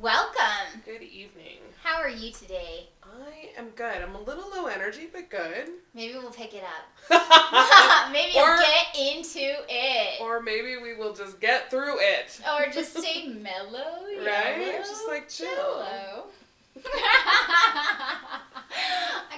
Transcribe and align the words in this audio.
Welcome. 0.00 0.80
Good 0.84 1.02
evening. 1.02 1.58
How 1.82 1.96
are 1.96 2.08
you 2.08 2.30
today? 2.32 2.88
I 3.02 3.50
am 3.58 3.70
good. 3.70 4.00
I'm 4.00 4.14
a 4.14 4.20
little 4.20 4.48
low 4.48 4.66
energy, 4.66 5.08
but 5.12 5.28
good. 5.28 5.68
Maybe 5.92 6.14
we'll 6.14 6.30
pick 6.30 6.54
it 6.54 6.62
up. 6.62 7.08
Maybe 8.12 8.38
Or- 8.38 8.44
I'll 8.44 8.60
get 8.60 8.96
into 9.16 9.54
it. 9.68 10.20
or 10.20 10.40
maybe 10.40 10.76
we 10.80 10.94
will 10.94 11.14
just 11.14 11.40
get 11.40 11.68
through 11.70 11.96
it. 11.98 12.40
Or 12.46 12.66
just 12.72 12.96
stay 12.96 13.26
mellow. 13.28 14.04
Right? 14.18 14.58
yellow, 14.60 14.78
Just, 14.78 15.08
like, 15.08 15.28
chill. 15.28 15.48
I 15.50 16.22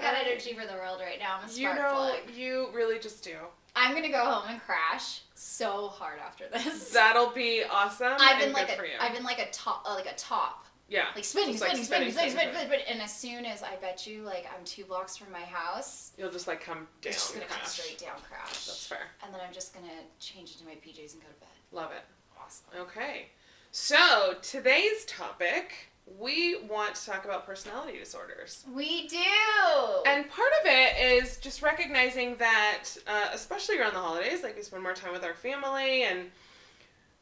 got 0.03 0.15
energy 0.27 0.53
for 0.53 0.67
the 0.67 0.75
world 0.75 1.01
right 1.01 1.19
now. 1.19 1.39
I'm 1.43 1.49
a 1.49 1.53
You 1.53 1.75
know, 1.75 1.91
plug. 1.95 2.37
you 2.37 2.69
really 2.75 2.99
just 2.99 3.25
do. 3.25 3.37
I'm 3.81 3.95
gonna 3.95 4.11
go 4.11 4.23
home 4.25 4.51
and 4.51 4.61
crash 4.61 5.23
so 5.35 5.89
hard 5.89 6.19
after 6.19 6.45
this. 6.53 6.91
That'll 6.91 7.31
be 7.31 7.63
awesome. 7.65 8.13
I've 8.19 8.39
been 8.39 8.53
like 8.53 8.69
a, 8.69 9.03
have 9.03 9.15
been 9.15 9.25
like 9.25 9.39
a 9.39 9.51
top, 9.51 9.85
uh, 9.89 9.95
like 9.95 10.05
a 10.07 10.15
top, 10.17 10.67
yeah. 10.89 11.07
like 11.15 11.25
spinning, 11.25 11.57
spinning, 11.57 11.83
spinning, 11.83 12.13
spinning, 12.13 12.37
spinning, 12.55 12.81
and 12.91 13.01
as 13.01 13.15
soon 13.17 13.47
as 13.47 13.63
I 13.63 13.77
bet 13.77 14.07
you, 14.07 14.23
like 14.23 14.47
I'm 14.55 14.63
two 14.67 14.85
blocks 14.85 15.17
from 15.17 15.33
my 15.33 15.41
house, 15.41 16.13
You'll 16.19 16.31
just 16.31 16.47
like 16.47 16.61
come 16.63 16.87
down. 17.01 17.13
just 17.15 17.33
gonna 17.33 17.47
come 17.47 17.57
crash. 17.59 17.69
straight 17.71 17.99
down, 17.99 18.21
crash. 18.29 18.67
That's 18.67 18.87
fair. 18.87 19.09
And 19.25 19.33
then 19.33 19.41
I'm 19.47 19.53
just 19.55 19.73
gonna 19.73 19.87
change 20.19 20.53
into 20.53 20.67
my 20.67 20.75
PJs 20.75 21.15
and 21.15 21.23
go 21.23 21.29
to 21.29 21.41
bed. 21.41 21.49
Love 21.73 21.91
it. 21.93 22.05
Awesome. 22.39 22.67
Okay. 22.83 23.29
So 23.71 24.35
today's 24.43 25.07
topic, 25.07 25.73
we 26.19 26.61
want 26.63 26.95
to 26.95 27.07
talk 27.07 27.25
about 27.25 27.47
personality 27.47 27.99
disorders. 27.99 28.65
We 28.73 29.07
do. 29.09 29.19
And 30.07 30.29
part 30.31 30.51
of 30.61 30.67
it 30.67 30.97
is 31.23 31.37
just 31.39 31.63
recognizing 31.63 32.37
that, 32.37 32.85
uh, 33.07 33.29
especially 33.33 33.79
around 33.79 33.95
the 33.95 34.01
holidays, 34.01 34.43
like 34.43 34.57
we 34.57 34.63
spend 34.63 34.83
more 34.83 34.93
time 34.95 35.13
with 35.13 35.25
our 35.25 35.35
family, 35.35 36.03
and 36.03 36.31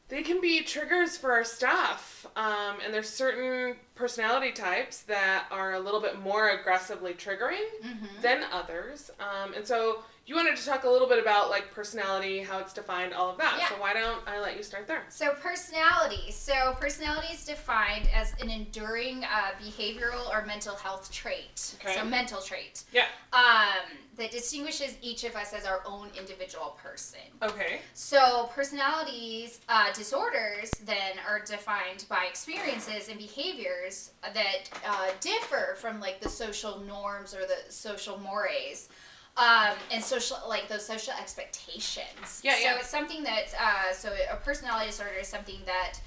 they 0.09 0.23
can 0.23 0.41
be 0.41 0.63
triggers 0.63 1.19
for 1.19 1.33
our 1.33 1.45
stuff. 1.45 2.27
Um, 2.35 2.77
and 2.85 2.95
there's 2.95 3.11
certain 3.11 3.77
personality 3.95 4.53
types 4.53 5.03
that 5.03 5.47
are 5.51 5.75
a 5.75 5.81
little 5.81 6.01
bit 6.01 6.19
more 6.19 6.49
aggressively 6.49 7.13
triggering 7.13 7.67
Mhm. 7.85 8.23
than 8.23 8.45
others. 8.45 9.11
Um, 9.21 9.53
and 9.53 9.67
so 9.67 10.03
you 10.29 10.35
wanted 10.35 10.57
to 10.57 10.67
talk 10.67 10.85
a 10.85 10.89
little 10.89 11.09
bit 11.09 11.19
about 11.19 11.49
like 11.49 11.73
personality, 11.73 12.41
how 12.41 12.59
it's 12.59 12.75
defined, 12.75 13.15
all 13.15 13.31
of 13.31 13.39
that. 13.39 13.57
Yeah. 13.59 13.69
So 13.71 13.81
why 13.81 13.95
don't 13.95 14.21
I 14.29 14.39
let 14.41 14.59
you 14.59 14.63
start 14.63 14.87
there? 14.87 15.05
So 15.09 15.33
personality. 15.41 16.31
So 16.31 16.77
personality 16.79 17.29
is 17.33 17.47
defined 17.47 18.11
as 18.15 18.35
an 18.39 18.51
enduring 18.51 19.25
uh, 19.25 19.53
behavioral 19.59 20.29
or 20.31 20.45
mental 20.45 20.77
health 20.77 21.11
trait. 21.11 21.77
Okay. 21.81 21.95
So 21.95 22.05
mental 22.05 22.43
trait. 22.43 22.85
Yeah. 22.93 23.07
Um, 23.33 23.97
that 24.19 24.31
distinguishes 24.31 24.99
each 25.01 25.25
of 25.25 25.35
us 25.35 25.55
as 25.55 25.65
our 25.65 25.81
own 25.87 26.09
individual 26.19 26.77
person. 26.83 27.21
Okay. 27.43 27.79
So 27.95 28.51
personalities 28.55 29.61
uh, 29.71 29.95
disorders 29.95 30.71
then 30.85 31.13
are 31.27 31.41
defined 31.41 32.05
by 32.11 32.27
experiences 32.29 33.09
and 33.09 33.17
behaviors 33.19 34.11
that 34.23 34.69
uh, 34.87 35.09
differ 35.21 35.77
from 35.79 36.01
like 36.01 36.21
the 36.21 36.29
social 36.29 36.81
norms 36.81 37.35
or 37.35 37.47
the 37.47 37.73
social 37.73 38.19
mores. 38.19 38.91
Um, 39.37 39.77
and 39.93 40.03
social 40.03 40.37
like 40.49 40.67
those 40.69 40.85
social 40.85 41.13
expectations. 41.21 42.41
Yeah, 42.43 42.55
so 42.55 42.61
yeah. 42.61 42.77
it's 42.79 42.89
something 42.89 43.23
that 43.23 43.45
uh, 43.61 43.93
so 43.93 44.11
a 44.33 44.37
personality 44.37 44.87
disorder 44.87 45.13
is 45.21 45.29
something 45.29 45.61
that 45.67 46.01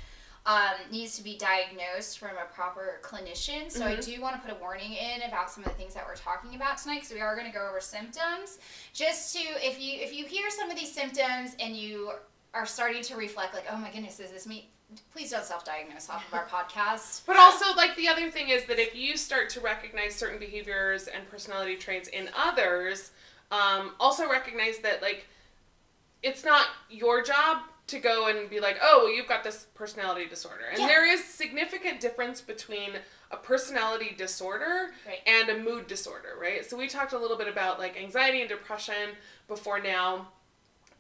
um, 0.46 0.74
needs 0.92 1.16
to 1.18 1.24
be 1.24 1.38
diagnosed 1.38 2.18
from 2.20 2.32
a 2.32 2.52
proper 2.54 3.00
clinician. 3.04 3.72
So 3.72 3.86
I 3.86 3.96
Mhm. 3.96 4.04
do 4.06 4.22
want 4.22 4.36
to 4.36 4.42
put 4.42 4.52
a 4.58 4.60
warning 4.60 4.94
in 4.94 5.22
about 5.22 5.52
some 5.52 5.64
of 5.64 5.70
the 5.70 5.76
things 5.78 5.94
that 5.94 6.06
we're 6.06 6.16
talking 6.16 6.56
about 6.56 6.78
tonight 6.80 6.96
because 7.02 7.14
we 7.14 7.22
are 7.22 7.36
going 7.36 7.46
to 7.50 7.54
go 7.58 7.66
over 7.68 7.80
symptoms. 7.80 8.58
Just 8.94 9.34
to 9.36 9.40
if 9.66 9.80
you 9.80 10.00
if 10.02 10.14
you 10.14 10.26
hear 10.26 10.50
some 10.50 10.70
of 10.70 10.78
these 10.78 10.92
symptoms 10.92 11.56
and 11.60 11.76
you 11.78 12.12
are 12.54 12.66
starting 12.66 13.02
to 13.04 13.16
reflect 13.16 13.54
like, 13.54 13.66
oh 13.72 13.78
my 13.78 13.92
goodness, 13.92 14.20
is 14.20 14.32
this 14.32 14.46
me? 14.48 14.70
Please 15.14 15.32
don't 15.32 15.44
self-diagnose 15.44 16.10
off 16.10 16.28
of 16.28 16.34
our 16.34 16.46
podcast. 16.52 17.22
But 17.26 17.38
also, 17.38 17.74
like, 17.76 17.96
the 17.96 18.08
other 18.08 18.30
thing 18.30 18.50
is 18.50 18.66
that 18.66 18.80
if 18.80 18.96
you 18.96 19.16
start 19.18 19.50
to 19.52 19.62
recognize 19.62 20.16
certain 20.16 20.40
behaviors 20.40 21.08
and 21.08 21.30
personality 21.30 21.76
traits 21.76 22.10
in 22.10 22.30
others, 22.36 23.12
um, 23.52 23.92
also 24.00 24.30
recognize 24.30 24.80
that, 24.80 25.02
like, 25.02 25.28
it's 26.24 26.44
not 26.44 26.68
your 26.90 27.24
job 27.24 27.60
to 27.88 28.00
go 28.00 28.28
and 28.28 28.50
be 28.50 28.60
like, 28.60 28.78
oh, 28.82 29.04
well, 29.06 29.14
you've 29.14 29.28
got 29.28 29.44
this 29.44 29.66
personality 29.76 30.26
disorder. 30.28 30.66
And 30.72 30.80
Yeah. 30.80 30.88
there 30.88 31.06
is 31.12 31.24
significant 31.24 32.00
difference 32.00 32.40
between 32.40 32.92
a 33.32 33.38
personality 33.38 34.14
disorder 34.18 34.94
Right. 35.06 35.20
and 35.26 35.50
a 35.50 35.58
mood 35.58 35.88
disorder, 35.88 36.38
right? 36.40 36.66
So 36.70 36.78
we 36.78 36.88
talked 36.88 37.14
a 37.14 37.18
little 37.18 37.38
bit 37.38 37.48
about, 37.48 37.80
like, 37.80 37.98
anxiety 37.98 38.42
and 38.42 38.50
depression 38.50 39.16
before 39.48 39.80
now. 39.80 40.32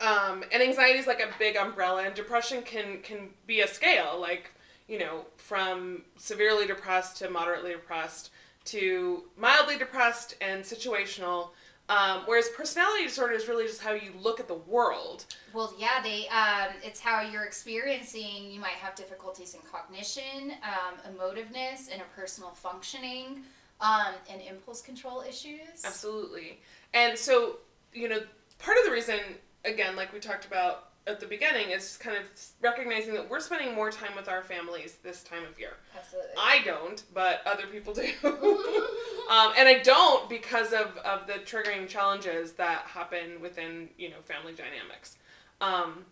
Um, 0.02 0.44
and 0.52 0.64
anxiety 0.64 1.00
is 1.00 1.08
like 1.08 1.20
a 1.20 1.30
big 1.38 1.56
umbrella, 1.56 2.04
and 2.04 2.14
depression 2.14 2.64
can 2.64 3.02
can 3.02 3.30
be 3.46 3.62
a 3.62 3.68
scale, 3.68 4.18
like 4.20 4.52
you 4.88 5.00
know, 5.00 5.26
from 5.38 6.04
severely 6.18 6.68
depressed 6.68 7.18
to 7.18 7.30
moderately 7.30 7.72
depressed 7.72 8.32
to 8.66 9.24
mildly 9.38 9.78
depressed 9.78 10.36
and 10.42 10.64
situational. 10.64 11.50
Um, 11.90 12.22
whereas 12.26 12.48
personality 12.50 13.04
disorder 13.04 13.34
is 13.34 13.50
really 13.50 13.66
just 13.66 13.82
how 13.82 13.92
you 13.92 14.14
look 14.22 14.40
at 14.40 14.48
the 14.48 14.56
world. 14.56 15.26
Well, 15.54 15.74
yeah, 15.78 16.02
they. 16.02 16.28
Um, 16.30 16.74
it's 16.84 17.00
how 17.00 17.22
you're 17.22 17.44
experiencing. 17.44 18.50
You 18.50 18.62
might 18.62 18.80
have 18.80 18.96
difficulties 18.96 19.56
in 19.56 19.60
cognition, 19.70 20.54
um, 20.64 21.14
emotiveness, 21.14 21.90
interpersonal 21.90 22.56
functioning, 22.56 23.42
um, 23.82 24.14
and 24.32 24.42
impulse 24.42 24.82
control 24.82 25.22
issues. 25.28 25.84
Absolutely. 25.84 26.60
And 26.94 27.18
so, 27.18 27.58
you 27.94 28.08
know, 28.08 28.22
part 28.58 28.78
of 28.78 28.86
the 28.86 28.92
reason, 28.92 29.20
again, 29.66 29.96
like 29.96 30.14
we 30.14 30.20
talked 30.20 30.46
about 30.46 30.90
at 31.08 31.20
the 31.20 31.26
beginning, 31.26 31.72
is 31.72 31.98
kind 31.98 32.16
of 32.16 32.24
recognizing 32.62 33.14
that 33.14 33.30
we're 33.30 33.40
spending 33.40 33.74
more 33.74 33.90
time 33.90 34.16
with 34.16 34.30
our 34.30 34.44
families 34.44 34.98
this 35.04 35.24
time 35.24 35.44
of 35.50 35.60
year. 35.60 35.74
Absolutely. 35.98 36.32
I 36.38 36.62
don't, 36.64 37.04
but 37.14 37.42
other 37.46 37.66
people 37.68 37.94
do. 37.94 38.04
um, 38.24 39.54
and 39.58 39.68
I 39.68 39.82
don't 39.84 40.30
because 40.30 40.74
of, 40.74 40.98
of 40.98 41.26
the 41.26 41.34
triggering 41.46 41.88
challenges 41.88 42.54
that 42.54 42.82
happen 42.82 43.42
within, 43.42 43.90
you 43.98 44.10
know, 44.10 44.22
family 44.24 44.54
dynamics. 44.54 45.18
Um, 45.60 46.06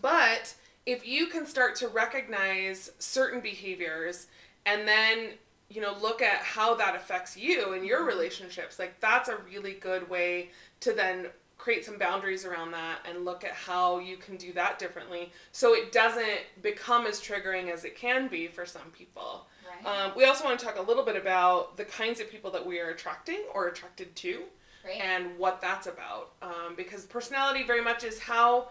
but 0.00 0.54
if 0.84 1.06
you 1.06 1.26
can 1.26 1.46
start 1.46 1.76
to 1.76 1.88
recognize 1.88 2.90
certain 2.98 3.40
behaviors 3.40 4.26
and 4.66 4.86
then, 4.86 5.30
you 5.70 5.80
know, 5.80 5.96
look 6.00 6.20
at 6.20 6.38
how 6.38 6.74
that 6.74 6.94
affects 6.94 7.36
you 7.36 7.72
and 7.72 7.84
your 7.84 8.04
relationships, 8.04 8.78
like 8.78 9.00
that's 9.00 9.28
a 9.28 9.36
really 9.50 9.72
good 9.72 10.10
way 10.10 10.50
to 10.80 10.92
then 10.92 11.28
create 11.62 11.84
some 11.84 11.96
boundaries 11.96 12.44
around 12.44 12.72
that 12.72 12.98
and 13.08 13.24
look 13.24 13.44
at 13.44 13.52
how 13.52 14.00
you 14.00 14.16
can 14.16 14.36
do 14.36 14.52
that 14.52 14.80
differently 14.80 15.30
so 15.52 15.74
it 15.74 15.92
doesn't 15.92 16.40
become 16.60 17.06
as 17.06 17.20
triggering 17.20 17.70
as 17.72 17.84
it 17.84 17.96
can 17.96 18.26
be 18.26 18.48
for 18.48 18.66
some 18.66 18.90
people. 18.92 19.46
right. 19.84 20.06
Um, 20.06 20.12
we 20.16 20.24
also 20.24 20.44
want 20.44 20.58
to 20.58 20.66
talk 20.66 20.76
a 20.76 20.82
little 20.82 21.04
bit 21.04 21.14
about 21.14 21.76
the 21.76 21.84
kinds 21.84 22.18
of 22.18 22.28
people 22.28 22.50
that 22.50 22.66
we 22.66 22.80
are 22.80 22.88
attracting 22.88 23.44
or 23.54 23.68
attracted 23.68 24.16
to 24.16 24.42
right. 24.84 25.00
and 25.00 25.38
what 25.38 25.60
that's 25.60 25.86
about. 25.86 26.32
Um, 26.42 26.74
because 26.76 27.04
personality 27.04 27.62
very 27.64 27.80
much 27.80 28.02
is 28.02 28.18
how 28.18 28.70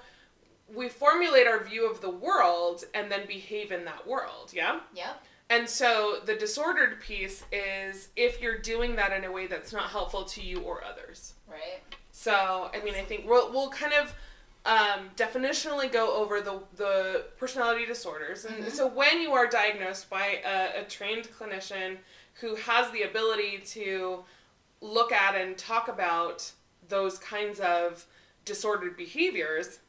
we 0.74 0.90
formulate 0.90 1.48
our 1.48 1.64
view 1.64 1.90
of 1.90 2.02
the 2.02 2.10
world 2.10 2.84
and 2.94 3.10
then 3.10 3.26
behave 3.26 3.72
in 3.72 3.86
that 3.86 4.06
world, 4.06 4.52
yeah? 4.54 4.82
yep. 4.94 5.24
And 5.50 5.68
so 5.68 6.20
the 6.26 6.36
disordered 6.36 7.00
piece 7.00 7.46
is 7.54 8.10
if 8.18 8.42
you're 8.42 8.58
doing 8.58 8.98
that 8.98 9.14
in 9.14 9.24
a 9.24 9.32
way 9.32 9.48
that's 9.48 9.72
not 9.72 9.90
helpful 9.90 10.26
to 10.26 10.42
you 10.42 10.60
or 10.60 10.84
others. 10.84 11.36
Right. 11.50 11.82
So, 12.26 12.70
I 12.72 12.84
mean, 12.84 12.94
I 12.94 13.02
think 13.02 13.28
we'll, 13.28 13.52
we'll 13.52 13.70
kind 13.72 13.94
of 13.94 14.14
um, 14.64 15.10
definitionally 15.16 15.92
go 15.92 16.14
over 16.14 16.40
the, 16.40 16.60
the 16.76 17.26
personality 17.38 17.88
disorders. 17.88 18.46
And 18.46 18.66
Mhm. 18.66 18.72
so, 18.72 18.86
when 18.86 19.20
you 19.22 19.34
are 19.34 19.48
diagnosed 19.48 20.08
by 20.08 20.40
a, 20.46 20.82
a 20.82 20.84
trained 20.84 21.28
clinician 21.36 21.98
who 22.36 22.54
has 22.56 22.92
the 22.92 23.02
ability 23.04 23.58
to 23.78 24.24
look 24.82 25.12
at 25.12 25.34
and 25.36 25.58
talk 25.58 25.88
about 25.88 26.52
those 26.88 27.18
kinds 27.18 27.60
of 27.60 28.06
disordered 28.46 28.96
behaviors, 28.96 29.80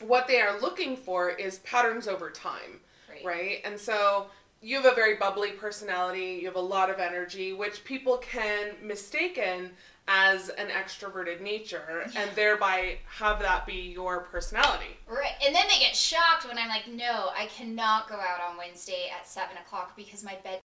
what 0.00 0.26
they 0.26 0.42
are 0.42 0.60
looking 0.60 0.94
for 0.94 1.30
is 1.30 1.60
patterns 1.60 2.06
over 2.06 2.30
time 2.30 2.80
Right. 3.08 3.24
right? 3.24 3.60
And 3.64 3.80
so 3.80 4.26
you 4.60 4.76
have 4.76 4.92
a 4.92 4.94
very 4.94 5.14
bubbly 5.16 5.52
personality, 5.52 6.38
you 6.40 6.46
have 6.48 6.56
a 6.56 6.60
lot 6.60 6.90
of 6.90 6.98
energy, 6.98 7.54
which 7.54 7.82
people 7.84 8.18
can 8.18 8.74
mistaken 8.82 9.70
as 10.08 10.48
an 10.50 10.68
extroverted 10.68 11.40
nature 11.40 12.08
and 12.16 12.30
thereby 12.36 12.98
have 13.08 13.40
that 13.40 13.66
be 13.66 13.74
your 13.92 14.20
personality. 14.20 14.96
Right. 15.08 15.32
And 15.44 15.54
then 15.54 15.64
they 15.68 15.80
get 15.80 15.96
shocked 15.96 16.46
when 16.46 16.58
I'm 16.58 16.68
like, 16.68 16.86
no, 16.88 17.30
I 17.36 17.46
cannot 17.46 18.08
go 18.08 18.14
out 18.14 18.40
on 18.48 18.56
Wednesday 18.56 19.10
at 19.18 19.26
seven 19.26 19.56
o'clock 19.56 19.96
because 19.96 20.22
my 20.22 20.36
bed 20.44 20.60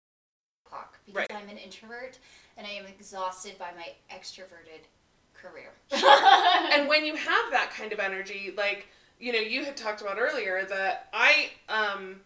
o'clock 0.67 0.99
because 1.06 1.26
Right. 1.31 1.40
I'm 1.43 1.49
an 1.49 1.56
introvert 1.58 2.19
and 2.56 2.67
I 2.67 2.70
am 2.70 2.87
exhausted 2.87 3.56
by 3.58 3.70
my 3.76 3.93
extroverted 4.14 4.82
career. 5.35 5.70
and 6.73 6.88
when 6.88 7.06
you 7.06 7.14
have 7.14 7.50
that 7.52 7.70
kind 7.70 7.93
of 7.93 8.00
energy, 8.00 8.52
like, 8.56 8.88
you 9.20 9.32
know, 9.32 9.38
you 9.38 9.64
had 9.64 9.76
talked 9.76 10.00
about 10.00 10.19
earlier 10.19 10.64
that 10.64 11.08
I 11.12 11.50
um 11.69 12.20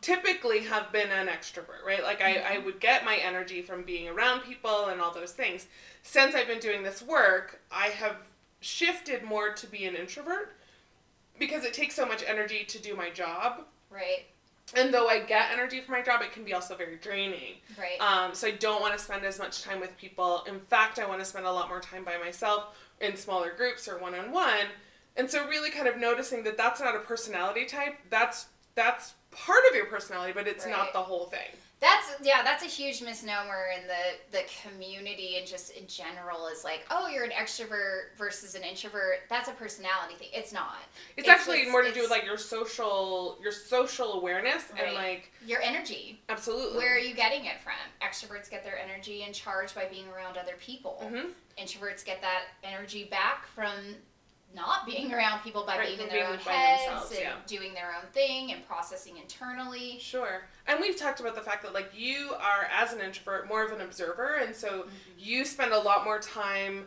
typically 0.00 0.60
have 0.60 0.92
been 0.92 1.10
an 1.10 1.26
extrovert, 1.26 1.84
right? 1.84 2.02
Like 2.02 2.20
I, 2.20 2.54
I 2.54 2.58
would 2.58 2.80
get 2.80 3.04
my 3.04 3.16
energy 3.16 3.62
from 3.62 3.82
being 3.82 4.08
around 4.08 4.40
people 4.40 4.86
and 4.86 5.00
all 5.00 5.12
those 5.12 5.32
things. 5.32 5.66
Since 6.02 6.34
I've 6.34 6.46
been 6.46 6.60
doing 6.60 6.82
this 6.82 7.02
work, 7.02 7.60
I 7.70 7.88
have 7.88 8.16
shifted 8.60 9.22
more 9.22 9.52
to 9.52 9.66
be 9.66 9.84
an 9.84 9.94
introvert 9.94 10.54
because 11.38 11.64
it 11.64 11.72
takes 11.72 11.94
so 11.94 12.06
much 12.06 12.24
energy 12.26 12.64
to 12.64 12.80
do 12.80 12.94
my 12.96 13.10
job. 13.10 13.64
right. 13.90 14.26
and 14.76 14.92
though 14.92 15.08
I 15.08 15.20
get 15.20 15.50
energy 15.52 15.80
from 15.80 15.94
my 15.94 16.02
job, 16.02 16.20
it 16.22 16.32
can 16.32 16.44
be 16.44 16.52
also 16.52 16.74
very 16.74 16.96
draining. 16.96 17.54
Right. 17.78 18.00
Um, 18.00 18.34
so 18.34 18.48
I 18.48 18.52
don't 18.52 18.80
want 18.80 18.96
to 18.96 19.02
spend 19.02 19.24
as 19.24 19.38
much 19.38 19.62
time 19.62 19.80
with 19.80 19.96
people. 19.96 20.44
In 20.46 20.60
fact, 20.60 20.98
I 20.98 21.06
want 21.06 21.20
to 21.20 21.24
spend 21.24 21.46
a 21.46 21.52
lot 21.52 21.68
more 21.68 21.80
time 21.80 22.04
by 22.04 22.18
myself 22.18 22.76
in 23.00 23.16
smaller 23.16 23.52
groups 23.56 23.88
or 23.88 23.98
one 23.98 24.14
on 24.14 24.30
one. 24.30 24.66
And 25.16 25.30
so 25.30 25.46
really 25.48 25.70
kind 25.70 25.88
of 25.88 25.96
noticing 25.96 26.44
that 26.44 26.56
that's 26.56 26.80
not 26.80 26.94
a 26.94 27.00
personality 27.00 27.64
type. 27.64 27.96
That's 28.10 28.46
that's 28.78 29.14
part 29.32 29.60
of 29.68 29.74
your 29.74 29.86
personality, 29.86 30.32
but 30.32 30.46
it's 30.46 30.64
Right. 30.64 30.70
not 30.70 30.92
the 30.92 31.02
whole 31.02 31.26
thing. 31.26 31.48
That's 31.80 32.12
yeah, 32.22 32.42
that's 32.42 32.64
a 32.64 32.66
huge 32.66 33.02
misnomer 33.02 33.66
in 33.76 33.86
the 33.86 34.36
the 34.38 34.44
community 34.62 35.36
and 35.38 35.46
just 35.46 35.70
in 35.72 35.86
general 35.86 36.48
is 36.48 36.64
like, 36.64 36.84
oh, 36.90 37.06
you're 37.06 37.22
an 37.24 37.30
extrovert 37.30 38.16
versus 38.16 38.56
an 38.56 38.64
introvert. 38.64 39.20
That's 39.28 39.48
a 39.48 39.52
personality 39.52 40.14
thing. 40.16 40.28
It's 40.32 40.52
not. 40.52 40.78
It's, 41.16 41.26
It's- 41.26 41.40
actually 41.40 41.58
it's- 41.58 41.70
more 41.70 41.82
to 41.82 41.92
do 41.92 42.00
with 42.00 42.10
like 42.10 42.24
your 42.24 42.36
social 42.36 43.38
your 43.40 43.52
social 43.52 44.14
awareness 44.14 44.64
and 44.76 44.94
like 44.94 45.30
Your 45.46 45.60
energy. 45.62 46.20
absolutely. 46.28 46.78
Where 46.78 46.94
are 46.96 46.98
you 46.98 47.14
getting 47.14 47.44
it 47.44 47.60
from? 47.60 47.74
Extroverts 48.02 48.50
get 48.50 48.64
their 48.64 48.78
energy 48.78 49.22
and 49.22 49.32
charge 49.34 49.72
by 49.74 49.84
being 49.86 50.08
around 50.08 50.36
other 50.36 50.54
people. 50.58 50.98
Mhm. 51.04 51.32
Introverts 51.58 52.04
get 52.04 52.20
that 52.22 52.44
energy 52.64 53.04
back 53.04 53.46
from 53.54 53.96
not 54.54 54.86
being 54.86 55.12
around 55.12 55.40
people 55.42 55.64
by 55.66 55.76
Right, 55.78 55.88
being 55.88 56.00
in 56.00 56.08
their 56.08 56.26
being 56.26 56.32
own 56.32 56.38
heads 56.38 57.10
and 57.10 57.20
yeah. 57.20 57.32
doing 57.46 57.74
their 57.74 57.88
own 57.94 58.10
thing 58.12 58.52
and 58.52 58.66
processing 58.66 59.16
internally. 59.18 59.98
Sure. 60.00 60.46
And 60.66 60.80
we've 60.80 60.96
talked 60.96 61.20
about 61.20 61.34
the 61.34 61.40
fact 61.42 61.62
that 61.62 61.74
like 61.74 61.90
you 61.94 62.32
are 62.40 62.66
as 62.72 62.92
an 62.92 63.00
introvert 63.00 63.46
more 63.46 63.64
of 63.64 63.72
an 63.72 63.80
observer 63.80 64.36
and 64.36 64.54
so 64.54 64.68
Mm-hmm. 64.68 64.88
you 65.18 65.44
spend 65.44 65.72
a 65.72 65.78
lot 65.78 66.04
more 66.04 66.18
time 66.18 66.86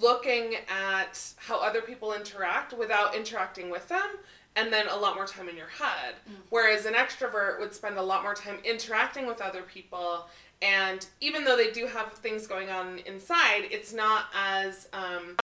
looking 0.00 0.56
at 0.68 1.32
how 1.36 1.60
other 1.60 1.80
people 1.80 2.12
interact 2.12 2.72
without 2.72 3.14
interacting 3.14 3.70
with 3.70 3.88
them 3.88 4.08
and 4.56 4.72
then 4.72 4.86
a 4.88 4.96
lot 4.96 5.14
more 5.14 5.26
time 5.26 5.48
in 5.48 5.56
your 5.56 5.68
head. 5.68 6.14
Mm-hmm. 6.28 6.40
Whereas 6.50 6.86
an 6.86 6.94
extrovert 6.94 7.60
would 7.60 7.72
spend 7.74 7.98
a 7.98 8.02
lot 8.02 8.22
more 8.22 8.34
time 8.34 8.58
interacting 8.64 9.26
with 9.26 9.40
other 9.40 9.62
people 9.62 10.26
and 10.62 11.06
even 11.20 11.44
though 11.44 11.56
they 11.56 11.70
do 11.70 11.86
have 11.86 12.12
things 12.14 12.46
going 12.46 12.70
on 12.70 12.98
inside, 13.00 13.64
it's 13.70 13.92
not 13.92 14.24
as 14.34 14.88
um, 14.94 15.36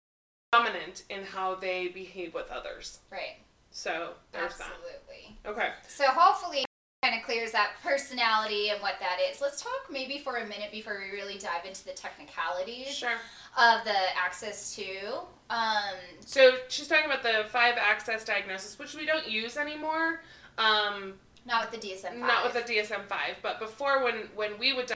dominant 0.62 1.04
in 1.08 1.24
how 1.24 1.54
they 1.54 1.88
behave 1.88 2.34
with 2.34 2.50
others. 2.50 3.00
Right. 3.10 3.36
So 3.70 4.10
there's 4.32 4.52
Absolutely. 4.52 5.36
that. 5.44 5.50
Okay. 5.50 5.68
So 5.88 6.04
hopefully 6.08 6.64
kind 7.02 7.16
of 7.18 7.24
clears 7.24 7.50
that 7.52 7.70
personality 7.82 8.68
and 8.68 8.80
what 8.80 8.94
that 9.00 9.18
is. 9.28 9.40
Let's 9.40 9.60
talk 9.60 9.72
maybe 9.90 10.18
for 10.18 10.36
a 10.36 10.46
minute 10.46 10.70
before 10.70 11.00
we 11.04 11.10
really 11.16 11.36
dive 11.38 11.64
into 11.66 11.84
the 11.84 11.92
technicalities 11.92 12.88
Sure. 12.94 13.16
of 13.58 13.82
the 13.84 13.96
Axis 14.16 14.76
two. 14.76 15.08
Um, 15.50 15.94
So 16.20 16.58
she's 16.68 16.86
talking 16.86 17.06
about 17.06 17.22
the 17.22 17.48
five 17.50 17.74
axis 17.76 18.24
diagnosis, 18.24 18.78
which 18.78 18.94
we 18.94 19.04
don't 19.06 19.28
use 19.28 19.56
anymore. 19.56 20.20
Um, 20.58 21.14
not 21.44 21.72
with 21.72 21.80
the 21.80 21.88
DSM-5. 21.88 22.18
not 22.18 22.44
with 22.44 22.52
the 22.52 22.72
DSM 22.72 23.06
five, 23.08 23.36
but 23.42 23.58
before 23.58 24.04
when 24.04 24.28
when 24.36 24.58
we 24.58 24.72
would 24.72 24.92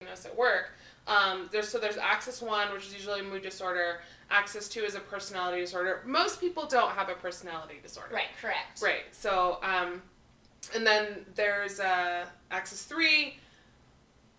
diagnose 0.00 0.26
at 0.26 0.36
work, 0.36 0.72
um, 1.06 1.48
there's 1.50 1.68
so 1.68 1.78
there's 1.78 1.96
axis 1.96 2.40
one, 2.40 2.72
which 2.72 2.86
is 2.86 2.94
usually 2.94 3.20
a 3.20 3.22
mood 3.24 3.42
disorder. 3.42 4.00
Axis 4.30 4.68
two 4.68 4.80
is 4.80 4.94
a 4.94 5.00
personality 5.00 5.60
disorder. 5.60 6.02
Most 6.06 6.40
people 6.40 6.66
don't 6.66 6.92
have 6.92 7.08
a 7.08 7.14
personality 7.14 7.80
disorder. 7.82 8.14
Right, 8.14 8.28
correct. 8.40 8.80
Right. 8.82 9.02
So, 9.10 9.58
um, 9.62 10.02
and 10.74 10.86
then 10.86 11.24
there's 11.34 11.80
uh, 11.80 12.26
Axis 12.50 12.84
3, 12.84 13.34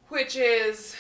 which 0.10 0.36
is 0.36 0.96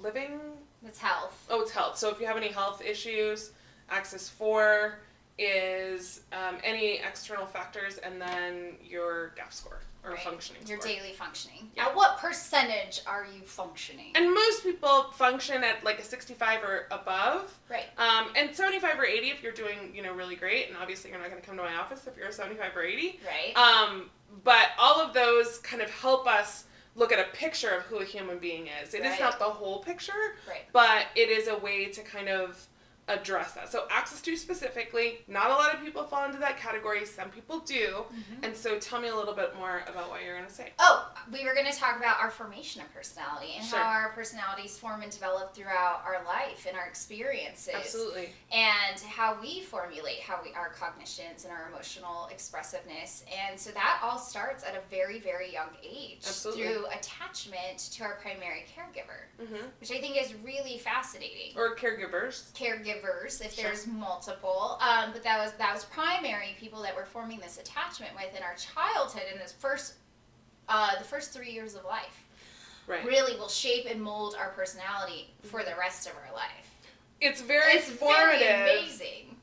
living. 0.00 0.40
It's 0.84 0.98
health. 0.98 1.46
Oh, 1.48 1.62
it's 1.62 1.70
health. 1.70 1.96
So 1.96 2.10
if 2.10 2.20
you 2.20 2.26
have 2.26 2.36
any 2.36 2.48
health 2.48 2.82
issues, 2.84 3.52
Axis 3.88 4.28
4 4.28 4.98
is 5.38 6.20
um, 6.32 6.56
any 6.64 6.98
external 6.98 7.46
factors 7.46 7.98
and 7.98 8.20
then 8.20 8.74
your 8.82 9.32
GAF 9.38 9.52
score 9.52 9.80
or 10.04 10.12
Right. 10.12 10.20
functioning 10.20 10.62
Your 10.66 10.80
score. 10.80 10.92
daily 10.92 11.12
functioning. 11.12 11.70
Yeah. 11.76 11.86
At 11.86 11.96
what 11.96 12.18
percentage 12.18 13.00
are 13.06 13.26
you 13.26 13.42
functioning? 13.42 14.12
and 14.14 14.32
most 14.32 14.62
people 14.62 15.10
function 15.12 15.62
at 15.64 15.82
like 15.84 15.98
a 15.98 16.04
65 16.04 16.62
or 16.62 16.86
above. 16.90 17.58
right. 17.68 17.86
Um, 17.98 18.28
and 18.36 18.54
75 18.54 18.98
or 18.98 19.04
80 19.04 19.30
if 19.30 19.42
you're 19.42 19.52
doing, 19.52 19.92
you 19.94 20.02
know, 20.02 20.12
really 20.12 20.36
great. 20.36 20.68
And 20.68 20.76
obviously 20.76 21.10
you're 21.10 21.18
not 21.18 21.28
going 21.30 21.40
to 21.42 21.46
come 21.46 21.56
to 21.56 21.62
my 21.62 21.74
office 21.74 22.06
if 22.06 22.16
you're 22.16 22.28
a 22.28 22.32
75 22.32 22.76
or 22.76 22.82
80. 22.82 23.20
Right. 23.26 23.56
Um, 23.56 24.10
but 24.44 24.68
all 24.78 25.00
of 25.00 25.12
those 25.12 25.58
kind 25.58 25.82
of 25.82 25.90
help 25.90 26.26
us 26.26 26.64
look 26.94 27.12
at 27.12 27.18
a 27.18 27.30
picture 27.36 27.70
of 27.70 27.82
who 27.82 27.98
a 27.98 28.04
human 28.04 28.38
being 28.38 28.68
is. 28.82 28.94
It 28.94 29.00
is 29.04 29.10
Right. 29.12 29.20
not 29.20 29.38
the 29.38 29.44
whole 29.44 29.80
picture, 29.80 30.36
right. 30.48 30.62
but 30.72 31.06
it 31.14 31.28
is 31.28 31.46
a 31.48 31.56
way 31.58 31.86
to 31.86 32.02
kind 32.02 32.28
of 32.28 32.66
address 33.08 33.52
that. 33.52 33.70
So 33.70 33.84
Axis 33.90 34.20
two 34.20 34.36
specifically, 34.36 35.18
not 35.28 35.46
a 35.50 35.54
lot 35.54 35.72
of 35.74 35.80
people 35.80 36.02
fall 36.04 36.24
into 36.24 36.38
that 36.38 36.58
category. 36.58 37.04
Some 37.06 37.30
people 37.30 37.60
do. 37.60 37.88
Mm-hmm. 37.88 38.44
And 38.44 38.56
so 38.56 38.78
tell 38.78 39.00
me 39.00 39.08
a 39.08 39.14
little 39.14 39.34
bit 39.34 39.54
more 39.56 39.82
about 39.88 40.10
what 40.10 40.24
you're 40.24 40.34
going 40.36 40.48
to 40.48 40.52
say. 40.52 40.70
Oh, 40.78 41.12
we 41.32 41.44
were 41.44 41.54
going 41.54 41.70
to 41.70 41.78
talk 41.78 41.98
about 41.98 42.18
our 42.20 42.30
formation 42.30 42.82
of 42.82 42.92
personality 42.92 43.54
and 43.56 43.64
Sure. 43.66 43.78
how 43.78 43.88
our 44.00 44.08
personalities 44.10 44.76
form 44.78 45.02
and 45.02 45.10
develop 45.12 45.54
throughout 45.54 46.02
our 46.04 46.22
life 46.26 46.66
and 46.68 46.76
our 46.76 46.86
experiences. 46.86 47.74
Absolutely. 47.74 48.30
and 48.52 49.00
how 49.00 49.36
we 49.40 49.60
formulate 49.62 50.20
how 50.20 50.40
we 50.42 50.52
our 50.54 50.70
cognitions 50.70 51.44
and 51.44 51.52
our 51.52 51.68
emotional 51.68 52.28
expressiveness 52.32 53.24
and 53.48 53.58
so 53.58 53.70
that 53.70 54.00
all 54.02 54.18
starts 54.18 54.64
at 54.64 54.74
a 54.74 54.80
very 54.90 55.18
very 55.20 55.52
young 55.52 55.68
age 55.82 56.18
Absolutely. 56.26 56.62
through 56.64 56.86
attachment 56.86 57.78
to 57.92 58.02
our 58.04 58.16
primary 58.22 58.64
caregiver 58.74 59.46
hmm 59.46 59.66
which 59.80 59.90
i 59.90 60.00
think 60.00 60.16
is 60.20 60.34
really 60.44 60.78
fascinating 60.78 61.52
Or 61.56 61.74
caregivers. 61.76 62.52
caregivers 62.52 62.95
if 63.04 63.54
Sure. 63.54 63.64
there's 63.64 63.86
multiple 63.86 64.78
um, 64.80 65.10
but 65.12 65.22
that 65.22 65.38
was 65.42 65.52
that 65.58 65.72
was 65.74 65.84
primary 65.86 66.56
people 66.58 66.82
that 66.82 66.94
were 66.96 67.04
forming 67.06 67.38
this 67.40 67.58
attachment 67.58 68.12
with 68.14 68.34
in 68.36 68.42
our 68.42 68.54
childhood 68.54 69.22
in 69.32 69.38
this 69.38 69.52
first 69.52 69.94
uh, 70.68 70.96
the 70.98 71.04
first 71.04 71.32
three 71.32 71.50
years 71.52 71.74
of 71.74 71.84
life 71.84 72.22
Right. 72.88 73.04
really 73.04 73.36
will 73.36 73.48
shape 73.48 73.86
and 73.90 74.00
mold 74.00 74.36
our 74.38 74.50
personality 74.50 75.30
for 75.42 75.62
the 75.64 75.74
rest 75.78 76.06
of 76.06 76.12
our 76.16 76.32
life 76.34 76.70
It's 77.20 77.40
very 77.40 77.72
it's 77.74 77.88
formative. 77.90 78.40
very 78.40 78.78
amazing 78.80 79.36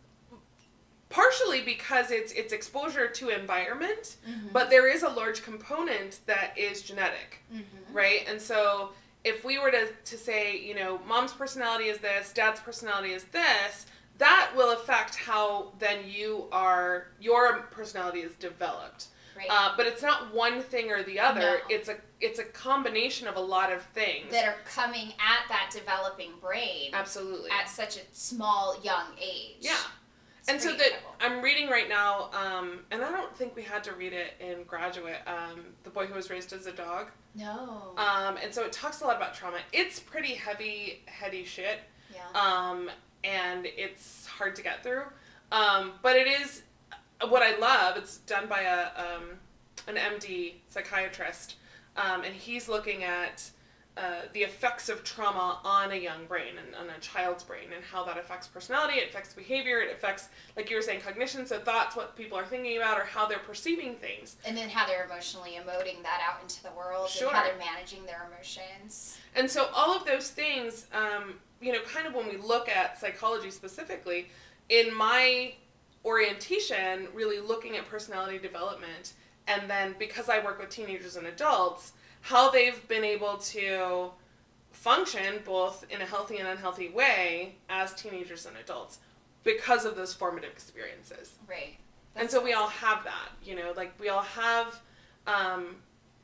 partially 1.09 1.61
because 1.61 2.09
it's 2.09 2.31
it's 2.31 2.51
exposure 2.53 3.07
to 3.07 3.29
environment, 3.29 4.15
Mhm. 4.27 4.51
but 4.51 4.69
there 4.71 4.87
is 4.91 5.03
a 5.03 5.09
large 5.09 5.43
component 5.43 6.19
that 6.25 6.57
is 6.57 6.81
genetic, 6.81 7.39
Mm-hmm. 7.53 7.93
right? 7.93 8.27
And 8.27 8.41
so 8.41 8.93
if 9.23 9.45
we 9.45 9.57
were 9.57 9.71
to, 9.71 9.87
to 9.87 10.17
say, 10.17 10.59
you 10.59 10.75
know, 10.75 10.99
mom's 11.07 11.33
personality 11.33 11.85
is 11.85 11.99
this, 11.99 12.33
dad's 12.33 12.59
personality 12.59 13.13
is 13.13 13.23
this, 13.25 13.85
that 14.17 14.51
will 14.55 14.73
affect 14.73 15.15
how 15.15 15.71
then 15.79 15.99
you 16.07 16.45
are 16.51 17.07
your 17.19 17.63
personality 17.71 18.19
is 18.19 18.35
developed. 18.35 19.07
Right. 19.35 19.47
Uh, 19.49 19.73
but 19.75 19.87
it's 19.87 20.03
not 20.03 20.33
one 20.33 20.61
thing 20.61 20.91
or 20.91 21.01
the 21.01 21.19
other. 21.19 21.39
No. 21.39 21.57
It's 21.69 21.89
a 21.89 21.95
it's 22.21 22.39
a 22.39 22.43
combination 22.43 23.27
of 23.27 23.35
a 23.35 23.41
lot 23.41 23.73
of 23.73 23.81
things. 23.81 24.31
that 24.31 24.45
are 24.45 24.57
coming 24.65 25.07
at 25.19 25.49
that 25.49 25.71
developing 25.73 26.33
brain 26.39 26.91
Absolutely. 26.93 27.49
at 27.49 27.67
such 27.67 27.97
a 27.97 28.01
small 28.11 28.79
young 28.83 29.07
age. 29.19 29.57
Yeah. 29.59 29.75
It's 30.39 30.49
and 30.49 30.61
so 30.61 30.71
that 30.73 30.85
incredible. 30.85 31.15
I'm 31.21 31.41
reading 31.41 31.69
right 31.69 31.87
now, 31.87 32.29
um, 32.33 32.81
and 32.91 33.01
I 33.03 33.11
don't 33.11 33.35
think 33.35 33.55
we 33.55 33.63
had 33.63 33.83
to 33.85 33.93
read 33.93 34.13
it 34.13 34.33
in 34.39 34.63
graduate. 34.63 35.21
Um, 35.25 35.61
the 35.83 35.89
boy 35.89 36.05
who 36.05 36.13
was 36.13 36.29
raised 36.29 36.51
as 36.53 36.67
a 36.67 36.73
dog, 36.73 37.11
no. 37.35 37.93
um, 37.97 38.37
and 38.41 38.53
so 38.53 38.63
it 38.63 38.71
talks 38.71 39.01
a 39.01 39.05
lot 39.05 39.15
about 39.15 39.33
trauma. 39.33 39.57
It's 39.71 39.99
pretty 39.99 40.33
heavy, 40.35 41.01
heady 41.05 41.43
shit, 41.43 41.79
yeah. 42.13 42.39
um, 42.39 42.89
and 43.23 43.65
it's 43.65 44.25
hard 44.27 44.55
to 44.55 44.63
get 44.63 44.83
through. 44.83 45.03
Um, 45.51 45.93
but 46.01 46.15
it 46.15 46.27
is 46.27 46.63
what 47.27 47.41
I 47.41 47.57
love. 47.57 47.97
It's 47.97 48.17
done 48.17 48.47
by 48.47 48.61
a 48.61 48.87
um, 48.97 49.23
an 49.87 49.95
MD 49.95 50.53
psychiatrist, 50.67 51.55
um, 51.97 52.23
and 52.23 52.33
he's 52.33 52.67
looking 52.67 53.03
at 53.03 53.49
uh, 53.95 54.21
the 54.33 54.39
effects 54.41 54.89
of 54.89 55.03
trauma 55.03 55.59
on 55.63 55.91
a 55.91 55.95
young 55.95 56.25
brain 56.25 56.55
and 56.57 56.73
on 56.75 56.89
a 56.95 56.99
child's 56.99 57.43
brain 57.43 57.65
and 57.75 57.83
how 57.85 58.03
that 58.03 58.17
affects 58.17 58.47
personality, 58.47 58.97
it 58.97 59.09
affects 59.09 59.33
behavior, 59.35 59.81
it 59.81 59.91
affects, 59.91 60.29
like 60.57 60.67
you 60.69 60.75
were 60.75 60.81
saying, 60.81 60.99
cognition, 60.99 61.45
so 61.45 61.59
thoughts, 61.59 61.95
what 61.95 62.15
people 62.15 62.35
are 62.35 62.45
thinking 62.45 62.77
about, 62.77 62.97
or 62.97 63.03
how 63.03 63.27
they're 63.27 63.37
perceiving 63.37 63.93
things. 63.95 64.35
and 64.45 64.57
then 64.57 64.67
how 64.67 64.87
they're 64.87 65.05
emotionally 65.05 65.51
emoting 65.63 66.01
that 66.01 66.21
out 66.27 66.41
into 66.41 66.63
the 66.63 66.71
world 66.71 67.07
Sure. 67.07 67.27
and 67.27 67.37
how 67.37 67.43
they're 67.43 67.55
managing 67.57 68.03
their 68.07 68.27
emotions. 68.33 69.17
And 69.35 69.49
so 69.49 69.69
all 69.75 69.95
of 69.95 70.05
those 70.05 70.29
things, 70.31 70.87
um, 70.91 71.35
you 71.61 71.71
know, 71.71 71.81
kind 71.81 72.07
of 72.07 72.15
when 72.15 72.27
we 72.27 72.37
look 72.37 72.67
at 72.69 72.99
psychology 72.99 73.51
specifically, 73.51 74.29
in 74.69 74.91
my 74.95 75.53
orientation, 76.03 77.07
really 77.13 77.39
looking 77.39 77.75
at 77.77 77.85
personality 77.87 78.37
development, 78.39 79.13
and 79.47 79.69
then 79.69 79.95
because 79.99 80.29
I 80.29 80.43
work 80.43 80.59
with 80.59 80.69
teenagers 80.69 81.15
and 81.15 81.27
adults, 81.27 81.93
how 82.23 82.49
they've 82.49 82.87
been 82.87 83.03
able 83.03 83.37
to 83.37 84.09
function 84.71 85.41
both 85.45 85.85
in 85.89 86.01
a 86.01 86.05
healthy 86.05 86.37
and 86.37 86.47
unhealthy 86.47 86.89
way 86.89 87.55
as 87.69 87.93
teenagers 87.93 88.45
and 88.45 88.55
adults 88.57 88.99
because 89.43 89.83
of 89.85 89.95
those 89.95 90.13
formative 90.13 90.51
experiences. 90.51 91.33
Right. 91.47 91.75
and 92.15 92.29
so 92.31 92.41
we 92.41 92.53
all 92.53 92.69
have 92.69 93.03
that, 93.03 93.29
you 93.43 93.55
know, 93.55 93.73
like 93.75 93.93
we 93.99 94.07
all 94.09 94.21
have 94.21 94.79
um, 95.27 95.75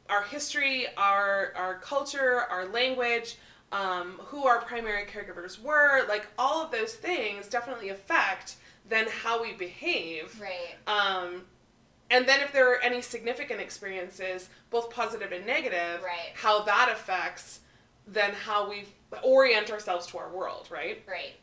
our 0.10 0.24
history, 0.24 0.88
our 0.98 1.54
our 1.56 1.76
culture, 1.80 2.42
our 2.50 2.66
language, 2.68 3.38
um, 3.74 4.20
who 4.26 4.48
our 4.48 4.62
primary 4.62 5.06
caregivers 5.06 5.62
were, 5.62 6.08
like 6.08 6.28
all 6.38 6.64
of 6.64 6.72
those 6.72 6.94
things 6.94 7.48
definitely 7.48 7.90
affect 7.90 8.56
then 8.88 9.08
how 9.08 9.42
we 9.42 9.54
behave. 9.54 10.42
Right. 10.42 10.76
Um, 10.88 11.44
and 12.12 12.28
then 12.28 12.42
if 12.42 12.52
there 12.52 12.72
are 12.72 12.78
any 12.80 13.02
significant 13.02 13.60
experiences, 13.62 14.50
both 14.70 14.90
positive 14.90 15.32
and 15.32 15.46
negative, 15.46 16.02
Right. 16.04 16.32
how 16.36 16.64
that 16.64 16.90
affects 16.92 17.60
then 18.08 18.34
how 18.34 18.68
we 18.68 18.86
orient 19.22 19.70
ourselves 19.70 20.08
to 20.08 20.18
our 20.18 20.30
world, 20.30 20.68
right? 20.72 21.04
Right. 21.08 21.34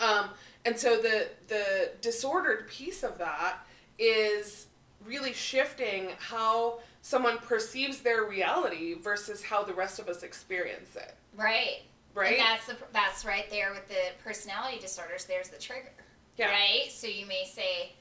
Um, 0.00 0.30
and 0.64 0.78
so 0.78 0.96
the 1.00 1.28
the 1.48 1.90
disordered 2.00 2.68
piece 2.68 3.02
of 3.02 3.18
that 3.18 3.56
is 3.98 4.66
really 5.04 5.32
shifting 5.32 6.10
how 6.18 6.78
someone 7.02 7.36
perceives 7.38 7.98
their 8.00 8.24
reality 8.24 8.94
versus 8.94 9.42
how 9.42 9.62
the 9.62 9.74
rest 9.74 9.98
of 9.98 10.08
us 10.08 10.22
experience 10.22 10.96
it, 10.96 11.14
Right. 11.34 11.82
right? 12.14 12.38
And 12.38 12.40
that's 12.40 12.66
the 12.66 12.76
that's 12.92 13.24
right 13.24 13.50
there 13.50 13.72
with 13.72 13.86
the 13.88 14.12
personality 14.22 14.78
disorders. 14.78 15.24
There's 15.26 15.48
the 15.48 15.58
trigger. 15.58 15.90
Yeah. 16.36 16.50
Right. 16.50 16.90
So 16.90 17.06
you 17.08 17.26
may 17.26 17.44
say, 17.44 17.92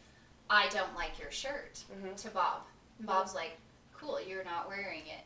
"I 0.49 0.67
don't 0.69 0.93
like 0.95 1.19
your 1.19 1.31
shirt" 1.31 1.83
Mhm. 1.91 2.15
to 2.21 2.29
Bob. 2.29 2.63
And 2.99 3.07
Bob's 3.07 3.33
like, 3.33 3.57
"Cool, 3.93 4.21
you're 4.21 4.43
not 4.43 4.67
wearing 4.67 5.07
it." 5.07 5.23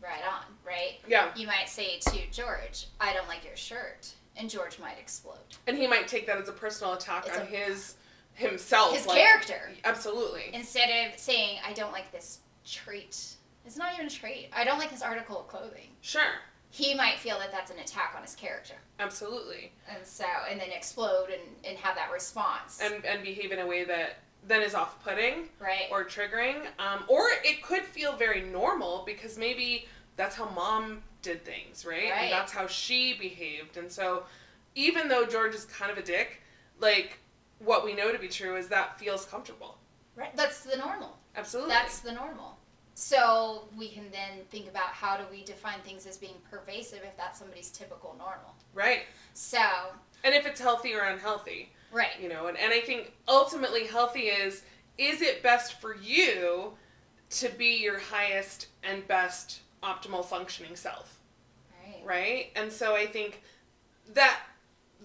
Right 0.00 0.22
on. 0.26 0.44
Right. 0.64 0.98
yeah, 1.06 1.30
You 1.36 1.46
might 1.46 1.68
say 1.68 1.98
to 1.98 2.26
George, 2.30 2.86
"I 3.00 3.12
don't 3.12 3.28
like 3.28 3.44
your 3.44 3.56
shirt," 3.56 4.08
and 4.36 4.48
George 4.48 4.78
might 4.78 4.98
explode. 4.98 5.38
and 5.66 5.76
he 5.76 5.86
might 5.86 6.08
take 6.08 6.26
that 6.26 6.38
as 6.38 6.48
a 6.48 6.52
personal 6.52 6.94
attack 6.94 7.26
It's 7.26 7.36
on 7.36 7.42
a- 7.42 7.46
his 7.46 7.96
himself, 8.34 8.94
His 8.96 9.04
like- 9.06 9.18
character. 9.18 9.72
Absolutely. 9.84 10.54
Instead 10.54 10.88
of 11.12 11.18
saying, 11.18 11.60
"I 11.64 11.72
don't 11.74 11.92
like 11.92 12.10
this 12.12 12.38
trait," 12.64 13.34
it's 13.66 13.76
not 13.76 13.92
even 13.94 14.06
a 14.06 14.10
trait. 14.10 14.48
I 14.54 14.64
don't 14.64 14.78
like 14.78 14.90
this 14.90 15.02
article 15.02 15.40
of 15.40 15.48
clothing. 15.48 15.94
Sure. 16.00 16.40
He 16.70 16.94
might 16.94 17.18
feel 17.18 17.38
that 17.40 17.50
that's 17.50 17.70
an 17.72 17.78
attack 17.80 18.14
on 18.14 18.22
his 18.22 18.34
character. 18.36 18.76
Absolutely. 19.00 19.72
and 19.88 20.06
so 20.06 20.24
and 20.48 20.58
then 20.60 20.70
explode 20.70 21.28
and, 21.30 21.42
and 21.66 21.76
have 21.78 21.96
that 21.96 22.10
response 22.12 22.80
And 22.80 23.04
and 23.04 23.22
behave 23.22 23.50
in 23.52 23.58
a 23.58 23.66
way 23.66 23.82
that 23.84 24.18
then 24.46 24.62
is 24.62 24.74
off 24.74 25.02
putting 25.04 25.48
right 25.60 25.86
or 25.90 26.04
triggering. 26.04 26.56
Um, 26.78 27.04
or 27.08 27.28
it 27.44 27.62
could 27.62 27.82
feel 27.82 28.16
very 28.16 28.42
normal 28.42 29.02
because 29.06 29.36
maybe 29.38 29.86
that's 30.16 30.36
how 30.36 30.48
mom 30.50 31.02
did 31.22 31.44
things, 31.44 31.84
right? 31.84 32.10
Right. 32.10 32.22
And 32.24 32.32
that's 32.32 32.52
how 32.52 32.66
she 32.66 33.14
behaved. 33.14 33.76
And 33.76 33.90
so 33.90 34.24
even 34.74 35.08
though 35.08 35.24
George 35.26 35.54
is 35.54 35.64
kind 35.66 35.90
of 35.90 35.98
a 35.98 36.02
dick, 36.02 36.40
like 36.80 37.18
what 37.58 37.84
we 37.84 37.92
know 37.94 38.10
to 38.12 38.18
be 38.18 38.28
true 38.28 38.56
is 38.56 38.68
that 38.68 38.98
feels 38.98 39.24
comfortable. 39.26 39.76
right 40.16 40.34
that's 40.36 40.62
the 40.64 40.76
normal 40.76 41.16
Absolutely. 41.36 41.70
that's 41.70 42.00
the 42.00 42.12
normal 42.12 42.56
so 42.94 43.68
we 43.78 43.88
can 43.88 44.04
then 44.10 44.44
think 44.50 44.68
about 44.68 44.88
how 44.88 45.16
do 45.16 45.24
we 45.30 45.44
define 45.44 45.78
things 45.84 46.06
as 46.06 46.16
being 46.18 46.34
pervasive 46.50 47.00
if 47.04 47.16
that's 47.16 47.38
somebody's 47.38 47.70
typical 47.70 48.14
normal 48.18 48.54
right. 48.74 49.02
so 49.34 49.58
And 50.24 50.34
if 50.34 50.46
it's 50.46 50.60
healthy 50.60 50.94
or 50.94 51.02
unhealthy, 51.02 51.70
right 51.92 52.20
you 52.20 52.28
know, 52.28 52.46
and, 52.46 52.58
and 52.58 52.72
I 52.72 52.80
think 52.80 53.12
ultimately 53.28 53.86
healthy 53.86 54.28
is 54.28 54.62
is 54.98 55.22
it 55.22 55.42
best 55.42 55.80
for 55.80 55.96
you 55.96 56.72
to 57.30 57.48
be 57.48 57.80
your 57.80 57.98
highest 57.98 58.66
and 58.82 59.06
best 59.06 59.60
optimal 59.82 60.24
functioning 60.24 60.76
self? 60.76 61.18
right 61.84 62.06
right? 62.06 62.46
And 62.56 62.72
so 62.72 62.94
I 62.94 63.06
think 63.06 63.42
that 64.14 64.40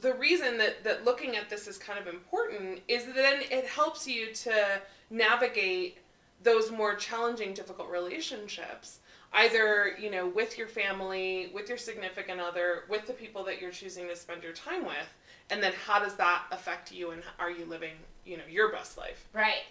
the 0.02 0.14
reason 0.14 0.58
that, 0.58 0.84
that 0.84 1.06
looking 1.06 1.36
at 1.36 1.50
this 1.50 1.68
is 1.68 1.78
kind 1.78 2.00
of 2.00 2.08
important 2.08 2.82
is 2.88 3.06
that 3.06 3.16
then 3.16 3.42
it 3.50 3.66
helps 3.66 4.08
you 4.08 4.34
to 4.34 4.82
navigate 5.10 6.00
those 6.44 6.72
more 6.72 6.96
challenging, 6.96 7.54
difficult 7.54 7.90
relationships, 7.90 9.00
either, 9.34 9.96
you 10.00 10.12
know, 10.12 10.28
with 10.28 10.58
your 10.58 10.68
family, 10.68 11.50
with 11.54 11.70
your 11.70 11.78
significant 11.78 12.40
other, 12.40 12.84
with 12.90 13.06
the 13.08 13.14
people 13.14 13.44
that 13.44 13.62
you're 13.62 13.72
choosing 13.72 14.08
to 14.08 14.16
spend 14.16 14.44
your 14.44 14.54
time 14.54 14.86
with, 14.86 15.18
and 15.50 15.62
then 15.62 15.74
how 15.86 16.00
does 16.00 16.16
that 16.16 16.44
affect 16.52 16.92
you 16.92 17.12
and 17.12 17.22
are 17.40 17.52
you 17.52 17.66
living, 17.66 17.94
you 18.26 18.38
know, 18.38 18.44
your 18.50 18.72
best 18.72 18.98
life? 18.98 19.28
right 19.34 19.64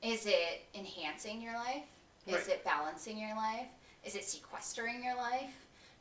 is 0.00 0.26
it 0.26 0.62
enhancing 0.76 1.42
your 1.42 1.54
life 1.54 1.82
is 2.26 2.34
Right. 2.34 2.48
it 2.50 2.64
balancing 2.64 3.18
your 3.18 3.34
life 3.34 3.66
is 4.04 4.14
it 4.14 4.24
sequestering 4.24 5.02
your 5.02 5.16
life 5.16 5.50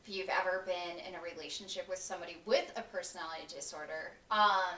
if 0.05 0.13
you've 0.13 0.29
ever 0.29 0.63
been 0.67 0.97
in 1.07 1.15
a 1.15 1.21
relationship 1.35 1.89
with 1.89 1.97
somebody 1.97 2.37
with 2.45 2.71
a 2.75 2.81
personality 2.83 3.41
disorder 3.53 4.11
um, 4.29 4.75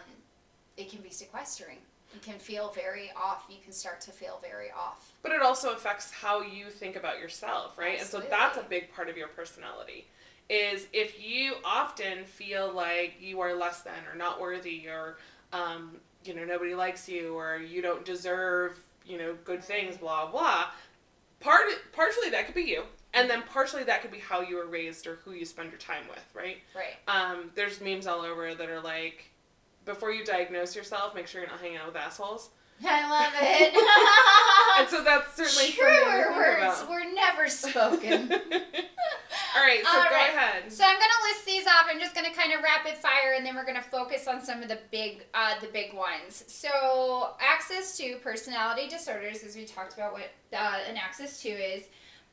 it 0.78 0.90
can 0.90 1.02
be 1.02 1.10
sequestering 1.10 1.80
you 2.14 2.20
can 2.22 2.40
feel 2.40 2.70
very 2.72 3.12
off 3.16 3.44
you 3.50 3.58
can 3.62 3.74
start 3.74 4.00
to 4.00 4.12
feel 4.12 4.40
very 4.42 4.72
off 4.72 5.12
But 5.22 5.34
it 5.34 5.42
also 5.42 5.74
affects 5.74 6.12
how 6.12 6.42
you 6.42 6.70
think 6.70 6.96
about 6.96 7.20
yourself, 7.20 7.78
right? 7.78 8.00
And 8.00 8.08
so 8.08 8.22
that's 8.22 8.58
a 8.58 8.64
big 8.64 8.94
part 8.96 9.10
of 9.10 9.18
your 9.18 9.28
personality. 9.28 10.08
Is 10.50 10.88
if 10.94 11.22
you 11.24 11.56
often 11.64 12.26
feel 12.26 12.74
like 12.74 13.16
you 13.22 13.40
are 13.42 13.54
less 13.56 13.82
than 13.82 13.94
or 14.12 14.18
not 14.18 14.42
worthy 14.42 14.88
or 14.88 15.18
um, 15.54 15.98
you 16.24 16.34
know 16.34 16.44
nobody 16.44 16.74
likes 16.74 17.08
you 17.08 17.36
or 17.36 17.58
you 17.58 17.82
don't 17.84 18.04
deserve 18.04 18.80
you 19.06 19.18
know 19.18 19.36
good 19.44 19.64
things, 19.64 19.98
blah 19.98 20.30
blah. 20.30 20.66
Part 21.40 21.68
partially 21.94 22.30
that 22.32 22.46
could 22.48 22.56
be 22.56 22.64
you, 22.64 22.84
and 23.14 23.30
then 23.30 23.44
partially 23.44 23.84
that 23.84 24.02
could 24.02 24.12
be 24.12 24.20
how 24.20 24.42
you 24.42 24.56
were 24.58 24.66
raised 24.68 25.06
or 25.08 25.20
who 25.24 25.32
you 25.32 25.46
spend 25.46 25.70
your 25.70 25.80
time 25.80 26.04
with, 26.10 26.26
right? 26.34 26.58
right 26.76 26.98
Um, 27.08 27.52
there's 27.56 27.80
memes 27.80 28.08
all 28.08 28.22
over 28.22 28.54
that 28.56 28.70
are 28.70 28.82
like, 28.82 29.30
before 29.86 30.12
you 30.12 30.26
diagnose 30.26 30.76
yourself, 30.76 31.16
make 31.16 31.28
sure 31.28 31.42
you're 31.42 31.50
not 31.50 31.60
hanging 31.62 31.78
out 31.78 31.88
with 31.88 31.96
assholes. 31.96 32.50
i 32.86 33.10
love 33.10 33.34
it 33.36 33.74
And 34.80 34.88
so 34.90 35.04
that's 35.04 35.36
certainly 35.36 35.72
truer 35.74 35.90
something 36.00 36.16
to 36.16 36.24
think 36.24 36.36
words 36.38 36.82
about. 36.82 36.90
were 36.90 37.14
never 37.14 37.50
spoken 37.50 38.30
All 39.56 39.62
right, 39.64 39.82
so 39.84 39.90
All 39.90 40.04
go 40.04 40.10
right. 40.16 40.30
ahead. 40.34 40.72
So 40.72 40.84
I'm 40.84 40.94
gonna 41.00 41.24
list 41.34 41.46
these 41.46 41.66
off. 41.68 41.86
I'm 41.90 42.00
just 42.00 42.14
gonna 42.16 42.34
kind 42.34 42.54
of 42.54 42.62
rapid 42.62 42.96
fire, 42.98 43.34
and 43.36 43.46
then 43.46 43.56
we're 43.56 43.66
gonna 43.66 43.82
focus 43.82 44.28
on 44.28 44.42
some 44.44 44.62
of 44.62 44.70
the 44.70 44.80
big, 44.92 45.26
uh, 45.34 45.60
the 45.60 45.68
big 45.68 45.94
ones. 45.94 46.44
So 46.48 47.32
Axis 47.40 47.98
two 47.98 48.18
personality 48.24 48.88
disorders, 48.88 49.44
as 49.44 49.56
we 49.56 49.66
talked 49.66 49.94
about, 49.94 50.14
what 50.14 50.30
uh, 50.54 50.80
an 50.90 50.98
Axis 50.98 51.42
two 51.42 51.50
is. 51.50 51.84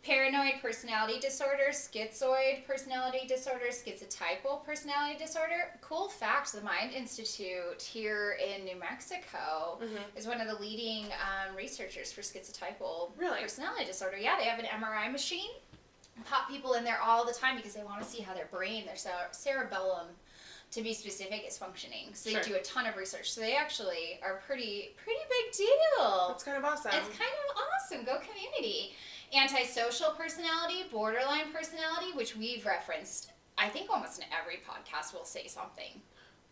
Paranoid 0.05 0.63
personality 0.63 1.19
disorder, 1.19 1.71
schizoid 1.73 2.65
personality 2.65 3.27
disorder, 3.27 3.65
schizotypal 3.73 4.65
personality 4.65 5.19
disorder. 5.19 5.73
Cool 5.81 6.09
fact: 6.09 6.53
the 6.53 6.61
Mind 6.61 6.93
Institute 6.93 7.83
here 7.83 8.39
in 8.41 8.65
New 8.65 8.77
Mexico 8.77 9.81
Mhm. 9.83 9.99
is 10.15 10.29
one 10.29 10.41
of 10.41 10.47
the 10.47 10.55
leading 10.63 11.07
um, 11.07 11.57
researchers 11.57 12.13
for 12.13 12.21
schizotypal 12.21 13.11
Really? 13.17 13.41
personality 13.43 13.85
disorder. 13.87 14.17
Yeah, 14.17 14.37
they 14.37 14.45
have 14.45 14.61
an 14.61 14.67
MRI 14.67 15.09
machine 15.11 15.51
pop 16.25 16.49
people 16.49 16.75
in 16.75 16.85
there 16.85 17.01
all 17.01 17.25
the 17.27 17.33
time 17.33 17.57
because 17.57 17.75
they 17.75 17.83
want 17.85 18.03
to 18.03 18.09
see 18.09 18.23
how 18.23 18.35
their 18.35 18.47
brain, 18.47 18.87
their 18.87 18.97
cere- 18.97 19.29
cerebellum, 19.33 20.09
to 20.73 20.83
be 20.83 20.93
specific, 20.93 21.45
is 21.47 21.57
functioning. 21.59 22.11
So 22.15 22.31
Sure. 22.31 22.41
they 22.43 22.49
do 22.49 22.55
a 22.57 22.63
ton 22.63 22.87
of 22.87 22.97
research. 22.97 23.31
So 23.31 23.41
they 23.41 23.55
actually 23.57 24.19
are 24.23 24.43
pretty 24.47 24.95
pretty 24.97 25.21
big 25.29 25.53
deal. 25.57 26.29
That's 26.29 26.43
kind 26.45 26.57
of 26.57 26.65
awesome. 26.65 26.91
It's 26.95 27.09
kind 27.17 27.31
of 27.51 27.57
awesome. 27.57 28.05
Go 28.05 28.19
community. 28.21 28.95
Antisocial 29.35 30.11
personality, 30.13 30.85
borderline 30.91 31.53
personality, 31.53 32.13
which 32.15 32.37
we've 32.37 32.65
referenced. 32.65 33.31
I 33.59 33.69
think 33.69 33.91
almost 33.91 34.19
in 34.19 34.25
every 34.39 34.57
podcast 34.69 35.13
we'll 35.13 35.25
say 35.25 35.47
something. 35.47 36.01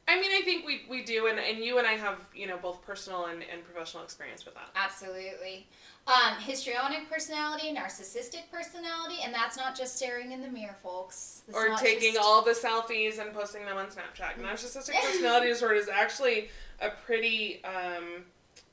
I 0.06 0.20
mean, 0.20 0.32
I 0.32 0.42
think 0.44 0.66
we, 0.66 0.82
we 0.88 1.02
do, 1.02 1.28
and, 1.28 1.38
and 1.38 1.58
you 1.64 1.78
and 1.78 1.87
I 1.87 1.92
have, 1.92 2.20
you 2.34 2.46
know, 2.46 2.58
both 2.58 2.84
personal 2.84 3.26
and, 3.26 3.42
and 3.50 3.64
professional 3.64 4.02
experience 4.02 4.44
with 4.44 4.54
that. 4.54 4.68
Absolutely. 4.76 5.66
Um, 6.06 6.38
histrionic 6.40 7.08
personality, 7.11 7.75
narcissistic 7.75 8.42
personality, 8.52 9.16
and 9.25 9.32
that's 9.32 9.56
not 9.56 9.75
just 9.75 9.96
staring 9.96 10.32
in 10.32 10.42
the 10.42 10.49
mirror, 10.49 10.76
folks. 10.82 11.42
That's 11.46 11.58
or 11.58 11.75
taking 11.76 12.14
just- 12.14 12.25
all 12.25 12.42
the 12.42 12.50
selfies 12.50 13.18
and 13.18 13.32
posting 13.32 13.64
them 13.64 13.78
on 13.78 13.87
Snapchat. 13.87 14.38
Narcissistic 14.38 14.92
personality 15.00 15.46
disorder 15.52 15.76
is 15.76 15.88
actually 15.88 16.50
a 16.80 16.90
pretty 16.90 17.62
um, 17.64 18.25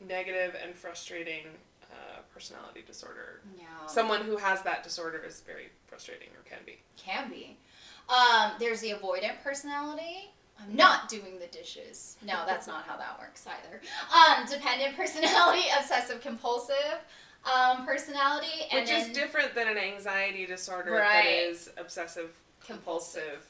negative 0.05 0.55
and 0.61 0.75
frustrating 0.75 1.45
uh, 1.83 2.19
personality 2.33 2.83
disorder. 2.85 3.39
No. 3.57 3.88
Someone 3.88 4.21
who 4.23 4.35
has 4.35 4.61
that 4.63 4.83
disorder 4.83 5.23
is 5.25 5.39
very 5.41 5.69
frustrating 5.88 6.27
or 6.29 6.43
can 6.50 6.59
be. 6.65 6.79
Can 6.97 7.29
be. 7.29 7.55
Um, 8.09 8.51
there's 8.59 8.81
the 8.81 8.91
avoidant 8.91 9.41
personality. 9.41 10.31
I'm 10.67 10.75
not 10.75 11.09
doing 11.09 11.39
the 11.39 11.47
dishes. 11.47 12.17
No, 12.25 12.43
that's 12.45 12.67
not 12.67 12.83
how 12.83 12.97
that 12.97 13.17
works 13.19 13.45
either. 13.47 13.81
Um, 14.13 14.45
dependent 14.47 14.95
personality, 14.95 15.63
obsessive 15.79 16.21
compulsive 16.21 16.75
um, 17.45 17.85
personality, 17.85 18.65
and 18.71 18.81
Which 18.81 18.89
then 18.89 19.09
is 19.09 19.15
different 19.17 19.55
than 19.55 19.67
an 19.67 19.77
anxiety 19.77 20.45
disorder 20.45 20.91
that 20.91 20.99
Right. 20.99 21.25
is 21.49 21.69
obsessive 21.77 22.31
compulsive 22.65 23.45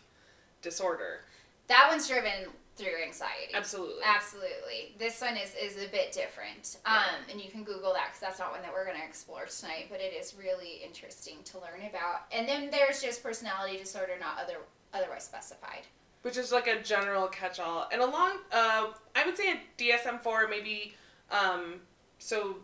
disorder. 0.61 1.21
that 1.67 1.87
one's 1.89 2.07
driven 2.07 2.31
through 2.77 3.03
anxiety. 3.03 3.53
Absolutely. 3.53 4.01
Absolutely. 4.05 4.95
This 4.97 5.19
one 5.21 5.35
is, 5.37 5.53
is 5.61 5.75
a 5.83 5.89
bit 5.89 6.11
different. 6.13 6.77
Um, 6.85 7.19
and 7.29 7.39
you 7.39 7.51
can 7.51 7.63
Google 7.63 7.93
that 7.93 8.07
because 8.07 8.21
that's 8.21 8.39
not 8.39 8.51
one 8.51 8.61
that 8.61 8.71
we're 8.71 8.85
going 8.85 8.97
to 8.97 9.03
explore 9.05 9.45
tonight, 9.45 9.87
but 9.91 9.99
it 9.99 10.13
is 10.13 10.33
really 10.39 10.81
interesting 10.83 11.35
to 11.45 11.57
learn 11.59 11.87
about. 11.89 12.25
And 12.31 12.47
then 12.47 12.69
there's 12.71 13.01
just 13.01 13.21
personality 13.21 13.77
disorder 13.77 14.13
not 14.19 14.37
other 14.41 14.55
otherwise 14.93 15.23
specified. 15.25 15.81
Which 16.21 16.37
is 16.37 16.51
like 16.51 16.67
a 16.67 16.81
general 16.83 17.27
catch-all, 17.27 17.87
and 17.91 17.99
along, 17.99 18.33
uh, 18.51 18.87
I 19.15 19.25
would 19.25 19.35
say 19.35 19.53
a 19.53 19.59
DSM 19.81 20.21
four 20.21 20.47
maybe, 20.47 20.93
um, 21.31 21.81
so, 22.19 22.57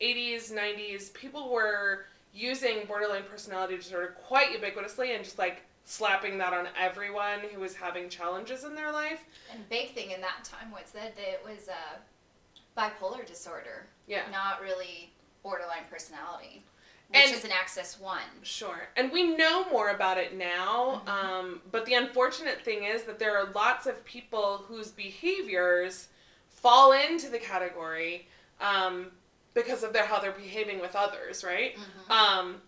eighties, 0.00 0.52
nineties, 0.52 1.08
people 1.10 1.48
were 1.50 2.04
using 2.34 2.84
borderline 2.86 3.22
personality 3.30 3.76
disorder 3.76 4.14
quite 4.26 4.48
ubiquitously 4.60 5.14
and 5.14 5.24
just 5.24 5.38
like 5.38 5.62
slapping 5.86 6.36
that 6.36 6.52
on 6.52 6.68
everyone 6.78 7.38
who 7.50 7.58
was 7.60 7.74
having 7.74 8.10
challenges 8.10 8.64
in 8.64 8.74
their 8.74 8.92
life. 8.92 9.24
And 9.50 9.66
big 9.70 9.94
thing 9.94 10.10
in 10.10 10.20
that 10.20 10.44
time 10.44 10.70
was 10.70 10.90
that 10.92 11.14
it 11.16 11.40
was 11.42 11.68
a 11.68 12.78
bipolar 12.78 13.26
disorder, 13.26 13.86
Yeah. 14.06 14.24
not 14.30 14.60
really 14.60 15.10
borderline 15.42 15.84
personality, 15.90 16.62
which 17.08 17.20
And- 17.20 17.34
is 17.34 17.44
an 17.44 17.52
Axis 17.52 17.98
One. 17.98 18.20
Sure. 18.42 18.88
And 18.96 19.10
we 19.10 19.22
know 19.36 19.64
more 19.70 19.88
about 19.90 20.18
it 20.18 20.34
now. 20.34 21.02
Mhm. 21.06 21.08
Um, 21.08 21.62
but 21.70 21.86
the 21.86 21.94
unfortunate 21.94 22.62
thing 22.62 22.84
is 22.84 23.04
that 23.04 23.18
there 23.18 23.36
are 23.38 23.46
lots 23.46 23.86
of 23.86 24.04
people 24.04 24.58
whose 24.68 24.90
behaviors 24.90 26.08
fall 26.50 26.92
into 26.92 27.28
the 27.28 27.38
category 27.38 28.28
um, 28.60 29.12
because 29.54 29.82
of 29.82 29.92
their 29.92 30.04
how 30.04 30.18
they're 30.18 30.32
behaving 30.32 30.80
with 30.80 30.94
others, 30.96 31.44
right? 31.44 31.76
Mhm. 31.76 32.10
Um, 32.10 32.62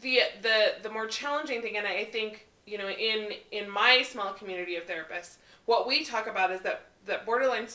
the 0.00 0.22
the 0.42 0.76
the 0.82 0.90
more 0.90 1.06
challenging 1.06 1.60
thing, 1.62 1.76
and 1.76 1.86
I 1.86 2.04
think 2.04 2.46
you 2.66 2.78
know, 2.78 2.88
in 2.88 3.34
in 3.50 3.68
my 3.68 4.02
small 4.02 4.32
community 4.34 4.76
of 4.76 4.86
therapists, 4.86 5.36
what 5.64 5.86
we 5.86 6.04
talk 6.04 6.26
about 6.26 6.50
is 6.52 6.60
that 6.62 6.86
that 7.06 7.24
borderline 7.26 7.66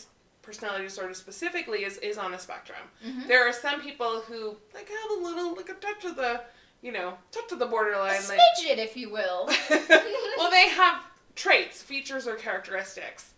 personality 0.43 0.83
disorder 0.83 1.13
specifically 1.15 1.83
is 1.83 1.97
is 1.97 2.17
on 2.19 2.33
a 2.35 2.39
spectrum. 2.39 2.77
Mhm. 3.03 3.27
There 3.27 3.47
are 3.47 3.53
some 3.53 3.81
people 3.81 4.21
who 4.21 4.57
like 4.73 4.87
have 4.89 5.11
a 5.17 5.21
little 5.23 5.55
like 5.55 5.69
a 5.69 5.73
touch 5.73 6.05
of 6.05 6.15
the 6.15 6.41
you 6.81 6.91
know 6.91 7.17
touch 7.31 7.51
of 7.51 7.57
the 7.59 7.65
A 7.65 7.69
borderline, 7.69 8.21
like 8.27 8.39
smidget, 8.39 8.77
if 8.77 8.95
you 8.95 9.09
will. 9.09 9.47
well, 10.37 10.51
they 10.51 10.69
have 10.69 11.01
traits, 11.35 11.81
features, 11.81 12.27
or 12.27 12.35
characteristics. 12.35 13.31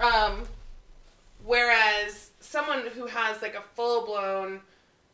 Um, 0.00 0.44
whereas 1.44 2.30
someone 2.40 2.86
who 2.94 3.06
has 3.06 3.42
like 3.42 3.54
a 3.54 3.60
full 3.60 4.04
blown 4.06 4.60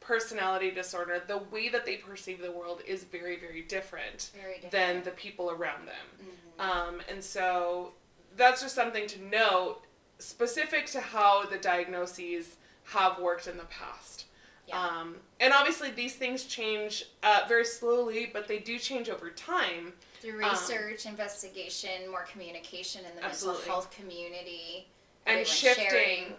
personality 0.01 0.71
disorder, 0.71 1.23
the 1.27 1.39
way 1.39 1.69
that 1.71 1.87
they 1.87 1.97
perceive 1.97 2.41
the 2.41 2.53
world 2.53 2.83
is 2.87 3.05
very, 3.05 3.37
very 3.39 3.63
different 3.63 4.31
Very 4.39 4.55
different. 4.61 4.71
than 4.73 5.03
the 5.03 5.11
people 5.13 5.51
around 5.51 5.89
them. 5.89 6.29
Mhm. 6.59 6.63
Um, 6.63 7.03
and 7.09 7.25
so 7.25 7.95
that's 8.37 8.61
just 8.61 8.75
something 8.75 9.07
to 9.09 9.23
note 9.23 9.81
specific 10.25 10.87
to 10.87 11.01
how 11.01 11.45
the 11.47 11.59
diagnoses 11.59 12.57
have 12.85 13.19
worked 13.19 13.47
in 13.47 13.57
the 13.57 13.65
past. 13.65 14.27
Yeah. 14.67 14.81
Um, 14.81 15.17
and 15.41 15.53
obviously, 15.53 15.91
these 15.91 16.15
things 16.15 16.45
change 16.45 17.05
uh, 17.23 17.43
very 17.47 17.65
slowly, 17.65 18.31
but 18.33 18.49
they 18.49 18.59
do 18.59 18.79
change 18.79 19.11
over 19.11 19.31
time. 19.31 19.93
Through 20.21 20.43
um, 20.43 20.51
research, 20.51 21.05
investigation, 21.05 22.11
more 22.11 22.23
communication 22.31 23.03
in 23.05 23.15
the 23.17 23.25
Absolutely. 23.25 23.59
mental 23.61 23.75
health 23.75 23.91
community, 23.95 24.89
and 25.27 25.47
shifting 25.47 25.87
sharing. 25.91 26.33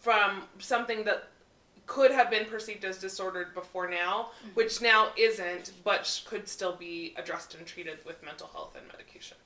from 0.00 0.42
something 0.58 1.04
that 1.04 1.28
could 1.86 2.10
have 2.10 2.30
been 2.30 2.46
perceived 2.46 2.84
as 2.84 2.98
disordered 2.98 3.54
before 3.54 3.88
now, 3.88 4.30
Mhm. 4.44 4.54
which 4.54 4.80
now 4.80 5.12
isn't, 5.16 5.72
but 5.84 6.22
could 6.26 6.48
still 6.48 6.74
be 6.74 7.14
addressed 7.16 7.54
and 7.54 7.66
treated 7.66 8.04
with 8.04 8.22
mental 8.22 8.48
health 8.48 8.74
and 8.76 8.86
medication. 8.88 9.36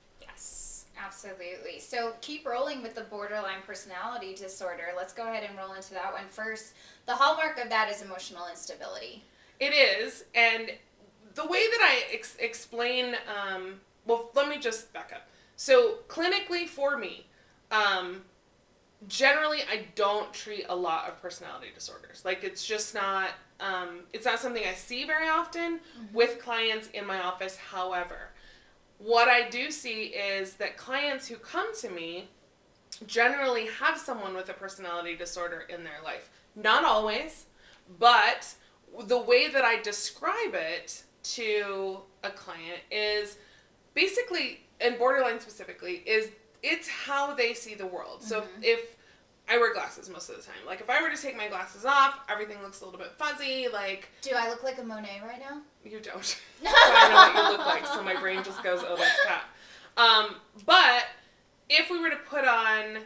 Absolutely. 0.99 1.79
So 1.79 2.15
keep 2.21 2.47
rolling 2.47 2.83
with 2.83 2.95
the 2.95 3.03
borderline 3.03 3.63
personality 3.67 4.35
disorder. 4.35 4.89
Let's 4.97 5.13
go 5.13 5.25
ahead 5.29 5.45
and 5.49 5.57
roll 5.59 5.75
into 5.75 5.93
that 5.95 6.13
one 6.13 6.29
first. 6.29 6.75
The 7.07 7.15
hallmark 7.15 7.59
of 7.59 7.69
that 7.71 7.91
is 7.91 8.03
emotional 8.03 8.49
instability. 8.49 9.23
It 9.61 9.73
is, 9.73 10.25
and 10.35 10.71
the 11.35 11.47
way 11.47 11.67
that 11.71 11.81
I 11.81 12.15
ex- 12.15 12.37
explain, 12.39 13.15
um, 13.27 13.81
well, 14.07 14.31
let 14.35 14.49
me 14.49 14.59
just 14.59 14.93
back 14.93 15.13
up. 15.15 15.29
So, 15.57 15.99
clinically 16.09 16.67
for 16.67 16.99
me, 16.99 17.27
um, 17.71 18.23
generally 19.09 19.61
I 19.71 19.87
don't 19.95 20.33
treat 20.35 20.67
a 20.69 20.77
lot 20.77 21.09
of 21.09 21.21
personality 21.23 21.69
disorders. 21.75 22.23
Like, 22.25 22.45
it's 22.45 22.67
just 22.67 22.95
not, 22.95 23.31
um, 23.61 24.01
it's 24.13 24.27
not 24.27 24.41
something 24.41 24.63
I 24.67 24.75
see 24.75 25.05
very 25.05 25.29
often 25.29 25.81
with 26.13 26.39
clients 26.39 26.89
in 26.89 27.07
my 27.07 27.21
office. 27.23 27.57
However, 27.57 28.26
what 28.99 29.29
I 29.29 29.49
do 29.49 29.71
see 29.71 30.05
is 30.05 30.55
that 30.55 30.77
clients 30.77 31.29
who 31.29 31.37
come 31.37 31.75
to 31.77 31.91
me 31.91 32.29
generally 33.07 33.67
have 33.67 33.99
someone 33.99 34.35
with 34.35 34.49
a 34.49 34.55
personality 34.55 35.17
disorder 35.17 35.67
in 35.69 35.85
their 35.85 36.01
life. 36.03 36.31
Not 36.55 36.85
always, 36.85 37.47
but 37.99 38.55
the 39.07 39.19
way 39.19 39.49
that 39.51 39.65
I 39.65 39.81
describe 39.83 40.55
it 40.55 41.03
to 41.23 41.99
a 42.25 42.31
client 42.31 42.81
is 42.91 43.37
basically, 43.95 44.61
and 44.81 44.99
borderline 44.99 45.41
specifically, 45.41 46.03
is 46.07 46.31
it's 46.63 46.89
how 46.89 47.35
they 47.35 47.53
see 47.53 47.75
the 47.75 47.87
world. 47.87 48.23
So 48.23 48.43
Mhm. 48.43 48.49
if 48.63 48.96
I 49.49 49.59
wear 49.59 49.73
glasses 49.73 50.09
most 50.11 50.29
of 50.29 50.37
the 50.37 50.43
time, 50.43 50.57
like 50.67 50.81
if 50.81 50.91
I 50.91 51.01
were 51.01 51.09
to 51.11 51.21
take 51.21 51.37
my 51.37 51.47
glasses 51.49 51.85
off, 51.85 52.19
everything 52.29 52.61
looks 52.63 52.81
a 52.81 52.85
little 52.85 52.99
bit 52.99 53.13
fuzzy. 53.17 53.69
Like 53.73 54.09
Do 54.23 54.31
I 54.37 54.49
look 54.49 54.63
like 54.65 54.79
a 54.79 54.83
Monet 54.83 55.21
right 55.25 55.39
now? 55.41 55.61
you 55.85 56.01
don't. 56.01 56.37
I 56.67 57.09
know 57.09 57.41
what 57.41 57.53
you 57.53 57.57
look 57.57 57.67
like, 57.67 57.87
so 57.87 58.03
my 58.03 58.19
brain 58.21 58.43
just 58.43 58.63
goes, 58.65 58.81
"Oh, 58.87 58.97
that's 58.97 59.25
Kat." 59.25 59.45
Um, 59.97 60.37
but 60.67 61.05
if 61.69 61.91
we 61.91 61.99
were 62.01 62.11
to 62.11 62.17
put 62.17 62.45
on 62.45 62.99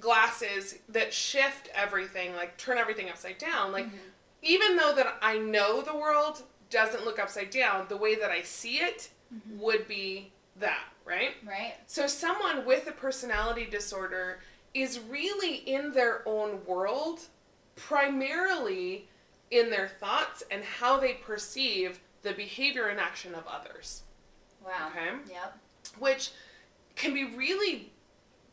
glasses 0.00 0.76
that 0.88 1.12
shift 1.14 1.68
everything, 1.74 2.34
like 2.36 2.56
turn 2.58 2.78
everything 2.78 3.08
upside 3.08 3.38
down, 3.38 3.72
like 3.72 3.86
Mhm. 3.86 3.98
even 4.42 4.76
though 4.76 4.94
that 4.94 5.16
I 5.22 5.38
know 5.38 5.80
the 5.80 5.94
world 5.96 6.42
doesn't 6.70 7.04
look 7.04 7.18
upside 7.18 7.50
down, 7.50 7.86
the 7.88 7.96
way 7.96 8.14
that 8.16 8.30
I 8.30 8.42
see 8.42 8.78
it 8.80 9.08
Mhm. 9.32 9.58
would 9.58 9.86
be 9.88 10.32
that, 10.56 10.84
right? 11.04 11.36
Right? 11.44 11.74
So 11.86 12.06
someone 12.06 12.64
with 12.64 12.86
a 12.86 12.92
personality 12.92 13.66
disorder 13.66 14.40
is 14.74 14.98
really 14.98 15.54
in 15.56 15.92
their 15.92 16.26
own 16.28 16.64
world, 16.66 17.20
primarily 17.76 19.08
in 19.50 19.70
their 19.70 19.88
thoughts 19.88 20.42
and 20.50 20.64
how 20.64 20.98
they 20.98 21.14
perceive 21.14 22.00
the 22.22 22.32
behavior 22.32 22.88
and 22.88 22.98
action 22.98 23.34
of 23.34 23.44
others, 23.46 24.02
Wow. 24.64 24.88
Okay. 24.90 25.10
Yep. 25.30 25.58
which 25.98 26.30
can 26.96 27.12
be 27.14 27.24
really 27.24 27.92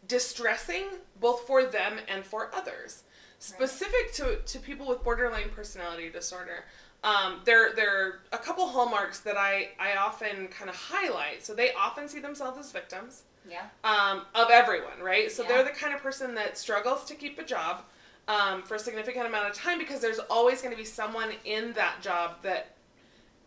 distressing 0.08 0.86
both 1.20 1.48
for 1.48 1.64
them 1.64 2.00
and 2.08 2.26
for 2.26 2.54
others. 2.54 3.04
Specific 3.40 4.14
to, 4.14 4.38
to 4.46 4.60
people 4.60 4.88
with 4.88 5.04
borderline 5.04 5.50
personality 5.56 6.10
disorder, 6.10 6.66
um, 7.04 7.40
there, 7.46 7.74
there 7.74 8.06
are 8.06 8.20
a 8.32 8.38
couple 8.38 8.68
hallmarks 8.68 9.22
that 9.22 9.38
I, 9.38 9.70
I 9.80 9.96
often 9.96 10.48
kind 10.50 10.70
of 10.70 10.76
highlight. 10.76 11.44
So 11.44 11.56
they 11.56 11.74
often 11.74 12.08
see 12.08 12.20
themselves 12.20 12.60
as 12.60 12.72
victims 12.72 13.24
Yeah. 13.50 13.64
um, 13.84 14.22
of 14.36 14.50
everyone, 14.52 15.00
right? 15.02 15.32
So 15.32 15.44
Yeah. 15.44 15.50
they're 15.50 15.64
the 15.64 15.70
kind 15.72 15.94
of 15.94 16.02
person 16.02 16.36
that 16.36 16.58
struggles 16.58 17.06
to 17.06 17.16
keep 17.16 17.40
a 17.40 17.44
job 17.44 17.84
um, 18.28 18.62
for 18.64 18.76
a 18.76 18.80
significant 18.80 19.26
amount 19.26 19.50
of 19.50 19.56
time 19.56 19.78
because 19.80 20.00
there's 20.00 20.20
always 20.20 20.62
going 20.62 20.72
to 20.72 20.78
be 20.78 20.86
someone 20.86 21.32
in 21.44 21.74
that 21.74 22.02
job 22.02 22.42
that 22.44 22.70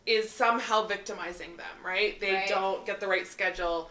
is 0.07 0.28
somehow 0.30 0.85
victimizing 0.87 1.57
them, 1.57 1.66
right? 1.85 2.20
They 2.20 2.33
Right. 2.35 2.48
don't 2.48 2.85
get 2.85 3.00
the 3.00 3.07
right 3.09 3.26
schedule. 3.26 3.88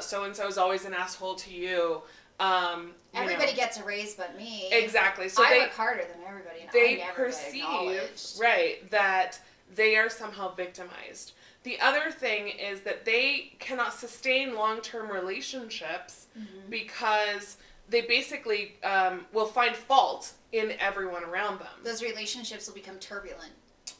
So 0.00 0.24
and 0.24 0.34
so 0.36 0.46
is 0.46 0.58
always 0.58 0.84
an 0.84 0.92
asshole 0.92 1.36
to 1.36 1.50
you. 1.50 2.02
Um, 2.40 2.94
Everybody 3.14 3.52
know. 3.52 3.56
gets 3.56 3.78
a 3.78 3.84
raise 3.84 4.14
but 4.14 4.36
me. 4.36 4.68
exactly. 4.72 5.28
So 5.28 5.42
I 5.44 5.50
they 5.50 5.58
work 5.60 5.70
harder 5.72 6.02
than 6.02 6.26
everybody, 6.26 6.68
they 6.72 7.04
perceive 7.14 8.38
right 8.40 8.90
that 8.90 9.38
they 9.74 9.96
are 9.96 10.10
somehow 10.10 10.52
victimized 10.54 11.32
the 11.64 11.80
other 11.80 12.10
thing 12.10 12.48
is 12.48 12.80
that 12.82 13.04
they 13.04 13.52
cannot 13.58 13.92
sustain 13.94 14.54
long-term 14.54 15.10
relationships 15.10 16.26
Mhm. 16.38 16.70
because 16.70 17.56
they 17.88 18.02
basically 18.02 18.76
um, 18.82 19.26
will 19.32 19.46
find 19.46 19.74
fault 19.76 20.32
in 20.52 20.72
everyone 20.78 21.24
around 21.24 21.58
them 21.58 21.68
Those 21.82 22.02
relationships 22.02 22.66
will 22.66 22.74
become 22.74 22.98
turbulent. 22.98 23.52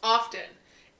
often 0.02 0.48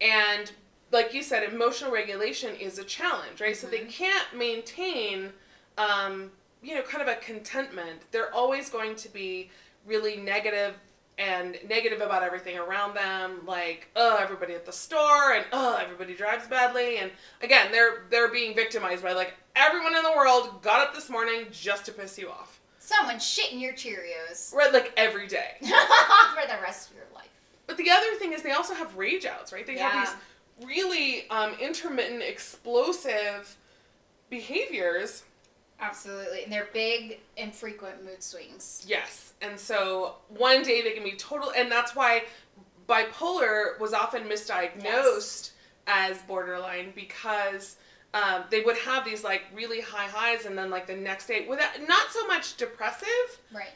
and 0.00 0.52
like 0.90 1.12
you 1.14 1.22
said 1.22 1.42
emotional 1.42 1.90
regulation 1.90 2.54
is 2.56 2.78
a 2.78 2.84
challenge 2.84 3.40
right 3.40 3.56
so 3.56 3.66
they 3.66 3.80
Mhm. 3.80 3.90
can't 3.90 4.34
maintain 4.34 5.32
um, 5.78 6.32
you 6.62 6.74
know 6.74 6.82
kind 6.82 7.02
of 7.02 7.08
a 7.08 7.16
contentment 7.16 8.02
they're 8.10 8.32
always 8.34 8.70
going 8.70 8.94
to 8.96 9.08
be 9.08 9.50
really 9.86 10.16
negative 10.16 10.74
and 11.18 11.56
negative 11.68 12.00
about 12.00 12.22
everything 12.24 12.58
around 12.58 12.94
them 12.94 13.40
like 13.46 13.88
oh 13.94 14.16
everybody 14.20 14.52
at 14.54 14.66
the 14.66 14.72
store 14.72 15.32
and 15.32 15.44
oh 15.52 15.78
everybody 15.80 16.12
drives 16.14 16.46
badly 16.48 16.96
and 16.98 17.10
again 17.40 17.70
they're 17.70 18.04
they're 18.10 18.32
being 18.32 18.54
victimized 18.54 19.02
by 19.02 19.12
like 19.12 19.34
everyone 19.54 19.94
in 19.94 20.02
the 20.02 20.10
world 20.16 20.60
got 20.62 20.80
up 20.80 20.92
this 20.94 21.08
morning 21.08 21.46
just 21.52 21.84
to 21.86 21.92
piss 21.92 22.18
you 22.18 22.28
off 22.28 22.58
Someone 22.80 23.16
shitting 23.16 23.60
your 23.60 23.72
Cheerios 23.72 24.52
right 24.54 24.70
like 24.72 24.92
every 24.96 25.26
day 25.26 25.52
for 25.60 25.66
the 26.46 26.60
rest 26.62 26.90
of 26.90 26.96
your 26.96 27.06
life. 27.14 27.30
But 27.66 27.78
the 27.78 27.90
other 27.90 28.14
thing 28.18 28.34
is 28.34 28.42
they 28.42 28.50
also 28.52 28.74
have 28.74 28.94
rage 28.96 29.24
outs, 29.24 29.54
right? 29.54 29.66
They 29.66 29.76
Yeah. 29.76 29.88
have 29.88 30.18
these 30.58 30.66
really 30.68 31.30
um, 31.30 31.54
intermittent, 31.58 32.22
explosive 32.22 33.56
behaviors. 34.28 35.22
Absolutely. 35.80 36.44
And 36.44 36.52
they're 36.52 36.68
big 36.72 37.20
and 37.36 37.54
frequent 37.54 38.04
mood 38.04 38.22
swings. 38.22 38.84
Yes. 38.86 39.32
And 39.42 39.58
so 39.58 40.16
one 40.28 40.62
day 40.62 40.82
they 40.82 40.92
can 40.92 41.04
be 41.04 41.12
total, 41.12 41.52
and 41.56 41.70
that's 41.70 41.94
why 41.94 42.24
bipolar 42.88 43.78
was 43.80 43.92
often 43.92 44.24
misdiagnosed 44.24 45.50
as 45.86 46.18
borderline 46.22 46.92
because 46.94 47.76
um, 48.14 48.44
they 48.50 48.60
would 48.62 48.76
have 48.78 49.04
these 49.04 49.24
like 49.24 49.42
really 49.54 49.80
high 49.80 50.06
highs 50.06 50.44
and 50.46 50.56
then 50.56 50.70
like 50.70 50.86
the 50.86 50.94
next 50.96 51.26
day 51.26 51.46
without 51.48 51.70
not 51.88 52.10
so 52.10 52.26
much 52.26 52.56
depressive 52.56 53.40
Right. 53.52 53.72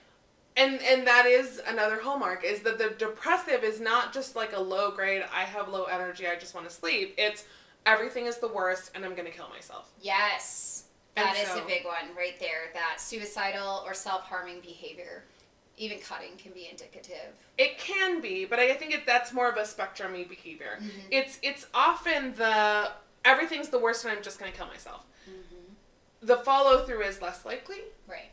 and 0.56 0.80
and 0.82 1.06
that 1.06 1.26
is 1.26 1.60
another 1.66 2.00
hallmark 2.00 2.44
is 2.44 2.60
that 2.60 2.78
the 2.78 2.90
depressive 2.98 3.64
is 3.64 3.80
not 3.80 4.12
just 4.14 4.36
like 4.36 4.54
a 4.54 4.60
low 4.60 4.90
grade 4.90 5.24
i 5.34 5.42
have 5.42 5.68
low 5.68 5.84
energy 5.84 6.26
i 6.26 6.36
just 6.36 6.54
want 6.54 6.68
to 6.68 6.74
sleep 6.74 7.14
it's 7.18 7.44
everything 7.84 8.26
is 8.26 8.38
the 8.38 8.48
worst 8.48 8.90
and 8.94 9.04
i'm 9.04 9.14
gonna 9.14 9.30
kill 9.30 9.48
myself 9.48 9.90
Yes. 10.00 10.67
And 11.18 11.28
That 11.36 11.42
is 11.42 11.48
so- 11.48 11.62
a 11.62 11.66
big 11.66 11.84
one 11.84 12.14
right 12.16 12.38
there. 12.38 12.70
That 12.74 13.00
suicidal 13.00 13.82
or 13.86 13.94
self 13.94 14.22
harming 14.24 14.60
behavior 14.60 15.24
Even 15.76 16.00
cutting 16.00 16.36
can 16.36 16.50
be 16.52 16.68
indicative. 16.68 17.34
It 17.56 17.78
can 17.78 18.20
be, 18.20 18.44
but 18.44 18.58
I 18.58 18.74
think 18.74 18.92
it, 18.92 19.06
that's 19.06 19.32
more 19.32 19.48
of 19.48 19.56
a 19.56 19.60
spectrumy 19.62 20.28
behavior. 20.28 20.78
Mhm. 20.80 20.90
It's 21.10 21.38
it's 21.40 21.66
often 21.72 22.34
the 22.34 22.90
everything's 23.24 23.68
the 23.68 23.78
worst 23.78 24.04
and 24.04 24.12
I'm 24.12 24.22
just 24.22 24.38
going 24.40 24.50
to 24.50 24.56
kill 24.58 24.66
myself. 24.66 25.04
Mm-hmm. 25.28 25.74
The 26.22 26.36
follow 26.38 26.84
through 26.84 27.02
is 27.02 27.22
less 27.22 27.44
likely, 27.44 27.82
Right. 28.08 28.30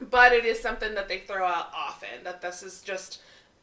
but 0.00 0.32
it 0.32 0.44
is 0.44 0.60
something 0.60 0.94
that 0.94 1.06
they 1.06 1.20
throw 1.20 1.44
out 1.46 1.70
often 1.72 2.24
that 2.24 2.40
this 2.40 2.62
is 2.64 2.80
just 2.82 3.20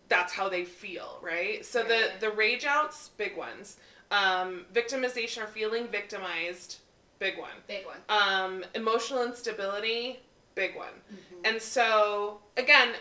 that's 0.08 0.32
how 0.34 0.48
they 0.48 0.64
feel, 0.64 1.20
right? 1.22 1.66
So 1.66 1.82
Right. 1.82 2.20
the 2.22 2.30
the 2.30 2.32
rage 2.32 2.64
outs, 2.64 3.10
big 3.18 3.36
ones. 3.36 3.76
Um, 4.12 4.66
victimization 4.74 5.44
or 5.44 5.48
feeling 5.48 5.88
victimized, 5.90 6.78
big 7.26 7.38
one. 7.40 7.50
Big 7.68 7.86
one. 7.86 7.98
Um, 8.08 8.64
emotional 8.76 9.24
instability, 9.24 10.20
big 10.54 10.76
one. 10.76 10.94
Mhm. 11.12 11.50
And 11.50 11.62
so, 11.62 12.40
again, 12.56 12.94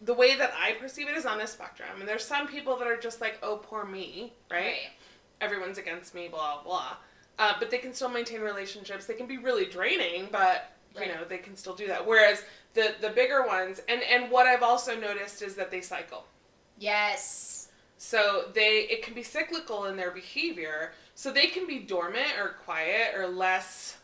the 0.00 0.14
way 0.14 0.36
that 0.36 0.52
I 0.56 0.72
perceive 0.74 1.08
it 1.08 1.16
is 1.16 1.26
on 1.26 1.40
a 1.40 1.46
spectrum. 1.46 1.88
And 1.98 2.08
there's 2.08 2.24
some 2.24 2.46
people 2.46 2.76
that 2.76 2.86
are 2.86 2.96
just 2.96 3.20
like, 3.20 3.38
oh, 3.42 3.56
poor 3.56 3.84
me, 3.84 4.32
right? 4.50 4.90
Everyone's 5.40 5.78
against 5.78 6.14
me, 6.14 6.28
blah, 6.28 6.62
blah. 6.62 6.96
Uh, 7.38 7.54
but 7.58 7.70
they 7.70 7.78
can 7.78 7.92
still 7.92 8.08
maintain 8.08 8.40
relationships. 8.40 9.06
They 9.06 9.14
can 9.14 9.26
be 9.26 9.38
really 9.38 9.64
draining, 9.66 10.28
but, 10.30 10.70
you 10.94 11.00
Right. 11.00 11.14
know, 11.14 11.24
they 11.24 11.38
can 11.38 11.56
still 11.56 11.74
do 11.74 11.88
that. 11.88 12.06
Whereas 12.06 12.44
the, 12.74 12.94
the 13.00 13.10
bigger 13.10 13.44
ones, 13.44 13.80
and, 13.88 14.02
and 14.04 14.30
what 14.30 14.46
I've 14.46 14.62
also 14.62 14.94
noticed 14.98 15.42
is 15.42 15.56
that 15.56 15.70
they 15.72 15.80
cycle. 15.80 16.26
Yes. 16.78 17.68
So 17.98 18.50
they 18.52 18.80
it 18.90 19.02
can 19.02 19.14
be 19.14 19.22
cyclical 19.22 19.86
in 19.86 19.96
their 19.96 20.10
behavior. 20.10 20.92
So 21.14 21.30
they 21.32 21.46
can 21.46 21.66
be 21.66 21.78
dormant 21.78 22.38
or 22.38 22.48
quiet 22.64 23.14
or 23.14 23.26
less 23.28 23.96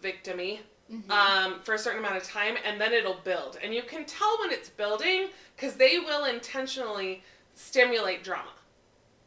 victimy 0.00 0.60
Mhm. 0.90 1.10
um, 1.10 1.60
for 1.62 1.74
a 1.74 1.78
certain 1.78 1.98
amount 2.00 2.16
of 2.16 2.24
time, 2.24 2.56
and 2.64 2.80
then 2.80 2.92
it'll 2.92 3.14
build. 3.14 3.56
And 3.62 3.74
you 3.74 3.82
can 3.82 4.04
tell 4.04 4.38
when 4.40 4.50
it's 4.50 4.68
building 4.68 5.30
because 5.56 5.74
they 5.76 5.98
will 5.98 6.24
intentionally 6.24 7.22
stimulate 7.54 8.22
drama. 8.24 8.52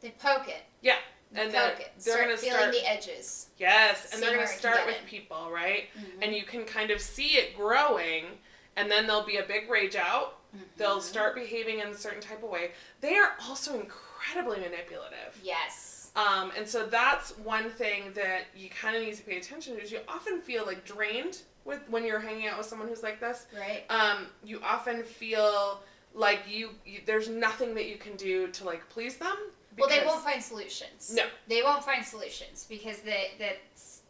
they 0.02 0.12
poke 0.12 0.48
it. 0.48 0.62
Yeah, 0.82 0.98
They 1.32 1.42
and 1.42 1.52
poke 1.54 1.78
they're, 1.78 1.88
it. 1.88 1.92
they're 1.98 2.14
Start 2.14 2.20
gonna 2.26 2.38
feeling 2.38 2.58
start. 2.60 2.72
the 2.74 2.88
edges. 2.88 3.48
yes, 3.58 4.04
and 4.12 4.14
see 4.14 4.20
they're 4.22 4.36
gonna 4.36 4.46
start 4.48 4.86
with 4.86 5.00
in. 5.02 5.08
people, 5.08 5.50
right? 5.50 5.90
Mhm. 5.98 6.20
And 6.22 6.36
you 6.36 6.44
can 6.44 6.64
kind 6.66 6.92
of 6.92 7.02
see 7.02 7.38
it 7.38 7.56
growing, 7.56 8.40
and 8.76 8.92
then 8.92 9.08
there'll 9.08 9.24
be 9.24 9.38
a 9.38 9.44
big 9.44 9.68
rage 9.68 9.96
out. 9.96 10.42
They'll 10.78 11.00
Mhm. 11.00 11.04
start 11.04 11.34
behaving 11.34 11.80
in 11.80 11.88
a 11.88 11.98
certain 11.98 12.22
type 12.22 12.44
of 12.44 12.50
way. 12.50 12.74
They 13.02 13.16
are 13.18 13.36
also 13.42 13.80
incredibly 13.80 14.60
manipulative. 14.60 15.40
Yes. 15.42 15.85
Um, 16.16 16.52
and 16.58 16.68
so 16.68 16.86
that's 16.86 17.32
one 17.40 17.70
thing 17.70 18.14
that 18.14 18.46
you 18.56 18.70
kind 18.70 18.96
of 18.96 19.04
need 19.04 19.16
to 19.16 19.24
pay 19.24 19.38
attention 19.38 19.76
to 19.76 19.82
is 19.82 19.92
you 19.92 20.00
often 20.08 20.40
feel 20.40 20.66
like 20.66 20.86
drained 20.86 21.40
with 21.66 21.82
when 21.90 22.06
you're 22.06 22.20
hanging 22.20 22.48
out 22.48 22.58
with 22.58 22.68
someone 22.68 22.88
who's 22.88 23.04
like 23.04 23.20
this. 23.20 23.48
Right. 23.58 23.84
Um, 23.90 24.28
you 24.46 24.62
often 24.64 25.04
feel 25.04 25.82
like 26.14 26.44
you, 26.48 26.70
you 26.86 27.02
there's 27.06 27.28
nothing 27.28 27.76
that 27.76 27.88
you 27.88 27.98
can 27.98 28.16
do 28.16 28.48
to 28.48 28.64
like 28.64 28.88
please 28.90 29.18
them. 29.18 29.36
Well, 29.78 29.90
they 29.90 30.06
won't 30.06 30.24
find 30.24 30.42
solutions. 30.42 31.12
No. 31.14 31.26
They 31.50 31.62
won't 31.62 31.84
find 31.84 32.06
solutions 32.06 32.66
because 32.70 33.00
they, 33.00 33.32
that's 33.38 34.02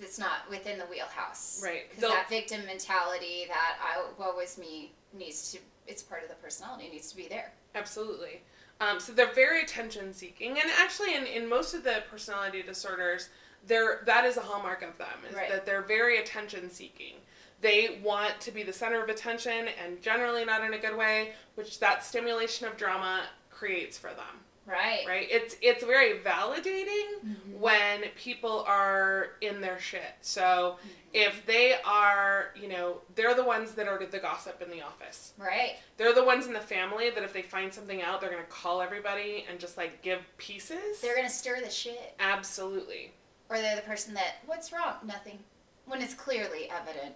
that's 0.00 0.18
not 0.18 0.50
within 0.50 0.76
the 0.76 0.86
wheelhouse. 0.86 1.60
Right. 1.62 1.88
Because 1.88 2.10
that 2.10 2.28
victim 2.28 2.66
mentality, 2.66 3.44
that 3.46 3.76
I 3.80 4.04
woe 4.18 4.40
is 4.40 4.58
me, 4.58 4.92
needs 5.16 5.52
to. 5.52 5.58
It's 5.86 6.02
part 6.02 6.24
of 6.24 6.28
the 6.30 6.34
personality. 6.36 6.88
Needs 6.90 7.10
to 7.10 7.16
be 7.16 7.28
there. 7.28 7.52
Absolutely. 7.76 8.40
Um, 8.80 8.98
so 9.00 9.12
they're 9.12 9.32
very 9.32 9.62
attention 9.62 10.12
seeking, 10.12 10.52
and 10.58 10.70
actually, 10.78 11.14
in, 11.14 11.26
in 11.26 11.48
most 11.48 11.74
of 11.74 11.84
the 11.84 12.02
personality 12.10 12.62
disorders, 12.62 13.28
they're 13.66 14.02
that 14.04 14.24
is 14.24 14.36
a 14.36 14.40
hallmark 14.40 14.82
of 14.82 14.98
them 14.98 15.06
is 15.28 15.34
Right. 15.36 15.48
that 15.48 15.64
they're 15.64 15.82
very 15.82 16.18
attention 16.18 16.68
seeking. 16.70 17.14
They 17.60 18.00
want 18.02 18.40
to 18.40 18.50
be 18.50 18.62
the 18.62 18.72
center 18.72 19.02
of 19.02 19.08
attention, 19.08 19.68
and 19.82 20.02
generally 20.02 20.44
not 20.44 20.62
in 20.64 20.74
a 20.74 20.78
good 20.78 20.96
way, 20.96 21.32
which 21.54 21.78
that 21.80 22.04
stimulation 22.04 22.66
of 22.66 22.76
drama 22.76 23.22
creates 23.50 23.96
for 23.96 24.08
them. 24.10 24.44
Right. 24.66 25.04
Right? 25.06 25.26
It's 25.30 25.56
it's 25.60 25.84
very 25.84 26.18
validating 26.20 27.20
Mhm. 27.24 27.58
when 27.58 28.02
people 28.16 28.64
are 28.66 29.32
in 29.40 29.60
their 29.60 29.78
shit. 29.78 30.02
So 30.22 30.78
Mm-hmm. 30.78 30.88
if 31.12 31.44
they 31.46 31.74
are, 31.84 32.50
you 32.56 32.68
know, 32.68 33.02
they're 33.14 33.34
the 33.34 33.44
ones 33.44 33.72
that 33.72 33.86
are 33.88 34.04
the 34.04 34.18
gossip 34.18 34.62
in 34.62 34.70
the 34.70 34.80
office. 34.82 35.32
Right. 35.36 35.76
They're 35.98 36.14
the 36.14 36.24
ones 36.24 36.46
in 36.46 36.52
the 36.54 36.60
family 36.60 37.10
that 37.10 37.22
if 37.22 37.32
they 37.32 37.42
find 37.42 37.72
something 37.74 38.00
out, 38.02 38.20
they're 38.20 38.30
gonna 38.30 38.42
call 38.44 38.80
everybody 38.80 39.44
and 39.48 39.60
just 39.60 39.76
like 39.76 40.00
give 40.02 40.20
pieces. 40.38 41.00
They're 41.00 41.16
gonna 41.16 41.28
stir 41.28 41.60
the 41.60 41.70
shit. 41.70 42.14
Absolutely. 42.18 43.12
Or 43.50 43.58
they're 43.58 43.76
the 43.76 43.82
person 43.82 44.14
that, 44.14 44.36
what's 44.46 44.72
wrong? 44.72 44.94
Nothing. 45.04 45.38
When 45.86 46.00
it's 46.00 46.14
clearly 46.14 46.70
evident. 46.70 47.14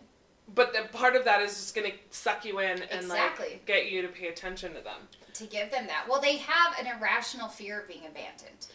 But 0.54 0.72
the 0.72 0.82
part 0.96 1.14
of 1.14 1.24
that 1.26 1.40
is 1.42 1.52
just 1.54 1.74
gonna 1.74 1.92
suck 2.10 2.44
you 2.44 2.58
in 2.60 2.80
and 2.82 3.02
Exactly. 3.02 3.48
like 3.50 3.66
get 3.66 3.90
you 3.90 4.02
to 4.02 4.08
pay 4.08 4.28
attention 4.28 4.74
to 4.74 4.80
them. 4.80 5.08
to 5.34 5.44
give 5.46 5.70
them 5.70 5.86
that. 5.86 6.06
Well, 6.08 6.20
they 6.20 6.36
have 6.38 6.76
an 6.80 6.86
irrational 6.86 7.48
fear 7.48 7.80
of 7.82 7.86
being 7.88 8.06
abandoned. 8.06 8.66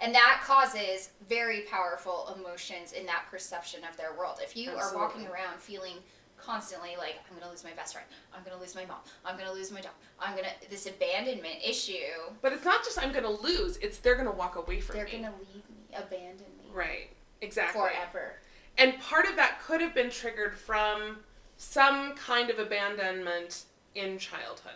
And 0.00 0.14
that 0.14 0.42
causes 0.44 1.10
very 1.28 1.62
powerful 1.62 2.34
emotions 2.36 2.92
in 2.92 3.06
that 3.06 3.24
perception 3.30 3.84
of 3.84 3.96
their 3.96 4.12
world. 4.14 4.38
If 4.42 4.54
you 4.56 4.70
are 4.72 4.94
walking 4.94 5.26
around 5.28 5.60
feeling 5.60 5.96
constantly 6.36 6.90
like, 6.98 7.16
I'm 7.26 7.36
going 7.36 7.44
to 7.44 7.50
lose 7.50 7.64
my 7.64 7.72
best 7.72 7.92
friend, 7.94 8.06
I'm 8.34 8.42
going 8.42 8.54
to 8.56 8.60
lose 8.60 8.74
my 8.74 8.84
mom, 8.86 8.98
I'm 9.24 9.36
going 9.36 9.46
to 9.48 9.52
lose 9.54 9.70
my 9.70 9.80
job, 9.80 9.92
I'm 10.18 10.34
going 10.36 10.46
to, 10.62 10.70
this 10.70 10.86
abandonment 10.86 11.56
issue, 11.64 11.94
But 12.42 12.52
it's 12.54 12.64
not 12.64 12.82
just 12.84 12.98
I'm 13.02 13.12
gonna 13.12 13.30
lose, 13.30 13.76
it's 13.78 13.98
they're 13.98 14.14
gonna 14.16 14.30
walk 14.30 14.56
away 14.56 14.80
from 14.80 14.96
me. 14.96 15.02
they're 15.02 15.10
going 15.10 15.24
to 15.24 15.38
leave 15.38 15.64
me, 15.70 15.96
abandon 15.96 16.46
me 16.58 16.70
Right. 16.72 17.10
Exactly. 17.42 17.80
forever. 17.80 18.36
And 18.78 18.98
part 19.00 19.26
of 19.26 19.36
that 19.36 19.60
could 19.62 19.80
have 19.80 19.94
been 19.94 20.10
triggered 20.10 20.54
from 20.58 21.18
some 21.56 22.14
kind 22.14 22.48
of 22.50 22.58
abandonment 22.58 23.64
in 23.94 24.18
childhood. 24.18 24.72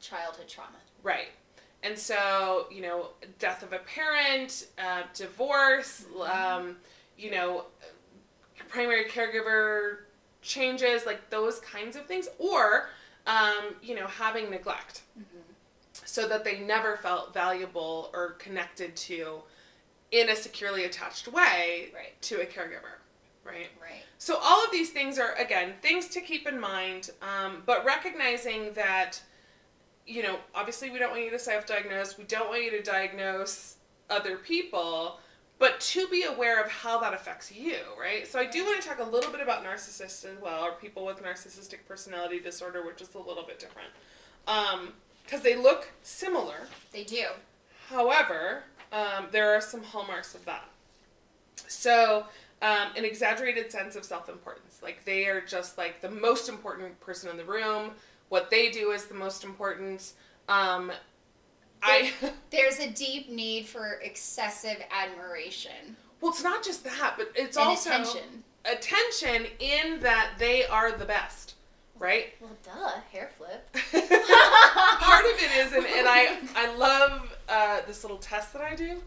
Childhood 0.00 0.48
trauma. 0.48 0.76
Right. 1.02 1.28
And 1.82 1.98
so, 1.98 2.66
you 2.72 2.82
know, 2.82 3.08
death 3.38 3.62
of 3.62 3.72
a 3.72 3.78
parent, 3.78 4.66
uh, 4.78 5.02
divorce, 5.14 6.06
um, 6.26 6.76
you 7.18 7.30
know, 7.30 7.64
primary 8.68 9.04
caregiver 9.04 9.98
changes, 10.42 11.06
like 11.06 11.30
those 11.30 11.60
kinds 11.60 11.94
of 11.96 12.06
things, 12.06 12.28
or, 12.38 12.88
um, 13.26 13.74
you 13.82 13.94
know, 13.94 14.06
having 14.06 14.50
neglect 14.50 15.02
Mm-hmm. 15.18 15.40
so 16.04 16.26
that 16.28 16.42
they 16.44 16.58
never 16.58 16.96
felt 16.96 17.32
valuable 17.32 18.10
or 18.12 18.30
connected 18.32 18.96
to 18.96 19.42
in 20.10 20.28
a 20.28 20.36
securely 20.36 20.84
attached 20.84 21.28
way 21.28 21.90
Right. 21.94 22.20
to 22.22 22.40
a 22.40 22.46
caregiver. 22.46 22.98
Right. 23.44 23.68
Right. 23.80 24.02
So 24.18 24.38
all 24.42 24.64
of 24.64 24.70
these 24.72 24.90
things 24.90 25.18
are 25.18 25.34
again 25.34 25.74
things 25.82 26.08
to 26.08 26.20
keep 26.20 26.48
in 26.48 26.58
mind, 26.58 27.10
um, 27.20 27.62
but 27.66 27.84
recognizing 27.84 28.72
that, 28.72 29.20
you 30.06 30.22
know, 30.22 30.38
obviously 30.54 30.90
we 30.90 30.98
don't 30.98 31.10
want 31.10 31.24
you 31.24 31.30
to 31.30 31.38
self-diagnose. 31.38 32.16
We 32.16 32.24
don't 32.24 32.48
want 32.48 32.64
you 32.64 32.70
to 32.70 32.82
diagnose 32.82 33.76
other 34.08 34.36
people, 34.36 35.20
but 35.58 35.80
to 35.80 36.08
be 36.08 36.24
aware 36.24 36.62
of 36.62 36.70
how 36.70 36.98
that 37.00 37.14
affects 37.14 37.52
you, 37.52 37.76
right? 37.98 38.26
So 38.26 38.38
I 38.38 38.46
do 38.46 38.64
want 38.64 38.82
to 38.82 38.88
talk 38.88 38.98
a 38.98 39.04
little 39.04 39.30
bit 39.30 39.40
about 39.40 39.64
narcissists 39.64 40.24
as 40.24 40.40
well, 40.42 40.64
or 40.64 40.72
people 40.72 41.04
with 41.04 41.22
narcissistic 41.22 41.86
personality 41.86 42.40
disorder, 42.40 42.84
which 42.84 43.00
is 43.00 43.14
a 43.14 43.18
little 43.18 43.44
bit 43.44 43.58
different, 43.58 43.88
because 45.24 45.42
they 45.42 45.56
look 45.56 45.90
similar. 46.02 46.68
They 46.92 47.04
do. 47.04 47.26
However, 47.88 48.64
um, 48.92 49.28
there 49.30 49.54
are 49.54 49.60
some 49.60 49.82
hallmarks 49.82 50.34
of 50.34 50.44
that. 50.44 50.68
So, 51.66 52.26
um, 52.62 52.88
an 52.96 53.04
exaggerated 53.04 53.70
sense 53.70 53.96
of 53.96 54.04
self 54.04 54.28
importance. 54.28 54.80
Like 54.82 55.04
they 55.04 55.26
are 55.26 55.40
just 55.40 55.78
like 55.78 56.00
the 56.00 56.10
most 56.10 56.48
important 56.48 56.98
person 57.00 57.30
in 57.30 57.36
the 57.36 57.44
room. 57.44 57.90
What 58.28 58.50
they 58.50 58.70
do 58.70 58.90
is 58.90 59.06
the 59.06 59.14
most 59.14 59.44
important. 59.44 60.12
Um, 60.48 60.92
I 61.82 62.12
There's 62.50 62.78
a 62.78 62.90
deep 62.90 63.28
need 63.30 63.66
for 63.66 64.00
excessive 64.02 64.82
admiration 64.90 65.96
well, 66.24 66.32
it's 66.32 66.42
not 66.42 66.64
just 66.64 66.84
that, 66.84 67.16
but 67.18 67.30
it's 67.34 67.58
and 67.58 67.66
also 67.66 67.90
attention. 67.90 68.44
attention 68.64 69.46
in 69.58 70.00
that 70.00 70.30
they 70.38 70.64
are 70.64 70.90
the 70.90 71.04
best, 71.04 71.54
right? 71.98 72.32
Well, 72.40 72.56
duh, 72.62 72.92
hair 73.12 73.30
flip. 73.36 73.70
part 73.74 75.24
of 75.26 75.32
it 75.32 75.66
is, 75.66 75.72
and, 75.74 75.84
and 75.84 76.08
I 76.08 76.38
I 76.56 76.74
love 76.76 77.36
uh, 77.46 77.80
this 77.86 78.04
little 78.04 78.16
test 78.16 78.54
that 78.54 78.62
I 78.62 78.74
do. 78.74 79.02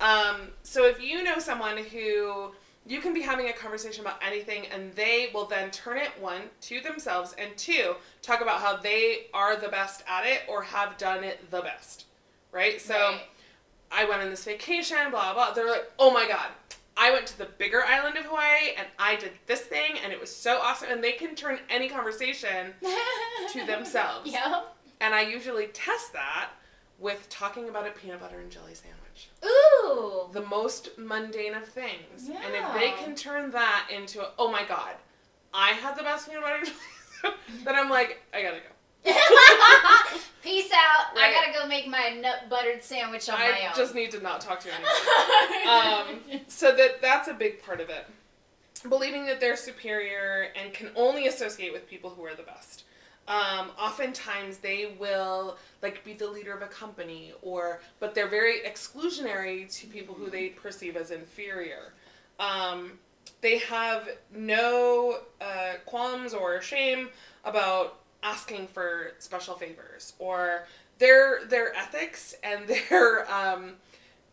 Um, 0.00 0.52
so 0.62 0.86
if 0.86 0.98
you 0.98 1.22
know 1.22 1.38
someone 1.38 1.76
who 1.76 2.52
you 2.86 3.00
can 3.00 3.14
be 3.14 3.22
having 3.22 3.48
a 3.48 3.52
conversation 3.52 4.02
about 4.02 4.22
anything, 4.22 4.66
and 4.72 4.92
they 4.94 5.30
will 5.32 5.46
then 5.46 5.70
turn 5.70 5.98
it 5.98 6.10
one 6.20 6.42
to 6.62 6.80
themselves, 6.80 7.34
and 7.38 7.56
two 7.56 7.96
talk 8.22 8.40
about 8.40 8.60
how 8.60 8.76
they 8.76 9.26
are 9.32 9.56
the 9.56 9.68
best 9.68 10.02
at 10.08 10.26
it 10.26 10.42
or 10.48 10.62
have 10.62 10.98
done 10.98 11.24
it 11.24 11.50
the 11.50 11.60
best, 11.60 12.06
right? 12.52 12.80
So. 12.80 12.94
Right. 12.94 13.20
I 13.94 14.06
went 14.06 14.22
on 14.22 14.30
this 14.30 14.44
vacation, 14.44 15.10
blah, 15.10 15.34
blah. 15.34 15.52
They're 15.52 15.68
like, 15.68 15.90
oh 15.98 16.10
my 16.10 16.26
God, 16.26 16.48
I 16.96 17.10
went 17.10 17.26
to 17.28 17.38
the 17.38 17.44
bigger 17.44 17.82
island 17.84 18.16
of 18.16 18.24
Hawaii 18.24 18.70
and 18.76 18.86
I 18.98 19.16
did 19.16 19.32
this 19.46 19.60
thing 19.60 19.96
and 20.02 20.12
it 20.12 20.20
was 20.20 20.34
so 20.34 20.58
awesome. 20.58 20.88
And 20.90 21.04
they 21.04 21.12
can 21.12 21.34
turn 21.34 21.58
any 21.68 21.88
conversation 21.88 22.74
to 23.52 23.66
themselves. 23.66 24.30
Yeah. 24.30 24.62
And 25.00 25.14
I 25.14 25.22
usually 25.22 25.66
test 25.68 26.12
that 26.12 26.50
with 26.98 27.28
talking 27.28 27.68
about 27.68 27.86
a 27.86 27.90
peanut 27.90 28.20
butter 28.20 28.38
and 28.38 28.50
jelly 28.50 28.74
sandwich. 28.74 29.01
Ooh. 29.44 30.28
The 30.32 30.42
most 30.42 30.90
mundane 30.98 31.54
of 31.54 31.66
things. 31.66 32.28
And 32.28 32.54
if 32.54 32.74
they 32.74 32.90
can 33.02 33.14
turn 33.14 33.50
that 33.50 33.88
into, 33.94 34.24
oh 34.38 34.50
my 34.50 34.64
God, 34.64 34.94
I 35.52 35.70
had 35.70 35.96
the 35.96 36.02
best 36.02 36.28
peanut 36.28 36.42
butter 36.42 36.72
then 37.64 37.74
I'm 37.74 37.90
like, 37.90 38.22
I 38.32 38.42
gotta 38.42 38.58
go. 38.58 38.72
Peace 40.42 40.70
out. 40.72 41.16
Right. 41.16 41.24
I 41.24 41.32
gotta 41.32 41.52
go 41.52 41.66
make 41.66 41.88
my 41.88 42.10
nut 42.20 42.48
buttered 42.48 42.82
sandwich 42.82 43.28
on 43.28 43.38
my 43.38 43.46
own. 43.46 43.72
I 43.72 43.76
just 43.76 43.94
need 43.94 44.10
to 44.12 44.20
not 44.20 44.40
talk 44.40 44.60
to 44.60 44.68
you 44.68 44.74
anymore. 44.74 46.20
um, 46.38 46.40
so 46.48 46.74
that 46.74 47.00
that's 47.00 47.28
a 47.28 47.34
big 47.34 47.62
part 47.62 47.80
of 47.80 47.90
it. 47.90 48.06
Believing 48.88 49.26
that 49.26 49.40
they're 49.40 49.56
superior 49.56 50.48
and 50.60 50.72
can 50.72 50.90
only 50.96 51.26
associate 51.26 51.72
with 51.72 51.88
people 51.88 52.10
who 52.10 52.24
are 52.24 52.34
the 52.34 52.42
best. 52.42 52.84
Um, 53.28 53.70
oftentimes 53.78 54.58
they 54.58 54.96
will 54.98 55.56
like 55.80 56.04
be 56.04 56.12
the 56.12 56.26
leader 56.26 56.52
of 56.52 56.60
a 56.60 56.66
company 56.66 57.32
or 57.40 57.80
but 58.00 58.16
they're 58.16 58.28
very 58.28 58.60
exclusionary 58.66 59.72
to 59.78 59.86
people 59.86 60.14
who 60.16 60.28
they 60.28 60.48
perceive 60.48 60.96
as 60.96 61.12
inferior. 61.12 61.92
Um, 62.40 62.98
they 63.40 63.58
have 63.58 64.08
no 64.34 65.18
uh, 65.40 65.74
qualms 65.86 66.34
or 66.34 66.60
shame 66.60 67.10
about 67.44 68.00
asking 68.22 68.66
for 68.68 69.12
special 69.18 69.54
favors 69.54 70.14
or 70.18 70.66
their 70.98 71.44
their 71.46 71.74
ethics 71.74 72.34
and 72.42 72.68
their 72.90 73.30
um, 73.32 73.74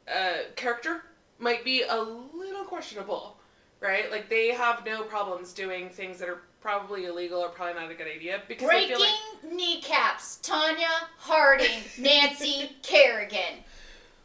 uh, 0.07 0.37
character 0.55 1.03
might 1.39 1.63
be 1.63 1.83
a 1.83 1.97
little 1.97 2.65
questionable, 2.65 3.37
right? 3.79 4.11
Like 4.11 4.29
they 4.29 4.49
have 4.49 4.85
no 4.85 5.03
problems 5.03 5.53
doing 5.53 5.89
things 5.89 6.19
that 6.19 6.29
are 6.29 6.41
probably 6.61 7.05
illegal 7.05 7.39
or 7.39 7.49
probably 7.49 7.81
not 7.81 7.91
a 7.91 7.95
good 7.95 8.07
idea 8.07 8.41
because 8.47 8.67
Breaking 8.67 8.89
feel 8.97 8.99
like 8.99 9.53
kneecaps. 9.53 10.39
Tonya 10.43 10.87
Harding, 11.17 11.81
Nancy 11.97 12.71
Kerrigan. 12.83 13.63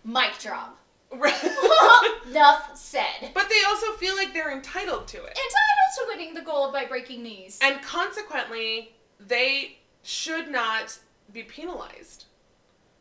Mic 0.05 0.38
drop. 0.40 0.79
Enough 1.14 2.77
said. 2.77 3.31
but 3.35 3.49
they 3.49 3.62
also 3.68 3.92
feel 3.92 4.16
like 4.16 4.33
they're 4.35 4.51
entitled 4.53 5.07
to 5.09 5.16
it. 5.18 5.31
Entitled 5.31 5.90
to 5.97 6.05
winning 6.09 6.35
the 6.35 6.40
gold 6.40 6.73
by 6.73 6.85
breaking 6.87 7.23
knees. 7.23 7.59
And 7.62 7.81
consequently, 7.83 8.92
they 9.20 9.79
should 10.03 10.51
not 10.51 10.99
be 11.33 11.42
penalized. 11.44 12.25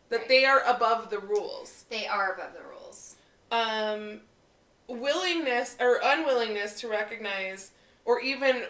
That 0.09 0.19
Right. 0.21 0.27
they 0.29 0.45
are 0.45 0.61
above 0.63 1.09
the 1.09 1.17
rules. 1.19 1.85
they 1.89 2.05
are 2.05 2.33
above 2.33 2.53
the 2.53 2.61
rules. 2.69 3.15
Um, 3.51 4.21
willingness 4.87 5.75
or 5.79 5.99
unwillingness 6.03 6.79
to 6.81 6.87
recognize, 6.87 7.71
or 8.05 8.19
even 8.19 8.65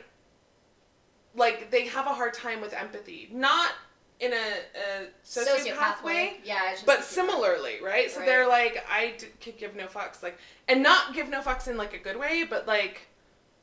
like 1.36 1.72
they 1.72 1.88
have 1.88 2.06
a 2.06 2.14
hard 2.14 2.34
time 2.34 2.62
with 2.62 2.74
empathy. 2.74 3.30
Not 3.32 3.72
in 4.20 4.32
a, 4.32 4.36
a 4.36 5.08
sociopath, 5.26 6.02
way, 6.04 6.38
Yeah. 6.46 6.76
but 6.86 7.04
similarly, 7.04 7.80
right? 7.84 8.10
So 8.10 8.20
Right. 8.20 8.26
they're 8.26 8.48
like, 8.48 8.86
I 8.90 9.16
d- 9.18 9.28
could 9.42 9.58
give 9.58 9.76
no 9.76 9.88
fucks, 9.88 10.22
like, 10.24 10.38
and 10.68 10.82
not 10.82 11.14
give 11.14 11.28
no 11.30 11.42
fucks 11.42 11.68
in 11.68 11.76
like 11.78 11.94
a 11.94 11.98
good 11.98 12.18
way, 12.18 12.46
but 12.50 12.66
like, 12.68 13.08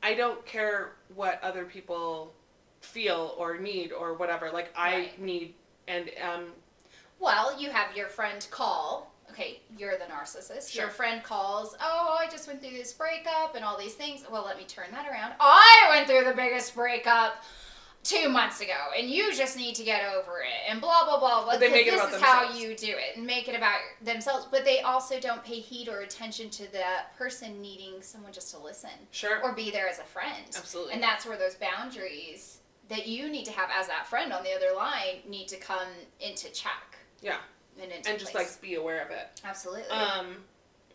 I 0.03 0.13
don't 0.13 0.45
care 0.45 0.91
what 1.15 1.41
other 1.43 1.65
people 1.65 2.33
feel 2.81 3.33
or 3.37 3.57
need 3.57 3.91
or 3.91 4.13
whatever. 4.13 4.51
Like, 4.51 4.71
I 4.75 4.93
Right. 4.95 5.21
need 5.21 5.53
and 5.87 6.11
um, 6.21 6.45
Well, 7.19 7.59
you 7.59 7.69
have 7.71 7.95
your 7.95 8.07
friend 8.07 8.45
call. 8.51 9.10
Okay, 9.31 9.61
you're 9.77 9.97
the 9.97 10.05
narcissist. 10.05 10.75
Your 10.75 10.89
friend 10.89 11.23
calls, 11.23 11.75
Oh, 11.81 12.17
I 12.19 12.29
just 12.29 12.47
went 12.47 12.61
through 12.61 12.71
this 12.71 12.93
breakup 12.93 13.55
and 13.55 13.63
all 13.63 13.77
these 13.77 13.93
things. 13.93 14.23
Well, 14.29 14.43
let 14.45 14.57
me 14.57 14.65
turn 14.65 14.87
that 14.91 15.07
around. 15.09 15.33
I 15.39 15.87
went 15.89 16.07
through 16.07 16.25
the 16.25 16.35
biggest 16.35 16.75
breakup 16.75 17.43
two 18.03 18.29
months 18.29 18.61
ago, 18.61 18.73
and 18.97 19.09
you 19.09 19.33
just 19.33 19.55
need 19.55 19.75
to 19.75 19.83
get 19.83 20.03
over 20.13 20.39
it, 20.39 20.69
and 20.69 20.81
blah, 20.81 21.05
blah, 21.05 21.19
blah. 21.19 21.43
blah 21.43 21.53
But 21.53 21.59
they 21.59 21.69
make 21.69 21.87
it 21.87 21.91
this 21.91 22.01
about 22.01 22.13
is 22.15 22.21
how 22.21 22.51
you 22.51 22.75
do 22.75 22.89
it, 22.89 23.15
and 23.15 23.25
make 23.25 23.47
it 23.47 23.55
about 23.55 23.79
themselves. 24.03 24.47
But 24.49 24.65
they 24.65 24.81
also 24.81 25.19
don't 25.19 25.43
pay 25.43 25.59
heed 25.59 25.87
or 25.87 25.99
attention 25.99 26.49
to 26.51 26.71
that 26.73 27.15
person 27.17 27.61
needing 27.61 28.01
someone 28.01 28.33
just 28.33 28.51
to 28.55 28.59
listen 28.59 28.89
sure, 29.11 29.41
or 29.43 29.53
be 29.53 29.69
there 29.71 29.87
as 29.87 29.99
a 29.99 30.03
friend. 30.03 30.45
absolutely, 30.57 30.93
And 30.93 31.03
that's 31.03 31.25
where 31.25 31.37
those 31.37 31.55
boundaries 31.55 32.57
that 32.89 33.07
you 33.07 33.29
need 33.29 33.45
to 33.45 33.51
have 33.51 33.69
as 33.73 33.87
that 33.87 34.07
friend 34.07 34.33
on 34.33 34.43
the 34.43 34.53
other 34.53 34.75
line 34.75 35.19
need 35.27 35.47
to 35.49 35.57
come 35.57 35.87
into 36.19 36.51
check. 36.51 36.97
Yeah. 37.21 37.37
And 37.81 37.91
into 37.91 38.09
and 38.09 38.19
just 38.19 38.31
place. 38.31 38.53
like 38.53 38.61
be 38.61 38.75
aware 38.75 39.01
of 39.03 39.09
it. 39.11 39.41
absolutely. 39.43 39.89
Um, 39.89 40.37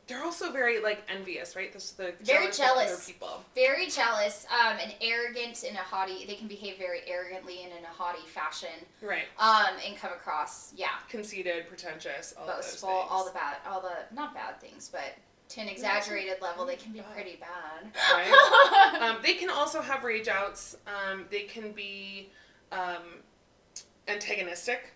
they're 0.07 0.23
also 0.23 0.53
very 0.53 0.81
like 0.81 1.03
envious, 1.09 1.57
right? 1.57 1.73
This 1.73 1.85
is 1.87 1.91
the 1.93 2.13
Very 2.21 2.45
jealous 2.45 2.57
jealous. 2.59 3.07
people. 3.07 3.43
very 3.57 3.89
jealous, 3.89 4.47
um, 4.53 4.77
and 4.81 4.95
arrogant 5.01 5.65
in 5.65 5.75
a 5.75 5.79
haughty. 5.81 6.25
They 6.27 6.37
can 6.37 6.47
behave 6.47 6.79
very 6.79 7.01
arrogantly 7.09 7.65
and 7.65 7.73
in 7.73 7.83
a 7.83 7.89
haughty 7.89 8.25
fashion, 8.29 8.69
Right. 9.03 9.25
um, 9.41 9.75
and 9.85 9.97
come 9.97 10.13
across 10.13 10.73
yeah 10.77 10.91
Conceited, 11.09 11.67
pretentious, 11.67 12.35
all 12.39 12.47
boastful, 12.47 12.89
all 12.89 13.25
the 13.25 13.33
bad, 13.33 13.57
all 13.69 13.81
the 13.81 14.15
not 14.15 14.33
bad 14.33 14.61
things, 14.61 14.89
but 14.93 15.15
to 15.49 15.61
an 15.61 15.69
exaggerated 15.69 16.41
level, 16.41 16.65
they 16.67 16.77
can 16.77 16.93
be 16.93 17.01
pretty 17.13 17.37
bad. 17.41 17.91
Right. 18.13 18.99
um, 19.01 19.19
they 19.23 19.35
can 19.35 19.51
also 19.51 19.81
have 19.81 20.05
rage 20.05 20.29
outs. 20.29 20.77
Um, 20.87 21.25
they 21.31 21.43
can 21.43 21.73
be 21.73 22.31
um, 22.71 23.03
antagonistic 24.09 24.93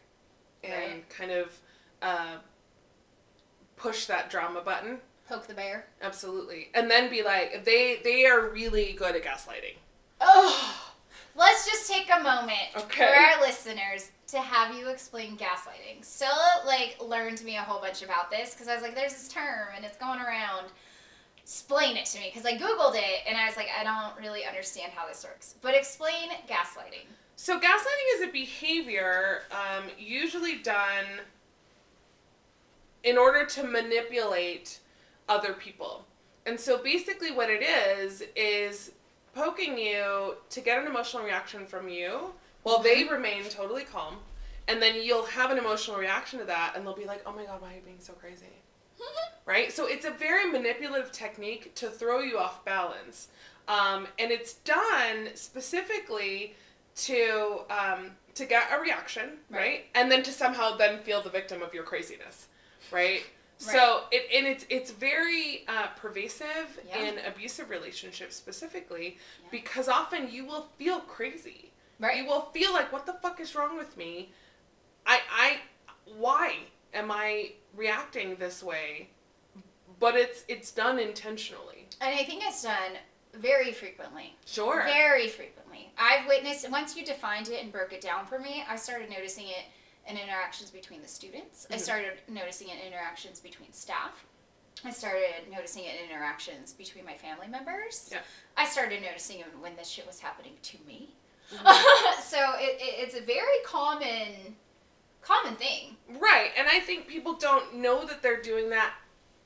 and 0.62 0.72
Right. 0.72 1.08
kind 1.08 1.30
of 1.30 1.58
uh, 2.02 2.36
push 3.76 4.06
that 4.06 4.30
drama 4.30 4.60
button. 4.60 4.98
Poke 5.28 5.46
the 5.46 5.54
bear. 5.54 5.86
Absolutely, 6.02 6.68
and 6.74 6.90
then 6.90 7.08
be 7.10 7.22
like, 7.22 7.64
they 7.64 8.00
they 8.02 8.26
are 8.26 8.48
really 8.50 8.92
good 8.92 9.14
at 9.14 9.22
gaslighting. 9.24 9.76
Oh, 10.20 10.92
let's 11.36 11.64
just 11.66 11.90
take 11.90 12.10
a 12.10 12.22
moment 12.22 12.68
Okay. 12.76 13.06
for 13.06 13.14
our 13.14 13.40
listeners 13.40 14.10
to 14.28 14.38
have 14.38 14.74
you 14.74 14.88
explain 14.88 15.36
gaslighting. 15.36 16.04
Stella 16.04 16.62
like 16.66 16.96
learned 17.00 17.42
me 17.44 17.56
a 17.56 17.60
whole 17.62 17.80
bunch 17.80 18.02
about 18.02 18.30
this 18.30 18.52
because 18.54 18.68
I 18.68 18.74
was 18.74 18.82
like, 18.82 18.94
"There's 18.94 19.12
this 19.14 19.28
term 19.28 19.68
and 19.76 19.84
it's 19.84 19.96
going 19.96 20.20
around." 20.20 20.66
Explain 21.42 21.96
it 21.96 22.04
to 22.06 22.20
me 22.20 22.30
because 22.32 22.46
I 22.46 22.56
googled 22.56 22.94
it 22.94 23.22
and 23.26 23.36
I 23.36 23.46
was 23.46 23.56
like, 23.56 23.66
I 23.76 23.82
don't 23.82 24.16
really 24.24 24.44
understand 24.44 24.92
how 24.94 25.08
this 25.08 25.24
works. 25.24 25.56
But 25.60 25.74
explain 25.74 26.28
gaslighting. 26.48 27.06
So 27.34 27.58
gaslighting 27.58 28.14
is 28.16 28.28
a 28.28 28.30
behavior 28.30 29.42
um, 29.50 29.84
usually 29.98 30.58
done 30.58 31.06
in 33.02 33.18
order 33.18 33.44
to 33.46 33.62
manipulate 33.62 34.80
other 35.28 35.52
people. 35.52 36.04
And 36.46 36.58
so 36.58 36.82
basically 36.82 37.30
what 37.30 37.50
it 37.50 37.62
is 37.62 38.22
is 38.34 38.92
poking 39.34 39.78
you 39.78 40.36
to 40.48 40.60
get 40.60 40.80
an 40.80 40.86
emotional 40.86 41.22
reaction 41.22 41.66
from 41.66 41.88
you 41.88 42.32
while 42.62 42.80
they 42.80 43.04
remain 43.04 43.44
totally 43.44 43.84
calm. 43.84 44.16
And 44.68 44.80
then 44.80 45.02
you'll 45.02 45.26
have 45.26 45.50
an 45.50 45.58
emotional 45.58 45.96
reaction 45.96 46.38
to 46.38 46.44
that 46.46 46.74
and 46.76 46.86
they'll 46.86 46.96
be 46.96 47.04
like, 47.04 47.22
"Oh 47.26 47.32
my 47.32 47.44
god, 47.44 47.60
why 47.60 47.72
are 47.72 47.76
you 47.76 47.82
being 47.84 48.00
so 48.00 48.12
crazy?" 48.12 48.46
right? 49.46 49.72
So 49.72 49.86
it's 49.86 50.04
a 50.04 50.10
very 50.10 50.50
manipulative 50.50 51.10
technique 51.10 51.74
to 51.76 51.88
throw 51.88 52.20
you 52.20 52.38
off 52.38 52.64
balance. 52.64 53.28
Um, 53.68 54.08
and 54.18 54.30
it's 54.30 54.54
done 54.54 55.28
specifically 55.34 56.54
to 56.96 57.60
um, 57.70 58.12
to 58.34 58.44
get 58.44 58.64
a 58.72 58.80
reaction, 58.80 59.38
right? 59.48 59.58
Right. 59.58 59.84
And 59.94 60.10
then 60.10 60.22
to 60.24 60.32
somehow 60.32 60.76
then 60.76 61.00
feel 61.00 61.22
the 61.22 61.30
victim 61.30 61.62
of 61.62 61.74
your 61.74 61.84
craziness, 61.84 62.48
right? 62.92 63.22
So 63.58 64.04
it 64.10 64.26
and 64.34 64.46
it's 64.46 64.64
it's 64.70 64.90
very 64.90 65.64
uh, 65.68 65.88
pervasive 65.96 66.80
Yeah. 66.88 66.98
in 67.04 67.18
abusive 67.26 67.68
relationships 67.68 68.34
specifically 68.36 69.18
Yeah. 69.42 69.48
because 69.50 69.86
often 69.88 70.30
you 70.30 70.46
will 70.46 70.68
feel 70.76 71.00
crazy. 71.00 71.70
Right. 71.98 72.16
You 72.16 72.26
will 72.26 72.48
feel 72.52 72.72
like 72.72 72.90
what 72.90 73.04
the 73.04 73.12
fuck 73.12 73.38
is 73.38 73.54
wrong 73.54 73.76
with 73.76 73.96
me? 73.98 74.32
I 75.06 75.20
I 75.30 75.58
why 76.16 76.56
am 76.94 77.10
I 77.10 77.52
reacting 77.76 78.36
this 78.36 78.62
way? 78.62 79.10
But 79.98 80.14
it's 80.16 80.44
it's 80.48 80.70
done 80.70 80.98
intentionally. 80.98 81.86
And 82.00 82.18
I 82.18 82.24
think 82.24 82.42
it's 82.46 82.62
done 82.62 82.92
very 83.34 83.72
frequently. 83.72 84.34
Sure. 84.46 84.82
Very 84.84 85.28
frequently. 85.28 85.92
I've 85.98 86.26
witnessed, 86.26 86.68
once 86.70 86.96
you 86.96 87.04
defined 87.04 87.48
it 87.48 87.62
and 87.62 87.70
broke 87.70 87.92
it 87.92 88.00
down 88.00 88.24
for 88.26 88.38
me, 88.38 88.64
I 88.68 88.76
started 88.76 89.10
noticing 89.10 89.46
it 89.48 89.64
in 90.10 90.18
interactions 90.18 90.70
between 90.70 91.02
the 91.02 91.08
students. 91.08 91.66
I 91.70 91.74
Mhm. 91.76 91.80
started 91.80 92.20
noticing 92.28 92.68
it 92.68 92.80
in 92.80 92.86
interactions 92.86 93.40
between 93.40 93.72
staff. 93.72 94.24
I 94.84 94.90
started 94.90 95.48
noticing 95.50 95.84
it 95.84 96.00
in 96.00 96.10
interactions 96.10 96.72
between 96.72 97.04
my 97.04 97.16
family 97.16 97.48
members. 97.48 98.08
Yeah. 98.10 98.20
I 98.56 98.66
started 98.66 99.02
noticing 99.02 99.40
it 99.40 99.46
when 99.58 99.76
this 99.76 99.88
shit 99.88 100.06
was 100.06 100.20
happening 100.20 100.56
to 100.62 100.78
me. 100.86 101.14
Mhm. 101.50 102.20
so 102.22 102.54
it, 102.58 102.80
it, 102.80 102.94
it's 103.06 103.14
a 103.14 103.20
very 103.20 103.58
common, 103.64 104.56
common 105.22 105.56
thing. 105.56 105.96
Right, 106.08 106.52
and 106.56 106.66
I 106.68 106.80
think 106.80 107.06
people 107.08 107.34
don't 107.34 107.74
know 107.76 108.04
that 108.06 108.22
they're 108.22 108.40
doing 108.42 108.70
that 108.70 108.94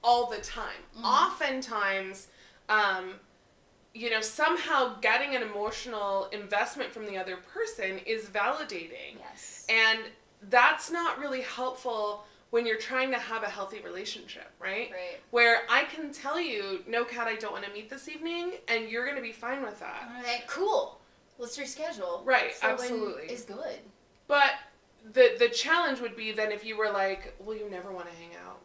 all 0.03 0.27
the 0.27 0.39
time. 0.41 0.85
Mhm. 0.97 1.05
Oftentimes, 1.05 2.29
um, 2.69 3.21
you 3.93 4.11
know, 4.11 4.21
somehow 4.21 4.97
getting 5.01 5.35
an 5.35 5.43
emotional 5.43 6.27
investment 6.27 6.93
from 6.93 7.07
the 7.07 7.17
other 7.17 7.37
person 7.37 7.99
is 8.01 8.27
validating. 8.27 9.19
Yes. 9.19 9.65
And 9.69 10.11
that's 10.51 10.91
not 10.91 11.19
really 11.19 11.43
helpful 11.43 12.25
when 12.51 12.67
you're 12.67 12.79
trying 12.79 13.11
to 13.11 13.19
have 13.19 13.43
a 13.43 13.49
healthy 13.49 13.81
relationship, 13.81 14.49
right? 14.61 14.91
Right. 14.93 15.21
Where 15.33 15.63
I 15.69 15.85
can 15.85 16.13
tell 16.13 16.41
you, 16.41 16.85
no, 16.87 17.05
Kat, 17.05 17.27
I 17.27 17.35
don't 17.35 17.53
want 17.53 17.65
to 17.65 17.73
meet 17.73 17.91
this 17.91 18.09
evening, 18.09 18.53
and 18.69 18.89
you're 18.89 19.05
going 19.05 19.17
to 19.17 19.23
be 19.23 19.33
fine 19.33 19.63
with 19.63 19.81
that. 19.81 20.09
I'm 20.17 20.25
cool. 20.47 21.01
Let's 21.39 21.59
reschedule. 21.59 22.25
Right, 22.25 22.53
when 22.61 22.73
absolutely. 22.73 23.25
Is 23.25 23.43
good. 23.43 23.79
But 24.29 24.53
the 25.13 25.35
the 25.39 25.49
challenge 25.49 26.01
would 26.01 26.17
be 26.17 26.33
then 26.33 26.53
if 26.53 26.65
you 26.65 26.77
were 26.77 26.91
like, 26.91 27.35
well, 27.41 27.57
you 27.57 27.69
never 27.69 27.91
want 27.91 28.09
to 28.09 28.15
hang 28.15 28.31
out. 28.47 28.61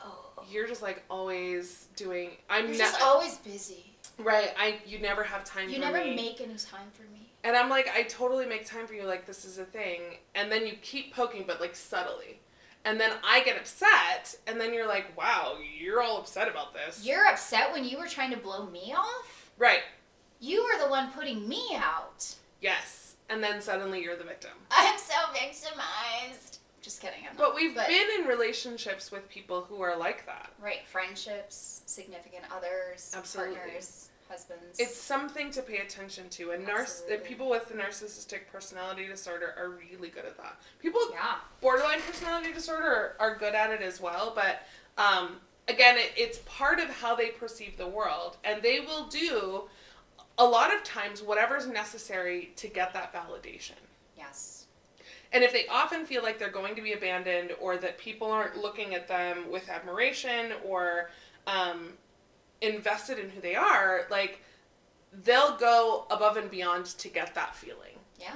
Oh. 0.00 0.42
You're 0.50 0.66
just 0.66 0.82
like 0.82 1.04
always 1.08 1.86
doing. 1.96 2.30
I'm 2.50 2.64
You're 2.64 2.72
ne- 2.72 2.78
just 2.78 3.00
always 3.00 3.36
busy. 3.36 3.94
right. 4.18 4.52
I 4.58 4.78
you 4.84 4.98
never 4.98 5.22
have 5.22 5.44
time. 5.44 5.64
For 5.64 5.68
me. 5.68 5.74
You 5.74 5.80
never 5.80 6.04
me. 6.04 6.16
make 6.16 6.40
any 6.40 6.54
time 6.54 6.88
for 6.92 7.02
me. 7.12 7.30
And 7.44 7.56
I'm 7.56 7.70
like, 7.70 7.88
I 7.94 8.02
totally 8.04 8.46
make 8.46 8.66
time 8.66 8.86
for 8.86 8.94
you, 8.94 9.04
like, 9.04 9.24
this 9.26 9.44
is 9.44 9.58
a 9.58 9.64
thing. 9.64 10.00
And 10.34 10.50
then 10.50 10.66
you 10.66 10.72
keep 10.82 11.14
poking, 11.14 11.44
but 11.46 11.60
like 11.60 11.76
subtly. 11.76 12.40
And 12.84 13.00
then 13.00 13.12
I 13.24 13.42
get 13.42 13.56
upset, 13.56 14.36
and 14.46 14.60
then 14.60 14.72
you're 14.72 14.86
like, 14.86 15.16
wow, 15.18 15.56
you're 15.80 16.00
all 16.02 16.18
upset 16.18 16.48
about 16.48 16.72
this. 16.72 17.04
You're 17.04 17.26
upset 17.26 17.72
when 17.72 17.84
you 17.84 17.98
were 17.98 18.06
trying 18.06 18.30
to 18.30 18.36
blow 18.36 18.66
me 18.66 18.94
off? 18.96 19.50
right. 19.58 19.80
You 20.38 20.62
were 20.64 20.84
the 20.84 20.90
one 20.90 21.10
putting 21.12 21.48
me 21.48 21.68
out. 21.76 22.34
Yes. 22.60 23.14
And 23.30 23.42
then 23.42 23.60
suddenly 23.62 24.02
you're 24.02 24.16
the 24.16 24.22
victim. 24.24 24.50
I'm 24.70 24.98
so 24.98 25.14
victimized. 25.32 26.58
Just 26.82 27.00
kidding. 27.00 27.20
I'm 27.28 27.36
not. 27.36 27.38
But 27.38 27.54
we've 27.54 27.74
But- 27.74 27.88
been 27.88 28.06
in 28.20 28.26
relationships 28.26 29.10
with 29.10 29.28
people 29.28 29.62
who 29.62 29.80
are 29.80 29.96
like 29.96 30.26
that. 30.26 30.50
Right, 30.60 30.86
friendships, 30.86 31.82
significant 31.86 32.44
others, 32.54 33.12
Absolutely. 33.16 33.56
partners, 33.56 34.10
husbands. 34.28 34.78
It's 34.78 34.96
something 34.96 35.50
to 35.52 35.62
pay 35.62 35.78
attention 35.78 36.28
to, 36.30 36.50
and 36.50 36.66
people 37.24 37.48
with 37.48 37.68
the 37.68 37.74
narcissistic 37.74 38.48
personality 38.50 39.06
disorder 39.06 39.54
are 39.56 39.70
really 39.70 40.08
good 40.08 40.24
at 40.24 40.36
that. 40.38 40.60
People 40.80 41.00
with 41.04 41.12
yeah, 41.14 41.36
borderline 41.60 42.00
personality 42.00 42.52
disorder 42.52 42.86
are, 42.86 43.16
are 43.20 43.36
good 43.36 43.54
at 43.54 43.70
it 43.70 43.82
as 43.82 44.00
well, 44.00 44.32
but 44.34 44.62
um, 44.98 45.36
again, 45.68 45.96
it, 45.96 46.12
it's 46.16 46.38
part 46.46 46.78
of 46.80 46.88
how 46.88 47.14
they 47.14 47.28
perceive 47.28 47.76
the 47.76 47.88
world, 47.88 48.36
and 48.44 48.62
they 48.62 48.80
will 48.80 49.06
do 49.06 49.64
a 50.38 50.44
lot 50.44 50.74
of 50.74 50.82
times 50.84 51.22
whatever's 51.22 51.66
necessary 51.66 52.52
to 52.56 52.68
get 52.68 52.92
that 52.92 53.12
validation. 53.12 53.72
yes, 54.16 54.66
And 55.32 55.42
if 55.42 55.52
they 55.52 55.66
often 55.68 56.04
feel 56.04 56.22
like 56.22 56.38
they're 56.38 56.50
going 56.50 56.74
to 56.76 56.82
be 56.82 56.92
abandoned 56.92 57.52
or 57.60 57.76
that 57.78 57.98
people 57.98 58.30
aren't 58.30 58.56
looking 58.56 58.94
at 58.94 59.08
them 59.08 59.50
with 59.50 59.68
admiration 59.68 60.52
or 60.64 61.10
um, 61.46 61.94
invested 62.60 63.18
in 63.18 63.30
who 63.30 63.40
they 63.40 63.54
are, 63.54 64.06
like 64.10 64.42
they'll 65.24 65.56
go 65.56 66.06
above 66.10 66.36
and 66.36 66.50
beyond 66.50 66.86
to 66.86 67.08
get 67.08 67.34
that 67.34 67.54
feeling, 67.54 67.98
yeah, 68.20 68.34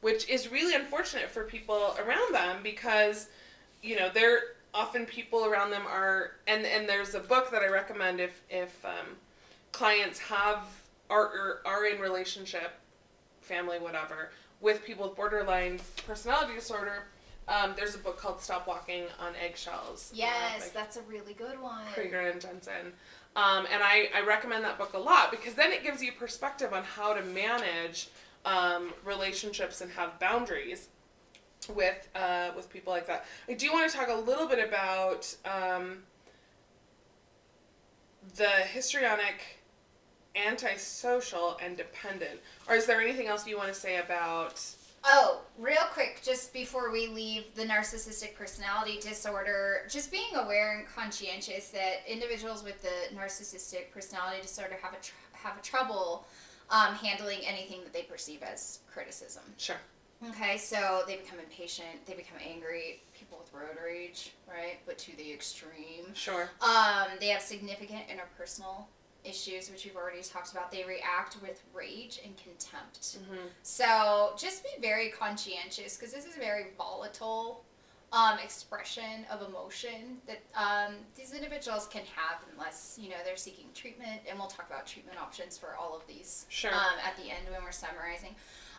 which 0.00 0.28
is 0.28 0.50
really 0.50 0.74
unfortunate 0.74 1.28
for 1.28 1.44
people 1.44 1.96
around 2.04 2.34
them 2.34 2.58
because, 2.62 3.28
you 3.82 3.96
know, 3.96 4.10
they're 4.12 4.40
often 4.76 5.06
people 5.06 5.46
around 5.46 5.70
them 5.70 5.82
are, 5.86 6.32
and, 6.46 6.66
and 6.66 6.88
there's 6.88 7.14
a 7.14 7.20
book 7.20 7.50
that 7.50 7.62
I 7.62 7.68
recommend 7.68 8.20
if, 8.20 8.42
if 8.50 8.84
um, 8.84 9.16
clients 9.72 10.18
have, 10.18 10.62
are, 11.08 11.24
are, 11.24 11.60
are 11.64 11.86
in 11.86 11.98
relationship, 11.98 12.72
family, 13.40 13.78
whatever, 13.78 14.30
with 14.60 14.84
people 14.84 15.08
with 15.08 15.16
borderline 15.16 15.80
personality 16.06 16.54
disorder, 16.54 17.04
um, 17.48 17.72
there's 17.76 17.94
a 17.94 17.98
book 17.98 18.18
called 18.18 18.40
Stop 18.40 18.66
Walking 18.66 19.04
on 19.18 19.32
Eggshells. 19.42 20.12
uh, 20.12 20.16
yes. 20.16 20.64
by 20.66 20.80
that's 20.80 20.96
a 20.96 21.02
really 21.02 21.32
good 21.32 21.60
one. 21.60 21.86
Kreger 21.94 22.30
and 22.30 22.40
Jensen. 22.40 22.92
Um, 23.36 23.66
and 23.70 23.82
I, 23.82 24.08
I 24.14 24.22
recommend 24.22 24.64
that 24.64 24.78
book 24.78 24.94
a 24.94 24.98
lot 24.98 25.30
because 25.30 25.52
then 25.54 25.70
it 25.70 25.84
gives 25.84 26.02
you 26.02 26.10
perspective 26.10 26.72
on 26.72 26.82
how 26.82 27.12
to 27.12 27.22
manage 27.22 28.08
um, 28.46 28.94
relationships 29.04 29.82
and 29.82 29.92
have 29.92 30.18
boundaries 30.18 30.88
with 31.74 32.08
uh, 32.14 32.50
with 32.56 32.70
people 32.72 32.92
like 32.92 33.06
that. 33.08 33.26
I 33.46 33.52
do 33.52 33.70
want 33.72 33.90
to 33.90 33.96
talk 33.96 34.08
a 34.08 34.14
little 34.14 34.46
bit 34.46 34.66
about 34.66 35.34
um, 35.44 35.98
the 38.36 38.48
histrionic, 38.48 39.60
antisocial, 40.34 41.58
and 41.62 41.76
dependent. 41.76 42.40
Or 42.66 42.74
is 42.74 42.86
there 42.86 43.02
anything 43.02 43.26
else 43.26 43.46
you 43.46 43.58
want 43.58 43.68
to 43.68 43.78
say 43.78 43.98
about? 43.98 44.64
Oh, 45.08 45.42
real 45.56 45.84
quick, 45.92 46.20
just 46.24 46.52
before 46.52 46.90
we 46.90 47.06
leave 47.06 47.54
the 47.54 47.62
narcissistic 47.62 48.34
personality 48.34 48.98
disorder, 49.00 49.82
just 49.88 50.10
being 50.10 50.34
aware 50.34 50.78
and 50.78 50.86
conscientious 50.88 51.68
that 51.68 51.98
individuals 52.08 52.64
with 52.64 52.82
the 52.82 53.14
narcissistic 53.16 53.92
personality 53.92 54.42
disorder 54.42 54.76
have 54.82 54.94
a 54.94 55.00
tr- 55.00 55.14
have 55.32 55.56
a 55.56 55.62
trouble 55.62 56.26
um, 56.70 56.94
handling 56.94 57.38
anything 57.46 57.82
that 57.84 57.92
they 57.92 58.02
perceive 58.02 58.42
as 58.42 58.80
criticism. 58.92 59.44
Sure. 59.58 59.76
Okay, 60.30 60.56
so 60.56 61.02
they 61.06 61.16
become 61.16 61.38
impatient, 61.38 62.04
they 62.06 62.14
become 62.14 62.38
angry. 62.44 63.00
People 63.16 63.38
with 63.38 63.52
road 63.52 63.76
rage, 63.84 64.32
right? 64.48 64.78
But 64.86 64.98
to 64.98 65.16
the 65.16 65.32
extreme. 65.32 66.06
Sure. 66.14 66.50
Um, 66.60 67.08
they 67.20 67.28
have 67.28 67.42
significant 67.42 68.02
interpersonal 68.08 68.86
issues, 69.28 69.70
which 69.70 69.84
we've 69.84 69.96
already 69.96 70.22
talked 70.22 70.52
about. 70.52 70.70
They 70.70 70.84
react 70.84 71.36
with 71.42 71.62
rage 71.74 72.20
and 72.24 72.34
contempt. 72.36 73.18
hmm 73.28 73.46
So 73.62 74.32
just 74.38 74.62
be 74.62 74.70
very 74.80 75.10
conscientious 75.10 75.96
because 75.96 76.12
this 76.12 76.24
is 76.26 76.36
a 76.36 76.40
very 76.40 76.66
volatile 76.78 77.64
um, 78.12 78.38
expression 78.42 79.26
of 79.30 79.42
emotion 79.48 80.18
that 80.26 80.40
um, 80.54 80.94
these 81.16 81.32
individuals 81.34 81.86
can 81.88 82.02
have 82.14 82.38
unless 82.52 82.98
you 83.02 83.08
know 83.10 83.16
they're 83.24 83.36
seeking 83.36 83.66
treatment. 83.74 84.20
And 84.28 84.38
we'll 84.38 84.48
talk 84.48 84.68
about 84.70 84.86
treatment 84.86 85.18
options 85.20 85.58
for 85.58 85.74
all 85.76 85.96
of 85.96 86.06
these 86.06 86.46
Sure. 86.48 86.72
um, 86.72 86.96
at 87.04 87.16
the 87.16 87.24
end 87.24 87.42
when 87.50 87.62
we're 87.64 87.72
summarizing. 87.72 88.34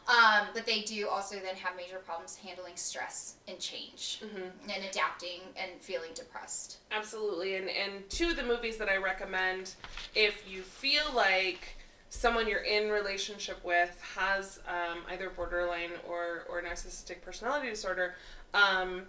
Um, 0.08 0.48
but 0.54 0.66
they 0.66 0.82
do 0.82 1.10
also 1.10 1.36
then 1.36 1.56
have 1.58 1.76
major 1.76 1.98
problems 1.98 2.38
handling 2.38 2.78
stress 2.78 3.36
and 3.48 3.60
change 3.60 4.22
hmm 4.22 4.44
and 4.74 4.84
adapting 4.90 5.42
and 5.58 5.72
feeling 5.82 6.12
depressed. 6.14 6.78
Absolutely. 6.92 7.56
And 7.56 7.70
and 7.70 8.10
two 8.10 8.30
of 8.30 8.38
the 8.38 8.44
movies 8.44 8.78
that 8.78 8.88
I 8.90 8.98
recommend 8.98 9.74
if 10.16 10.50
you 10.50 10.62
feel 10.62 11.04
like 11.14 11.76
someone 12.10 12.48
you're 12.48 12.62
in 12.62 12.90
relationship 12.90 13.62
with 13.66 14.02
has 14.16 14.62
um, 14.66 15.00
either 15.12 15.30
borderline 15.30 15.92
or, 16.08 16.46
or 16.50 16.62
narcissistic 16.62 17.22
personality 17.22 17.70
disorder 17.70 18.16
um, 18.54 19.04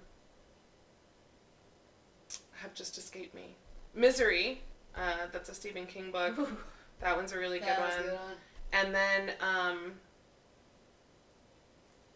have 2.54 2.74
just 2.74 2.98
escaped 2.98 3.34
me. 3.34 3.54
Misery, 3.94 4.62
uh, 4.96 5.26
that's 5.32 5.48
a 5.48 5.54
Stephen 5.54 5.86
King 5.86 6.10
book. 6.10 6.36
That 7.00 7.16
one's 7.16 7.32
a 7.32 7.38
really 7.38 7.60
good 7.60 7.68
That 7.68 7.80
was 7.80 7.94
a 7.94 7.98
one. 7.98 8.04
good 8.06 8.14
one. 8.14 8.34
And 8.72 8.94
then 8.94 9.30
um, 9.40 9.92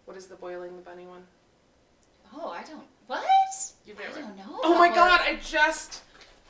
what 0.04 0.16
is 0.16 0.26
the 0.26 0.36
boiling 0.36 0.76
the 0.76 0.82
bunny 0.82 1.06
one? 1.06 1.22
Oh, 2.34 2.48
I 2.50 2.62
don't. 2.64 2.84
What? 3.06 3.22
You've 3.86 3.98
I 4.00 4.20
don't 4.20 4.36
know. 4.36 4.60
Oh 4.62 4.74
my 4.78 4.88
god! 4.88 5.20
I 5.22 5.36
just 5.42 6.02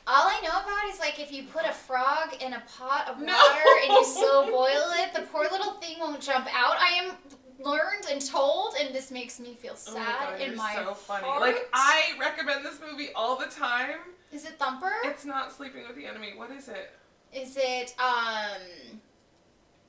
All 0.07 0.27
I 0.27 0.39
know 0.41 0.49
about 0.49 0.93
is 0.93 0.99
like 0.99 1.19
if 1.19 1.31
you 1.31 1.43
put 1.43 1.65
a 1.65 1.73
frog 1.73 2.33
in 2.41 2.53
a 2.53 2.63
pot 2.77 3.07
of 3.09 3.17
water 3.17 3.25
No. 3.25 3.61
and 3.83 3.91
you 3.91 4.05
slow 4.05 4.45
boil 4.49 4.91
it, 4.97 5.13
the 5.13 5.21
poor 5.31 5.43
little 5.51 5.73
thing 5.73 5.99
won't 5.99 6.21
jump 6.21 6.47
out. 6.55 6.75
I 6.79 7.03
am 7.03 7.15
learned 7.59 8.05
and 8.11 8.19
told, 8.25 8.75
and 8.79 8.93
this 8.93 9.11
makes 9.11 9.39
me 9.39 9.55
feel 9.55 9.75
Oh 9.87 9.93
my 9.93 9.99
sad 10.05 10.29
God, 10.39 10.41
in 10.41 10.55
my 10.55 10.75
so 10.75 10.93
funny. 10.93 11.25
heart. 11.25 11.41
Like 11.41 11.69
I 11.73 12.11
recommend 12.19 12.63
this 12.65 12.79
movie 12.85 13.09
all 13.15 13.35
the 13.37 13.47
time. 13.47 13.97
Is 14.31 14.45
it 14.45 14.57
Thumper? 14.57 14.91
It's 15.03 15.25
not 15.25 15.51
Sleeping 15.51 15.83
with 15.87 15.95
the 15.95 16.05
Enemy. 16.05 16.33
What 16.35 16.49
is 16.51 16.67
it? 16.69 16.91
Is 17.33 17.57
it 17.57 17.93
um? 17.99 19.01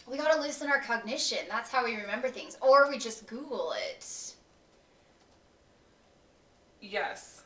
We 0.07 0.19
gotta 0.19 0.41
loosen 0.41 0.69
our 0.69 0.81
cognition. 0.81 1.39
That's 1.49 1.71
how 1.71 1.85
we 1.85 1.97
remember 1.97 2.29
things, 2.29 2.57
or 2.61 2.89
we 2.91 2.99
just 2.99 3.27
Google 3.27 3.73
it. 3.73 4.35
Yes. 6.81 7.43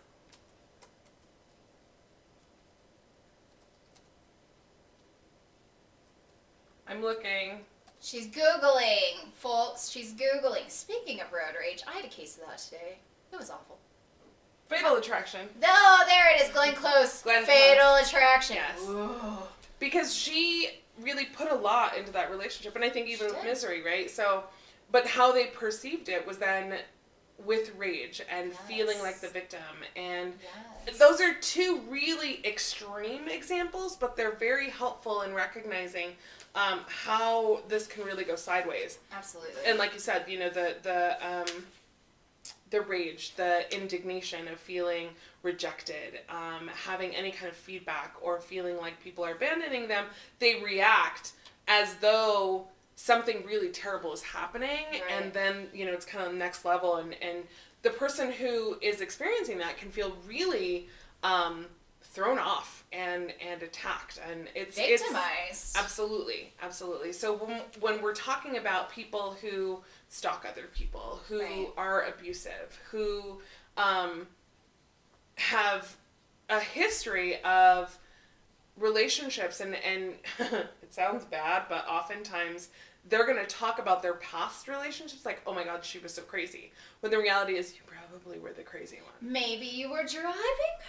I'm 6.88 7.02
looking. 7.02 7.60
She's 8.00 8.26
googling, 8.28 9.30
folks. 9.34 9.90
She's 9.90 10.14
googling. 10.14 10.68
Speaking 10.68 11.20
of 11.20 11.32
road 11.32 11.54
rage, 11.58 11.82
I 11.86 11.92
had 11.92 12.04
a 12.04 12.08
case 12.08 12.38
of 12.38 12.48
that 12.48 12.58
today. 12.58 12.98
It 13.32 13.36
was 13.36 13.50
awful. 13.50 13.78
Fatal 14.68 14.96
Attraction. 14.96 15.48
No, 15.60 15.98
there 16.06 16.34
it 16.34 16.42
is. 16.42 16.52
Glenn 16.52 16.74
Close. 16.74 17.22
Glenn 17.22 17.44
Close. 17.44 17.56
Fatal 17.56 17.94
Attraction. 17.96 18.56
Yes. 18.56 18.80
Ooh. 18.88 19.10
Because 19.78 20.14
she 20.14 20.80
really 21.00 21.24
put 21.26 21.50
a 21.50 21.54
lot 21.54 21.96
into 21.96 22.12
that 22.12 22.30
relationship, 22.30 22.74
and 22.76 22.84
I 22.84 22.88
think 22.88 23.08
even 23.08 23.28
with. 23.28 23.44
Misery, 23.44 23.82
right? 23.82 24.10
So, 24.10 24.44
but 24.90 25.06
how 25.06 25.32
they 25.32 25.46
perceived 25.46 26.08
it 26.08 26.26
was 26.26 26.38
then 26.38 26.74
with 27.44 27.70
rage 27.76 28.20
and 28.28 28.52
feeling 28.52 28.98
like 29.00 29.20
the 29.20 29.28
victim 29.28 29.60
and 29.94 30.32
Yes. 30.86 30.98
those 30.98 31.20
are 31.20 31.34
two 31.34 31.80
really 31.88 32.40
extreme 32.44 33.28
examples, 33.28 33.94
but 33.96 34.16
they're 34.16 34.34
very 34.34 34.70
helpful 34.70 35.22
in 35.22 35.32
recognizing 35.32 36.16
um, 36.56 36.80
how 36.88 37.60
this 37.68 37.86
can 37.86 38.02
really 38.04 38.24
go 38.24 38.34
sideways. 38.34 38.98
Absolutely. 39.12 39.52
And 39.66 39.78
like 39.78 39.92
you 39.94 40.00
said, 40.00 40.24
you 40.28 40.38
know 40.40 40.50
the 40.50 40.76
the 40.82 41.16
um, 41.24 41.64
the 42.70 42.80
rage, 42.80 43.34
the 43.36 43.72
indignation 43.74 44.48
of 44.48 44.58
feeling 44.58 45.10
rejected, 45.52 46.10
um, 46.28 46.68
having 46.86 47.10
any 47.14 47.30
kind 47.30 47.48
of 47.50 47.56
feedback, 47.56 48.10
or 48.20 48.40
feeling 48.40 48.76
like 48.84 48.94
people 49.02 49.24
are 49.24 49.32
abandoning 49.32 49.88
them, 49.88 50.04
they 50.38 50.52
react 50.62 51.32
as 51.66 51.94
though 51.96 52.66
something 52.96 53.38
really 53.46 53.70
terrible 53.70 54.12
is 54.12 54.22
happening, 54.22 54.84
Right. 54.92 55.02
and 55.10 55.32
then 55.32 55.54
you 55.72 55.84
know 55.86 55.92
it's 55.98 56.04
kind 56.12 56.24
of 56.26 56.32
the 56.32 56.38
next 56.38 56.64
level, 56.64 56.96
and 56.96 57.14
and 57.22 57.38
the 57.82 57.90
person 57.90 58.26
who 58.40 58.76
is 58.90 59.00
experiencing 59.00 59.58
that 59.58 59.76
can 59.76 59.90
feel 59.90 60.10
really 60.26 60.88
um, 61.22 61.66
thrown 62.02 62.38
off 62.38 62.84
and 62.92 63.32
and 63.50 63.62
attacked, 63.62 64.18
and 64.30 64.48
it's 64.54 64.76
it's 64.78 65.02
Victimized. 65.02 65.76
Absolutely, 65.76 66.52
absolutely. 66.62 67.12
So 67.12 67.34
when, 67.36 67.60
when 67.80 68.02
we're 68.02 68.14
talking 68.30 68.56
about 68.56 68.90
people 68.90 69.36
who 69.42 69.80
stalk 70.08 70.44
other 70.50 70.66
people, 70.74 71.20
who 71.28 71.40
Right. 71.40 71.68
are 71.76 71.98
abusive, 72.12 72.68
who 72.90 73.40
um, 73.76 74.26
have 75.38 75.96
a 76.48 76.60
history 76.60 77.42
of 77.42 77.98
relationships, 78.76 79.60
and, 79.60 79.74
and 79.74 80.14
it 80.82 80.92
sounds 80.92 81.24
bad, 81.24 81.64
but 81.68 81.86
oftentimes 81.88 82.68
they're 83.08 83.26
going 83.26 83.38
to 83.38 83.46
talk 83.46 83.78
about 83.78 84.02
their 84.02 84.14
past 84.14 84.68
relationships 84.68 85.24
like, 85.24 85.40
oh 85.46 85.54
my 85.54 85.64
god, 85.64 85.84
she 85.84 85.98
was 85.98 86.12
so 86.12 86.22
crazy. 86.22 86.72
When 87.00 87.10
the 87.10 87.18
reality 87.18 87.54
is, 87.56 87.74
you 87.74 87.80
probably 87.86 88.38
were 88.38 88.52
the 88.52 88.62
crazy 88.62 88.96
one. 88.96 89.32
Maybe 89.32 89.66
you 89.66 89.90
were 89.90 90.04
driving 90.04 90.34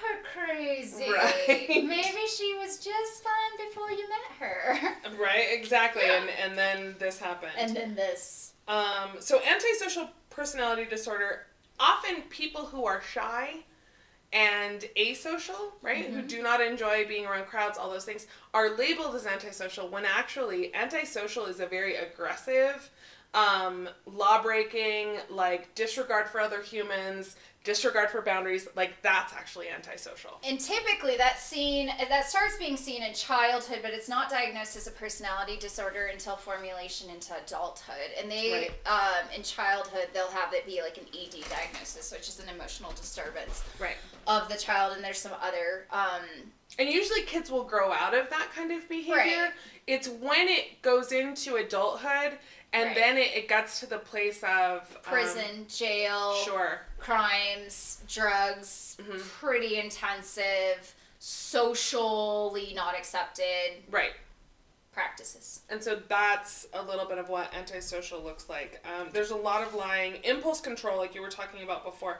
her 0.01 0.23
crazy. 0.33 1.09
Right. 1.11 1.69
Maybe 1.69 2.27
she 2.35 2.55
was 2.59 2.77
just 2.77 3.23
fine 3.23 3.67
before 3.67 3.91
you 3.91 4.07
met 4.09 4.37
her. 4.39 4.79
Right, 5.19 5.47
exactly. 5.51 6.03
And, 6.05 6.29
and 6.41 6.57
then 6.57 6.95
this 6.97 7.19
happened. 7.19 7.51
And 7.57 7.75
then 7.75 7.95
this. 7.95 8.53
Um, 8.67 9.19
so, 9.19 9.39
antisocial 9.41 10.09
personality 10.29 10.85
disorder 10.85 11.47
often 11.79 12.21
people 12.29 12.65
who 12.65 12.85
are 12.85 13.01
shy 13.01 13.65
and 14.31 14.81
asocial, 14.95 15.71
right, 15.81 16.05
who 16.05 16.21
Mhm. 16.21 16.27
do 16.27 16.41
not 16.43 16.61
enjoy 16.61 17.05
being 17.05 17.25
around 17.25 17.45
crowds, 17.47 17.77
all 17.77 17.89
those 17.89 18.05
things, 18.05 18.27
are 18.53 18.69
labeled 18.69 19.15
as 19.15 19.25
antisocial 19.25 19.87
when 19.87 20.05
actually 20.05 20.73
antisocial 20.75 21.45
is 21.45 21.59
a 21.59 21.65
very 21.65 21.95
aggressive, 21.95 22.89
um, 23.33 23.89
law 24.05 24.41
breaking, 24.41 25.19
like 25.29 25.73
disregard 25.75 26.27
for 26.29 26.39
other 26.39 26.61
humans, 26.61 27.35
disregard 27.63 28.09
for 28.09 28.21
boundaries. 28.21 28.67
Like 28.75 28.93
that's 29.01 29.33
actually 29.33 29.67
antisocial. 29.69 30.39
And 30.47 30.59
typically 30.59 31.17
that's 31.17 31.43
seen 31.43 31.91
that 32.09 32.25
starts 32.29 32.57
being 32.57 32.77
seen 32.77 33.03
in 33.03 33.13
childhood, 33.13 33.79
but 33.81 33.91
it's 33.91 34.07
not 34.09 34.29
diagnosed 34.29 34.75
as 34.77 34.87
a 34.87 34.91
personality 34.91 35.57
disorder 35.57 36.07
until 36.07 36.35
formulation 36.35 37.09
into 37.09 37.33
adulthood. 37.43 37.95
And 38.19 38.31
they 38.31 38.69
um, 38.85 39.25
in 39.35 39.43
childhood 39.43 40.07
they'll 40.13 40.27
have 40.31 40.53
it 40.53 40.65
be 40.65 40.81
like 40.81 40.97
an 40.97 41.05
ED 41.13 41.43
diagnosis, 41.49 42.11
which 42.11 42.27
is 42.29 42.39
an 42.39 42.49
emotional 42.53 42.91
disturbance 42.91 43.63
Right. 43.79 43.97
of 44.27 44.49
the 44.49 44.55
child. 44.57 44.95
And 44.95 45.03
there's 45.03 45.17
some 45.19 45.33
other 45.41 45.85
um, 45.91 46.21
And 46.77 46.87
usually 46.87 47.23
kids 47.23 47.51
will 47.51 47.63
grow 47.65 47.91
out 47.91 48.13
of 48.13 48.29
that 48.29 48.49
kind 48.55 48.71
of 48.71 48.87
behavior. 48.87 49.15
Right. 49.15 49.51
It's 49.85 50.07
when 50.07 50.47
it 50.47 50.81
goes 50.81 51.11
into 51.11 51.55
adulthood 51.55 52.37
and 52.73 52.85
Right. 52.87 52.95
then 52.95 53.17
it, 53.17 53.35
it 53.35 53.47
gets 53.47 53.79
to 53.79 53.85
the 53.87 53.97
place 53.99 54.43
of 54.43 54.81
um, 54.95 55.01
prison, 55.03 55.67
jail, 55.67 56.35
sure. 56.35 56.81
crimes, 56.99 58.01
drugs, 58.07 58.97
Mhm. 59.01 59.19
pretty 59.39 59.77
intensive, 59.79 60.93
socially 61.19 62.73
not 62.75 62.95
accepted 62.95 63.83
Right. 63.89 64.13
practices. 64.91 65.61
And 65.69 65.83
so 65.83 65.95
that's 66.07 66.67
a 66.73 66.81
little 66.81 67.05
bit 67.05 67.17
of 67.17 67.29
what 67.29 67.53
antisocial 67.53 68.21
looks 68.21 68.49
like. 68.49 68.85
Um, 68.85 69.09
there's 69.11 69.31
a 69.31 69.35
lot 69.35 69.63
of 69.63 69.73
lying, 69.73 70.15
impulse 70.23 70.61
control, 70.61 70.97
like 70.97 71.15
you 71.15 71.21
were 71.21 71.29
talking 71.29 71.63
about 71.63 71.83
before. 71.83 72.19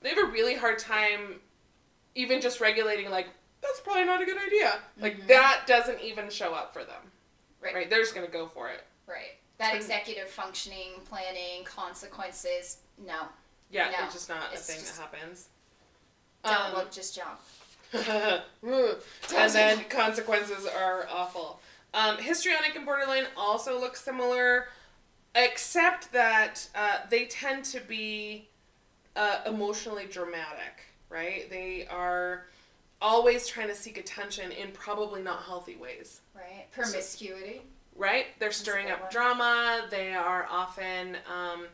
They 0.00 0.10
have 0.10 0.18
a 0.18 0.24
really 0.26 0.54
hard 0.54 0.78
time 0.78 1.40
even 2.14 2.40
just 2.40 2.60
regulating, 2.60 3.10
like, 3.10 3.26
that's 3.60 3.80
probably 3.80 4.04
not 4.04 4.20
a 4.22 4.24
good 4.24 4.36
idea. 4.38 4.80
Like, 4.98 5.16
Mhm. 5.22 5.26
that 5.28 5.64
doesn't 5.66 6.00
even 6.00 6.30
show 6.30 6.54
up 6.54 6.72
for 6.72 6.84
them. 6.84 7.10
Right. 7.60 7.74
Right? 7.74 7.90
They're 7.90 8.02
just 8.02 8.14
going 8.14 8.26
to 8.26 8.30
go 8.32 8.46
for 8.48 8.68
it. 8.68 8.84
Right. 9.06 9.38
That 9.64 9.76
executive 9.76 10.28
functioning, 10.28 10.92
planning, 11.08 11.64
consequences, 11.64 12.78
no. 13.04 13.22
Yeah, 13.70 13.90
No, 13.90 14.04
it's 14.04 14.14
just 14.14 14.28
not 14.28 14.52
a 14.52 14.56
thing 14.56 14.80
that 14.84 14.96
happens. 15.00 15.48
Don't 16.44 16.54
Um, 16.54 16.74
look, 16.74 16.92
just 16.92 17.14
jump. 17.14 17.40
and 17.92 19.52
then 19.52 19.84
consequences 19.88 20.66
are 20.66 21.06
awful. 21.10 21.60
Um, 21.94 22.18
histrionic 22.18 22.74
and 22.74 22.84
borderline 22.84 23.24
also 23.36 23.80
look 23.80 23.96
similar, 23.96 24.68
except 25.34 26.12
that 26.12 26.68
uh, 26.74 26.98
they 27.08 27.26
tend 27.26 27.64
to 27.66 27.80
be 27.80 28.48
uh, 29.16 29.40
emotionally 29.46 30.06
dramatic, 30.06 30.82
right? 31.08 31.48
They 31.48 31.86
are 31.86 32.46
always 33.00 33.46
trying 33.46 33.68
to 33.68 33.74
seek 33.74 33.96
attention 33.96 34.50
in 34.52 34.72
probably 34.72 35.22
not 35.22 35.42
healthy 35.42 35.76
ways, 35.76 36.20
Right. 36.34 36.66
Promiscuity. 36.72 37.62
Right? 37.96 38.26
They're 38.38 38.52
stirring 38.52 38.90
up 38.90 39.10
drama. 39.10 39.86
They 39.90 40.14
are 40.14 40.46
often. 40.50 41.16
Um, 41.32 41.66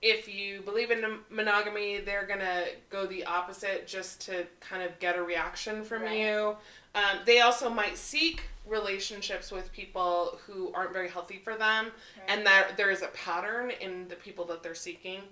if 0.00 0.28
you 0.32 0.60
believe 0.60 0.92
in 0.92 1.18
monogamy, 1.28 1.98
they're 1.98 2.24
gonna 2.26 2.66
go 2.88 3.04
the 3.06 3.24
opposite 3.24 3.86
just 3.86 4.20
to 4.26 4.46
kind 4.60 4.82
of 4.82 4.96
get 5.00 5.16
a 5.16 5.22
reaction 5.22 5.82
from 5.84 6.02
Right. 6.02 6.18
you. 6.18 6.56
Um, 6.94 7.18
they 7.24 7.40
also 7.40 7.68
might 7.68 7.96
seek 7.98 8.42
relationships 8.64 9.50
with 9.50 9.72
people 9.72 10.38
who 10.46 10.72
aren't 10.72 10.92
very 10.92 11.08
healthy 11.08 11.38
for 11.38 11.56
them, 11.56 11.86
Right. 12.16 12.24
and 12.28 12.46
that 12.46 12.76
there 12.76 12.90
is 12.90 13.02
a 13.02 13.08
pattern 13.08 13.70
in 13.70 14.06
the 14.08 14.14
people 14.16 14.44
that 14.46 14.62
they're 14.62 14.74
seeking. 14.76 15.22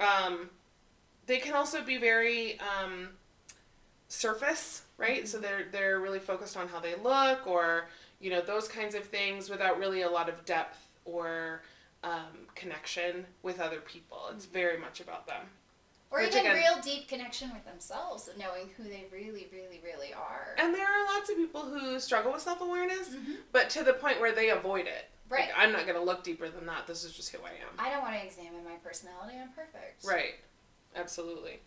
Um, 0.00 0.50
they 1.26 1.38
can 1.38 1.54
also 1.54 1.82
be 1.82 1.96
very 1.98 2.58
um, 2.58 3.10
surface, 4.08 4.82
right? 4.96 5.28
So 5.28 5.38
they're 5.38 5.66
they're 5.70 6.00
really 6.00 6.18
focused 6.20 6.56
on 6.56 6.68
how 6.68 6.80
they 6.80 6.94
look, 6.96 7.46
or 7.46 7.88
you 8.20 8.30
know 8.30 8.40
those 8.40 8.68
kinds 8.68 8.94
of 8.94 9.04
things, 9.04 9.48
without 9.50 9.78
really 9.78 10.02
a 10.02 10.10
lot 10.10 10.28
of 10.28 10.44
depth 10.44 10.88
or 11.04 11.62
um, 12.04 12.46
connection 12.54 13.26
with 13.42 13.60
other 13.60 13.80
people. 13.80 14.28
It's 14.32 14.44
very 14.46 14.78
much 14.78 15.00
about 15.00 15.26
them. 15.26 15.46
or 16.10 16.20
which 16.20 16.28
even 16.34 16.40
again- 16.46 16.56
real 16.56 16.80
deep 16.82 17.06
connection 17.06 17.52
with 17.52 17.64
themselves, 17.66 18.30
knowing 18.38 18.70
who 18.78 18.84
they 18.84 19.04
really, 19.12 19.46
really, 19.52 19.78
really 19.84 20.14
are. 20.14 20.54
And 20.56 20.74
there 20.74 20.86
are 20.86 21.04
lots 21.14 21.28
of 21.28 21.36
people 21.36 21.62
who 21.66 22.00
struggle 22.00 22.32
with 22.32 22.40
self 22.42 22.60
awareness, 22.62 23.08
Mhm. 23.10 23.38
but 23.52 23.68
to 23.70 23.82
the 23.84 23.92
point 23.92 24.18
where 24.20 24.32
they 24.32 24.48
avoid 24.48 24.86
it. 24.86 25.10
Right. 25.28 25.48
Like, 25.50 25.58
I'm 25.58 25.70
not 25.72 25.82
going 25.82 25.98
to 25.98 26.02
look 26.02 26.22
deeper 26.22 26.48
than 26.48 26.64
that. 26.64 26.86
This 26.86 27.04
is 27.04 27.12
just 27.12 27.30
who 27.34 27.44
I 27.44 27.50
am. 27.50 27.74
I 27.78 27.90
don't 27.90 28.00
want 28.00 28.14
to 28.14 28.24
examine 28.24 28.64
my 28.64 28.76
personality. 28.76 29.36
I'm 29.38 29.50
perfect. 29.52 30.02
Right. 30.04 30.36
Absolutely. 30.96 31.60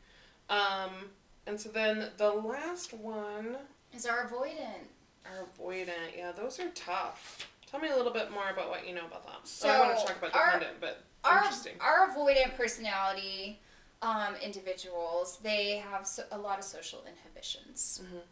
Um, 0.49 1.12
and 1.45 1.62
so 1.62 1.70
then 1.70 2.10
the 2.18 2.32
last 2.32 2.93
one 2.93 3.58
Is 3.93 4.08
our 4.08 4.28
avoidant. 4.28 4.88
Are 5.26 5.45
avoidant. 5.57 6.15
Yeah, 6.17 6.32
those 6.32 6.59
are 6.59 6.69
tough. 6.69 7.47
Tell 7.69 7.80
me 7.80 7.89
a 7.89 7.95
little 7.95 8.11
bit 8.13 8.32
more 8.32 8.49
about 8.49 8.69
what 8.69 8.88
you 8.88 8.93
know 8.93 9.05
about 9.05 9.24
them. 9.26 9.36
So, 9.43 9.69
oh, 9.69 9.72
I 9.72 9.88
want 9.88 9.99
to 9.99 10.05
talk 10.07 10.17
about 10.17 10.36
our- 10.36 10.61
but 10.80 11.03
Our, 11.24 11.38
interesting. 11.38 11.74
our 11.80 12.09
avoidant 12.09 12.55
personality 12.57 13.59
um, 14.01 14.36
individuals, 14.38 15.38
they 15.43 15.78
have 15.78 16.07
so, 16.07 16.24
a 16.32 16.38
lot 16.38 16.57
of 16.57 16.65
social 16.65 17.03
inhibitions. 17.05 18.01
Mhm. 18.03 18.24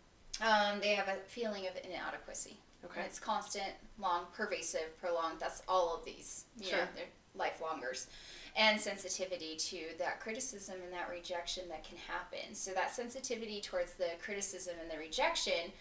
Um, 0.74 0.80
they 0.80 0.96
have 0.96 1.08
a 1.08 1.18
feeling 1.28 1.68
of 1.68 1.76
inadequacy. 1.78 2.60
Okay. 2.84 3.02
It's 3.02 3.20
constant, 3.20 3.74
long, 4.00 4.26
pervasive, 4.34 4.98
prolonged. 5.00 5.40
That's 5.40 5.62
all 5.68 5.96
of 5.96 6.04
these. 6.06 6.46
You 6.58 6.70
Sure. 6.70 6.90
they're 6.96 7.06
lifelongers. 7.36 8.08
And 8.56 8.82
sensitivity 8.82 9.56
to 9.58 9.96
that 10.00 10.20
criticism 10.20 10.82
and 10.82 10.92
that 10.92 11.08
rejection 11.10 11.70
that 11.70 11.84
can 11.84 11.98
happen. 11.98 12.56
So 12.56 12.74
that 12.74 12.92
sensitivity 12.96 13.62
towards 13.62 13.94
the 13.94 14.10
criticism 14.20 14.76
and 14.82 14.90
the 14.90 14.98
rejection, 14.98 15.72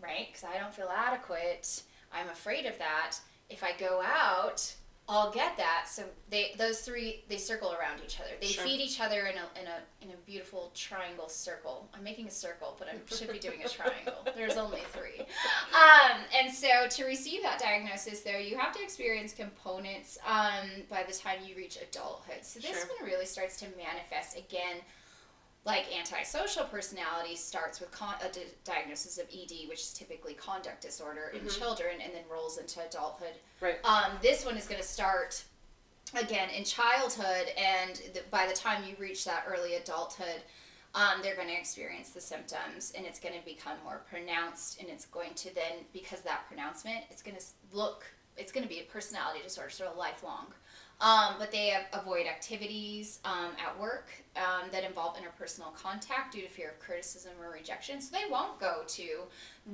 right? 0.00 0.28
Because 0.28 0.44
I 0.44 0.58
don't 0.58 0.74
feel 0.74 0.90
adequate. 0.94 1.82
I'm 2.12 2.28
afraid 2.28 2.66
of 2.66 2.78
that. 2.78 3.16
If 3.50 3.62
I 3.62 3.72
go 3.78 4.02
out, 4.04 4.74
I'll 5.08 5.30
get 5.30 5.56
that. 5.56 5.86
So 5.88 6.02
they 6.30 6.52
those 6.58 6.80
three 6.80 7.22
they 7.28 7.36
circle 7.36 7.72
around 7.78 8.00
each 8.04 8.18
other. 8.18 8.30
They 8.40 8.48
Sure. 8.48 8.64
feed 8.64 8.80
each 8.80 9.00
other 9.00 9.26
in 9.26 9.36
a 9.36 9.60
in 9.60 9.66
a 9.68 9.78
in 10.04 10.10
a 10.10 10.16
beautiful 10.26 10.72
triangle 10.74 11.28
circle. 11.28 11.88
I'm 11.94 12.02
making 12.02 12.26
a 12.26 12.30
circle, 12.30 12.74
but 12.76 12.88
I 12.88 13.14
should 13.14 13.30
be 13.30 13.38
doing 13.38 13.62
a 13.64 13.68
triangle. 13.68 14.26
There's 14.36 14.56
only 14.56 14.80
three. 14.92 15.20
Um, 15.20 16.22
and 16.36 16.52
so 16.52 16.88
to 16.90 17.04
receive 17.04 17.42
that 17.42 17.60
diagnosis, 17.60 18.22
though, 18.22 18.36
you 18.38 18.56
have 18.58 18.72
to 18.74 18.82
experience 18.82 19.32
components 19.32 20.18
um, 20.26 20.68
by 20.90 21.04
the 21.04 21.12
time 21.12 21.38
you 21.46 21.54
reach 21.56 21.76
adulthood. 21.80 22.44
So 22.44 22.58
this 22.58 22.70
Sure. 22.70 22.88
one 22.98 23.08
really 23.08 23.26
starts 23.26 23.58
to 23.60 23.66
manifest 23.76 24.36
again. 24.36 24.78
Like 25.66 25.86
antisocial 25.98 26.62
personality 26.66 27.34
starts 27.34 27.80
with 27.80 27.90
con- 27.90 28.14
a 28.22 28.28
di- 28.28 28.44
diagnosis 28.62 29.18
of 29.18 29.26
ED, 29.32 29.68
which 29.68 29.80
is 29.80 29.92
typically 29.92 30.34
conduct 30.34 30.80
disorder 30.82 31.30
in 31.34 31.40
Mhm. 31.40 31.58
children, 31.58 32.00
and 32.00 32.14
then 32.14 32.22
rolls 32.28 32.58
into 32.58 32.80
adulthood. 32.86 33.34
Right. 33.60 33.84
Um, 33.84 34.16
this 34.22 34.44
one 34.44 34.56
is 34.56 34.68
going 34.68 34.80
to 34.80 34.86
start 34.86 35.42
again 36.14 36.50
in 36.50 36.64
childhood, 36.64 37.48
and 37.56 37.96
the, 38.14 38.22
by 38.30 38.46
the 38.46 38.54
time 38.54 38.84
you 38.84 38.94
reach 38.94 39.24
that 39.24 39.42
early 39.48 39.74
adulthood, 39.74 40.40
um, 40.94 41.20
they're 41.20 41.34
going 41.34 41.48
to 41.48 41.54
experience 41.54 42.10
the 42.10 42.20
symptoms, 42.20 42.92
and 42.92 43.04
it's 43.04 43.18
going 43.18 43.36
to 43.36 43.44
become 43.44 43.76
more 43.82 43.98
pronounced, 44.08 44.78
and 44.78 44.88
it's 44.88 45.06
going 45.06 45.34
to 45.34 45.52
then, 45.52 45.84
because 45.92 46.20
of 46.20 46.26
that 46.26 46.46
pronouncement, 46.46 47.04
it's 47.10 47.22
going 47.22 47.36
to 47.36 47.44
look, 47.72 48.06
it's 48.36 48.52
going 48.52 48.62
to 48.62 48.68
be 48.68 48.78
a 48.78 48.84
personality 48.84 49.42
disorder, 49.42 49.68
sort 49.70 49.90
of 49.90 49.96
lifelong. 49.96 50.54
Um, 50.98 51.34
but 51.38 51.52
they 51.52 51.76
avoid 51.92 52.26
activities 52.26 53.18
um, 53.24 53.50
at 53.62 53.78
work 53.78 54.08
um, 54.36 54.70
that 54.72 54.82
involve 54.82 55.16
interpersonal 55.16 55.74
contact 55.74 56.32
due 56.32 56.40
to 56.40 56.48
fear 56.48 56.70
of 56.70 56.78
criticism 56.78 57.32
or 57.40 57.52
rejection. 57.52 58.00
So 58.00 58.16
they 58.16 58.30
won't 58.30 58.58
go 58.58 58.82
to 58.86 59.06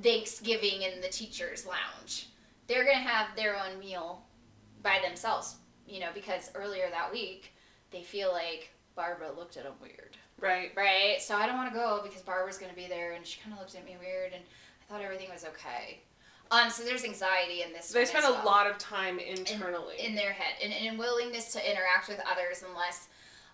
Thanksgiving 0.01 0.81
in 0.81 0.99
the 0.99 1.07
teacher's 1.07 1.65
lounge. 1.65 2.27
They're 2.67 2.83
going 2.83 2.97
to 2.97 3.03
have 3.03 3.35
their 3.37 3.55
own 3.55 3.79
meal 3.79 4.23
by 4.81 4.99
themselves, 5.01 5.55
you 5.87 6.01
know, 6.01 6.09
because 6.13 6.51
earlier 6.55 6.89
that 6.91 7.11
week 7.11 7.53
they 7.91 8.03
feel 8.03 8.31
like 8.33 8.71
Barbara 8.95 9.31
looked 9.35 9.55
at 9.55 9.63
them 9.63 9.73
weird. 9.81 10.17
Right. 10.39 10.71
Right? 10.75 11.21
So 11.21 11.35
I 11.35 11.45
don't 11.45 11.55
want 11.55 11.71
to 11.71 11.79
go 11.79 12.01
because 12.03 12.21
Barbara's 12.21 12.57
going 12.57 12.71
to 12.71 12.75
be 12.75 12.87
there 12.87 13.13
and 13.13 13.25
she 13.25 13.39
kind 13.39 13.53
of 13.53 13.59
looked 13.59 13.75
at 13.75 13.85
me 13.85 13.95
weird 13.97 14.33
and 14.33 14.43
I 14.81 14.91
thought 14.91 15.01
everything 15.01 15.29
was 15.31 15.45
okay. 15.45 16.01
Um, 16.51 16.69
so 16.69 16.83
there's 16.83 17.03
anxiety 17.03 17.63
in 17.63 17.73
this. 17.73 17.89
They 17.91 18.05
spend 18.05 18.25
as 18.25 18.31
a 18.31 18.45
lot 18.45 18.67
of 18.69 18.77
time 18.77 19.17
internally. 19.19 19.95
in 19.99 20.13
their 20.15 20.33
head 20.33 20.53
and, 20.63 20.71
and 20.73 20.99
willingness 20.99 21.51
to 21.53 21.71
interact 21.71 22.09
with 22.09 22.19
others 22.31 22.63
unless 22.67 23.07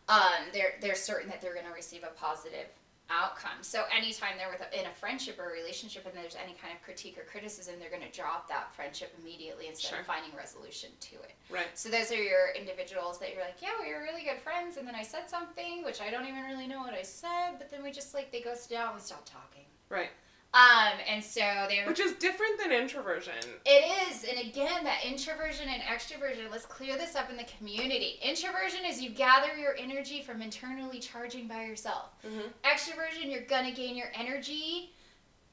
um, 0.10 0.50
they're 0.54 0.74
they're 0.82 0.96
certain 0.96 1.30
that 1.30 1.42
they're 1.42 1.54
going 1.54 1.66
to 1.68 1.72
receive 1.74 2.04
a 2.04 2.12
positive 2.20 2.66
outcome. 3.12 3.58
So 3.62 3.86
anytime 3.96 4.34
they're 4.38 4.52
with 4.52 4.62
a, 4.62 4.80
in 4.80 4.86
a 4.86 4.94
friendship 4.94 5.40
or 5.40 5.50
a 5.50 5.54
relationship 5.54 6.06
and 6.06 6.14
there's 6.14 6.36
any 6.36 6.54
kind 6.62 6.76
of 6.76 6.82
critique 6.84 7.18
or 7.18 7.24
criticism, 7.24 7.76
they're 7.80 7.90
going 7.90 8.04
to 8.08 8.16
drop 8.16 8.48
that 8.50 8.72
friendship 8.76 9.16
immediately 9.20 9.66
instead 9.68 9.90
Sure. 9.90 10.00
of 10.02 10.06
finding 10.06 10.30
resolution 10.38 10.90
to 11.00 11.16
it. 11.16 11.34
Right. 11.50 11.66
So 11.74 11.90
those 11.90 12.12
are 12.12 12.22
your 12.22 12.50
individuals 12.56 13.18
that 13.20 13.34
you're 13.34 13.42
like, 13.44 13.58
yeah, 13.64 13.70
we 13.84 13.92
were 13.94 14.02
really 14.02 14.22
good 14.24 14.40
friends, 14.44 14.78
and 14.78 14.88
then 14.88 14.94
I 14.94 15.02
said 15.02 15.28
something 15.28 15.84
which 15.84 16.02
I 16.02 16.12
don't 16.12 16.28
even 16.28 16.44
really 16.44 16.68
know 16.68 16.82
what 16.82 16.94
I 16.94 17.02
said, 17.02 17.58
but 17.58 17.72
then 17.72 17.82
we 17.82 17.90
just 17.92 18.14
like 18.14 18.32
they 18.32 18.42
ghosted 18.42 18.78
out 18.78 18.92
and 18.94 18.96
we 18.98 19.02
stopped 19.02 19.28
talking. 19.32 19.66
Right. 19.90 20.10
Um, 20.52 20.94
and 21.08 21.24
so 21.24 21.42
they're 21.70 21.86
Which 21.86 22.00
is 22.00 22.14
different 22.14 22.60
than 22.60 22.72
introversion. 22.72 23.36
it 23.66 24.10
is, 24.12 24.24
and 24.24 24.40
again, 24.40 24.84
that 24.84 25.06
introversion 25.06 25.68
and 25.70 25.82
extroversion. 25.84 26.50
Let's 26.50 26.66
clear 26.66 26.98
this 26.98 27.16
up 27.16 27.30
in 27.30 27.38
the 27.38 27.46
community. 27.58 28.20
Introversion 28.24 28.84
is 28.84 29.00
you 29.00 29.12
gather 29.12 29.56
your 29.56 29.76
energy 29.78 30.24
from 30.24 30.42
internally 30.42 31.00
charging 31.00 31.48
by 31.48 31.66
yourself. 31.66 32.10
Mhm. 32.24 32.52
Extroversion, 32.64 33.30
you're 33.32 33.42
gonna 33.46 33.72
gain 33.72 33.96
your 33.96 34.12
energy 34.16 34.96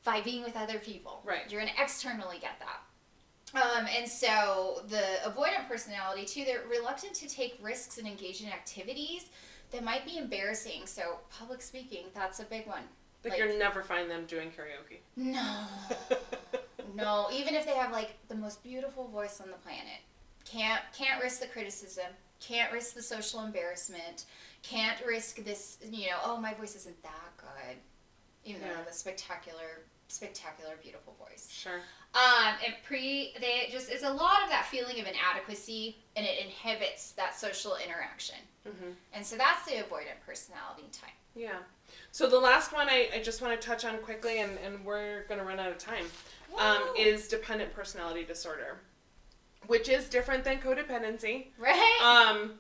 by 0.03 0.23
being 0.23 0.43
with 0.43 0.57
other 0.57 0.79
people. 0.79 1.21
Right. 1.25 1.51
You're 1.51 1.61
gonna 1.61 1.75
externally 1.79 2.39
get 2.39 2.59
that. 2.61 2.81
Um, 3.55 3.87
and 3.87 4.09
so 4.11 4.83
the 4.89 5.21
avoidant 5.25 5.69
personality 5.69 6.25
too, 6.25 6.45
they're 6.47 6.63
reluctant 6.69 7.15
to 7.17 7.29
take 7.29 7.59
risks 7.61 7.99
and 7.99 8.07
engage 8.09 8.41
in 8.43 8.49
activities 8.49 9.27
that 9.73 9.85
might 9.85 10.07
be 10.07 10.17
embarrassing. 10.17 10.87
So 10.87 11.21
public 11.29 11.61
speaking, 11.61 12.07
that's 12.15 12.41
a 12.41 12.45
big 12.45 12.67
one. 12.67 12.89
Like, 13.25 13.33
Like- 13.33 13.39
you'll 13.49 13.59
never 13.59 13.83
find 13.83 14.11
them 14.11 14.25
doing 14.27 14.51
karaoke. 14.51 14.99
No. 15.17 15.65
No, 16.95 17.29
even 17.31 17.55
if 17.55 17.67
they 17.67 17.75
have 17.75 17.93
like 17.93 18.15
the 18.29 18.35
most 18.35 18.63
beautiful 18.63 19.09
voice 19.09 19.41
on 19.43 19.51
the 19.51 19.57
planet, 19.59 20.01
can't 20.47 20.81
can't 20.97 21.23
risk 21.23 21.41
the 21.41 21.47
criticism, 21.47 22.07
can't 22.41 22.73
risk 22.73 22.95
the 22.95 23.03
social 23.03 23.41
embarrassment, 23.45 24.25
can't 24.63 25.05
risk 25.05 25.45
this. 25.45 25.77
You 25.83 26.07
know, 26.07 26.17
oh 26.25 26.37
my 26.41 26.55
voice 26.55 26.75
isn't 26.77 27.03
that 27.03 27.37
good, 27.37 27.77
even 28.45 28.63
though 28.63 28.69
Yeah. 28.69 28.77
have 28.79 28.87
a 28.87 28.93
spectacular, 28.95 29.83
spectacular, 30.09 30.77
beautiful 30.83 31.15
voice. 31.19 31.51
Sure. 31.53 31.81
Um, 32.15 32.55
and 32.65 32.75
pre, 32.83 33.35
they 33.41 33.69
just 33.71 33.91
it's 33.91 34.05
a 34.05 34.13
lot 34.13 34.43
of 34.43 34.49
that 34.49 34.67
feeling 34.71 34.99
of 34.99 35.07
inadequacy, 35.07 35.99
and 36.15 36.25
it 36.25 36.39
inhibits 36.43 37.11
that 37.13 37.39
social 37.39 37.77
interaction. 37.77 38.39
hmm 38.65 38.93
And 39.13 39.27
so 39.27 39.37
that's 39.37 39.67
the 39.67 39.73
avoidant 39.73 40.21
personality 40.25 40.89
type. 40.93 41.11
Yeah. 41.37 41.59
So 42.11 42.29
the 42.29 42.41
last 42.41 42.73
one 42.73 42.89
I, 42.89 43.09
I 43.15 43.23
just 43.23 43.43
want 43.43 43.61
to 43.61 43.65
touch 43.65 43.85
on 43.85 43.99
quickly, 43.99 44.41
and, 44.41 44.59
and 44.65 44.85
we're 44.85 45.25
going 45.29 45.39
to 45.39 45.47
run 45.47 45.61
out 45.61 45.71
of 45.71 45.79
time, 45.79 46.07
um, 46.59 46.83
is 46.99 47.29
dependent 47.29 47.73
personality 47.75 48.25
disorder, 48.25 48.79
which 49.67 49.89
is 49.89 50.09
different 50.09 50.43
than 50.43 50.59
codependency. 50.59 51.49
right. 51.59 52.01
Um, 52.03 52.55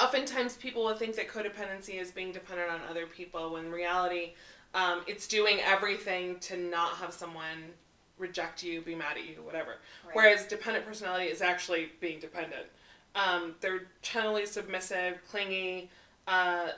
oftentimes 0.00 0.56
people 0.56 0.84
will 0.84 0.94
think 0.94 1.16
that 1.16 1.28
codependency 1.28 2.00
is 2.00 2.12
being 2.12 2.30
dependent 2.30 2.70
on 2.70 2.80
other 2.88 3.06
people, 3.06 3.54
when 3.54 3.66
in 3.66 3.72
reality, 3.72 4.34
um, 4.74 5.00
it's 5.06 5.26
doing 5.26 5.58
everything 5.64 6.38
to 6.40 6.56
not 6.56 6.92
have 6.96 7.12
someone 7.12 7.72
reject 8.18 8.62
you, 8.62 8.82
be 8.82 8.94
mad 8.94 9.16
at 9.16 9.26
you, 9.26 9.42
whatever. 9.42 9.76
Right. 10.04 10.14
Whereas 10.14 10.46
dependent 10.46 10.86
personality 10.86 11.24
is 11.24 11.40
actually 11.40 11.88
being 12.00 12.20
dependent. 12.20 12.66
Um, 13.14 13.54
they're 13.60 13.88
generally 14.02 14.46
submissive, 14.46 15.18
clingy. 15.28 15.90
Uh, 16.28 16.68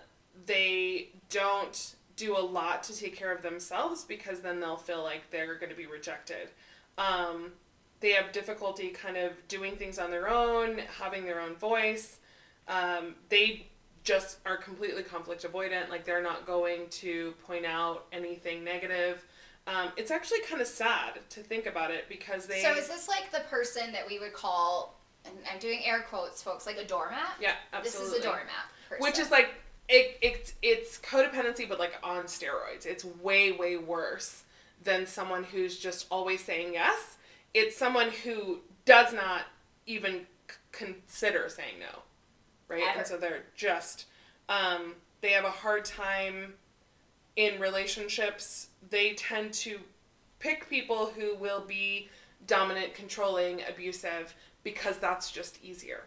they 0.47 1.11
don't 1.30 1.95
do 2.16 2.37
a 2.37 2.41
lot 2.41 2.83
to 2.85 2.97
take 2.97 3.16
care 3.16 3.33
of 3.33 3.43
themselves 3.43 4.05
because 4.05 4.41
then 4.41 4.61
they'll 4.61 4.76
feel 4.76 5.03
like 5.03 5.30
they're 5.30 5.55
going 5.55 5.70
to 5.70 5.76
be 5.76 5.87
rejected. 5.87 6.51
Um, 6.99 7.53
they 8.01 8.12
have 8.12 8.33
difficulty 8.33 8.89
kind 8.89 9.16
of 9.16 9.33
doing 9.49 9.76
things 9.76 9.99
on 9.99 10.11
their 10.11 10.28
own, 10.28 10.78
having 10.99 11.24
their 11.24 11.41
own 11.41 11.55
voice. 11.55 12.18
Um, 12.68 13.14
they 13.28 13.66
just 14.05 14.39
are 14.45 14.57
completely 14.57 15.03
conflict 15.03 15.45
avoidant. 15.45 15.89
Like 15.89 16.05
they're 16.05 16.22
not 16.22 16.47
going 16.47 16.89
to 16.91 17.33
point 17.47 17.64
out 17.64 18.07
anything 18.12 18.64
negative. 18.64 19.24
Um, 19.66 19.91
it's 19.97 20.11
actually 20.11 20.41
kind 20.41 20.61
of 20.61 20.66
sad 20.66 21.20
to 21.30 21.41
think 21.41 21.66
about 21.66 21.93
it 21.93 22.09
because 22.09 22.47
they. 22.47 22.62
So 22.62 22.72
is 22.72 22.89
this 22.89 23.09
like 23.09 23.30
the 23.30 23.49
person 23.49 23.93
that 23.93 24.07
we 24.07 24.18
would 24.18 24.33
call, 24.33 24.99
and 25.24 25.35
I'm 25.53 25.61
doing 25.61 25.80
air 25.85 26.05
quotes, 26.09 26.43
folks, 26.43 26.66
like 26.66 26.78
a 26.78 26.85
doormat? 26.85 27.37
yeah, 27.41 27.53
absolutely. 27.72 28.11
This 28.11 28.18
is 28.18 28.24
a 28.24 28.28
doormat. 28.28 28.49
Person. 28.89 29.03
Which 29.03 29.18
is 29.20 29.30
like 29.30 29.51
it, 29.89 30.18
it's 30.22 30.55
it's 30.62 30.99
codependency, 30.99 31.68
but 31.68 31.78
like 31.78 31.95
on 32.03 32.24
steroids. 32.24 32.87
It's 32.87 33.05
way 33.05 33.53
way 33.53 33.76
worse 33.76 34.45
than 34.83 35.07
someone 35.07 35.45
who's 35.45 35.78
just 35.78 36.07
always 36.11 36.43
saying 36.43 36.74
yes. 36.74 37.16
It's 37.55 37.76
someone 37.76 38.11
who 38.24 38.61
does 38.85 39.12
not 39.12 39.43
even 39.87 40.26
c- 40.49 40.57
consider 40.72 41.49
saying 41.49 41.74
no, 41.80 42.01
right? 42.68 42.83
Ever. 42.89 42.99
And 42.99 43.07
so 43.07 43.16
they're 43.18 43.43
just 43.55 44.07
um, 44.49 44.95
they 45.20 45.30
have 45.30 45.45
a 45.45 45.51
hard 45.51 45.85
time 45.85 46.55
in 47.37 47.61
relationships. 47.61 48.68
They 48.91 49.14
tend 49.14 49.53
to 49.55 49.78
pick 50.39 50.68
people 50.68 51.12
who 51.16 51.35
will 51.37 51.61
be 51.61 52.09
dominant, 52.47 52.95
controlling, 52.95 53.61
abusive 53.68 54.35
because 54.64 54.99
that's 54.99 55.30
just 55.30 55.62
easier, 55.62 56.05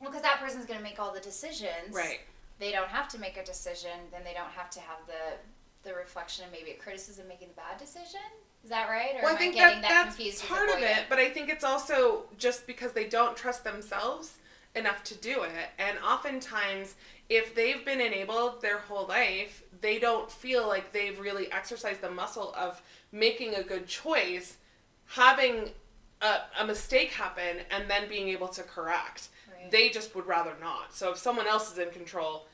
well, 0.00 0.10
because 0.10 0.22
that 0.22 0.40
person's 0.40 0.64
going 0.64 0.78
to 0.78 0.82
make 0.84 0.98
all 1.00 1.12
the 1.12 1.20
decisions. 1.20 1.92
right? 1.92 2.20
They 2.60 2.70
don't 2.70 2.88
have 2.88 3.08
to 3.08 3.18
make 3.18 3.36
a 3.36 3.44
decision. 3.44 3.90
Then 4.12 4.20
they 4.24 4.34
don't 4.34 4.50
have 4.50 4.70
to 4.70 4.80
have 4.80 4.98
the 5.06 5.38
the 5.82 5.94
reflection 5.94 6.44
of 6.44 6.52
maybe 6.52 6.72
a 6.72 6.74
criticism 6.74 7.26
making 7.26 7.48
the 7.48 7.54
bad 7.54 7.78
decision. 7.78 8.20
Is 8.62 8.70
that 8.70 8.88
right? 8.90 9.14
Or 9.16 9.22
well, 9.22 9.30
am 9.30 9.36
I 9.36 9.38
think 9.38 9.54
getting 9.54 9.80
that, 9.80 9.88
that, 9.88 10.04
that's 10.04 10.16
confused 10.16 10.44
part 10.44 10.68
of 10.68 10.78
it, 10.78 11.04
but 11.08 11.18
I 11.18 11.30
think 11.30 11.48
it's 11.48 11.64
also 11.64 12.24
just 12.36 12.66
because 12.66 12.92
they 12.92 13.08
don't 13.08 13.36
trust 13.36 13.64
themselves 13.64 14.34
enough 14.74 15.02
to 15.04 15.14
do 15.16 15.42
it. 15.42 15.70
And 15.78 15.98
oftentimes, 15.98 16.94
if 17.28 17.54
they've 17.54 17.84
been 17.84 18.00
enabled 18.00 18.60
their 18.60 18.78
whole 18.78 19.06
life, 19.06 19.62
they 19.80 19.98
don't 19.98 20.30
feel 20.30 20.68
like 20.68 20.92
they've 20.92 21.18
really 21.18 21.50
exercised 21.50 22.00
the 22.00 22.10
muscle 22.10 22.54
of 22.56 22.82
making 23.12 23.54
a 23.54 23.62
good 23.62 23.86
choice, 23.86 24.58
having 25.06 25.70
a, 26.20 26.36
a 26.60 26.66
mistake 26.66 27.12
happen, 27.12 27.58
and 27.70 27.90
then 27.90 28.08
being 28.08 28.28
able 28.28 28.48
to 28.48 28.62
correct. 28.62 29.28
Right. 29.50 29.70
They 29.70 29.88
just 29.88 30.14
would 30.14 30.26
rather 30.26 30.52
not. 30.60 30.94
So 30.94 31.12
if 31.12 31.18
someone 31.18 31.46
else 31.46 31.72
is 31.72 31.78
in 31.78 31.90
control, 31.90 32.46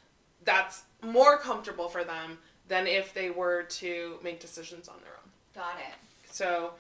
that's 0.46 0.84
more 1.02 1.36
comfortable 1.38 1.88
for 1.88 2.02
them 2.04 2.38
than 2.68 2.86
if 2.86 3.12
they 3.12 3.28
were 3.30 3.64
to 3.64 4.18
make 4.24 4.40
decisions 4.40 4.88
on 4.88 4.94
their 5.02 5.12
own. 5.12 5.30
Got 5.54 5.78
it. 5.78 5.94
So, 6.32 6.72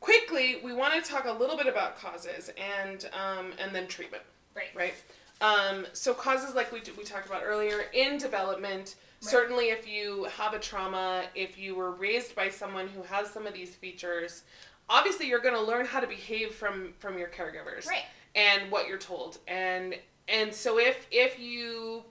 quickly, 0.00 0.60
we 0.64 0.72
want 0.72 0.94
to 0.94 1.10
talk 1.10 1.26
a 1.26 1.32
little 1.32 1.56
bit 1.56 1.66
about 1.66 1.98
causes 1.98 2.50
and 2.80 3.08
um, 3.12 3.52
and 3.58 3.74
then 3.74 3.86
treatment. 3.86 4.22
Right. 4.54 4.70
Right. 4.74 4.94
Um, 5.40 5.86
so 5.92 6.14
causes 6.14 6.54
like 6.54 6.72
we 6.72 6.80
we 6.96 7.04
talked 7.04 7.26
about 7.26 7.42
earlier 7.44 7.84
in 7.92 8.16
development. 8.16 8.94
Right. 9.22 9.30
Certainly, 9.30 9.66
if 9.66 9.86
you 9.86 10.24
have 10.36 10.54
a 10.54 10.58
trauma, 10.58 11.24
if 11.34 11.58
you 11.58 11.74
were 11.74 11.90
raised 11.90 12.34
by 12.34 12.48
someone 12.48 12.88
who 12.88 13.02
has 13.02 13.30
some 13.30 13.46
of 13.46 13.52
these 13.54 13.74
features, 13.74 14.42
obviously 14.88 15.26
you're 15.26 15.40
going 15.40 15.54
to 15.54 15.60
learn 15.60 15.84
how 15.86 16.00
to 16.00 16.06
behave 16.06 16.52
from 16.54 16.94
from 16.98 17.18
your 17.18 17.28
caregivers 17.28 17.86
Right. 17.86 18.04
and 18.34 18.70
what 18.70 18.88
you're 18.88 18.98
told 18.98 19.38
and 19.48 19.94
and 20.28 20.52
so 20.54 20.78
if 20.78 21.06
if 21.10 21.38
you 21.38 22.04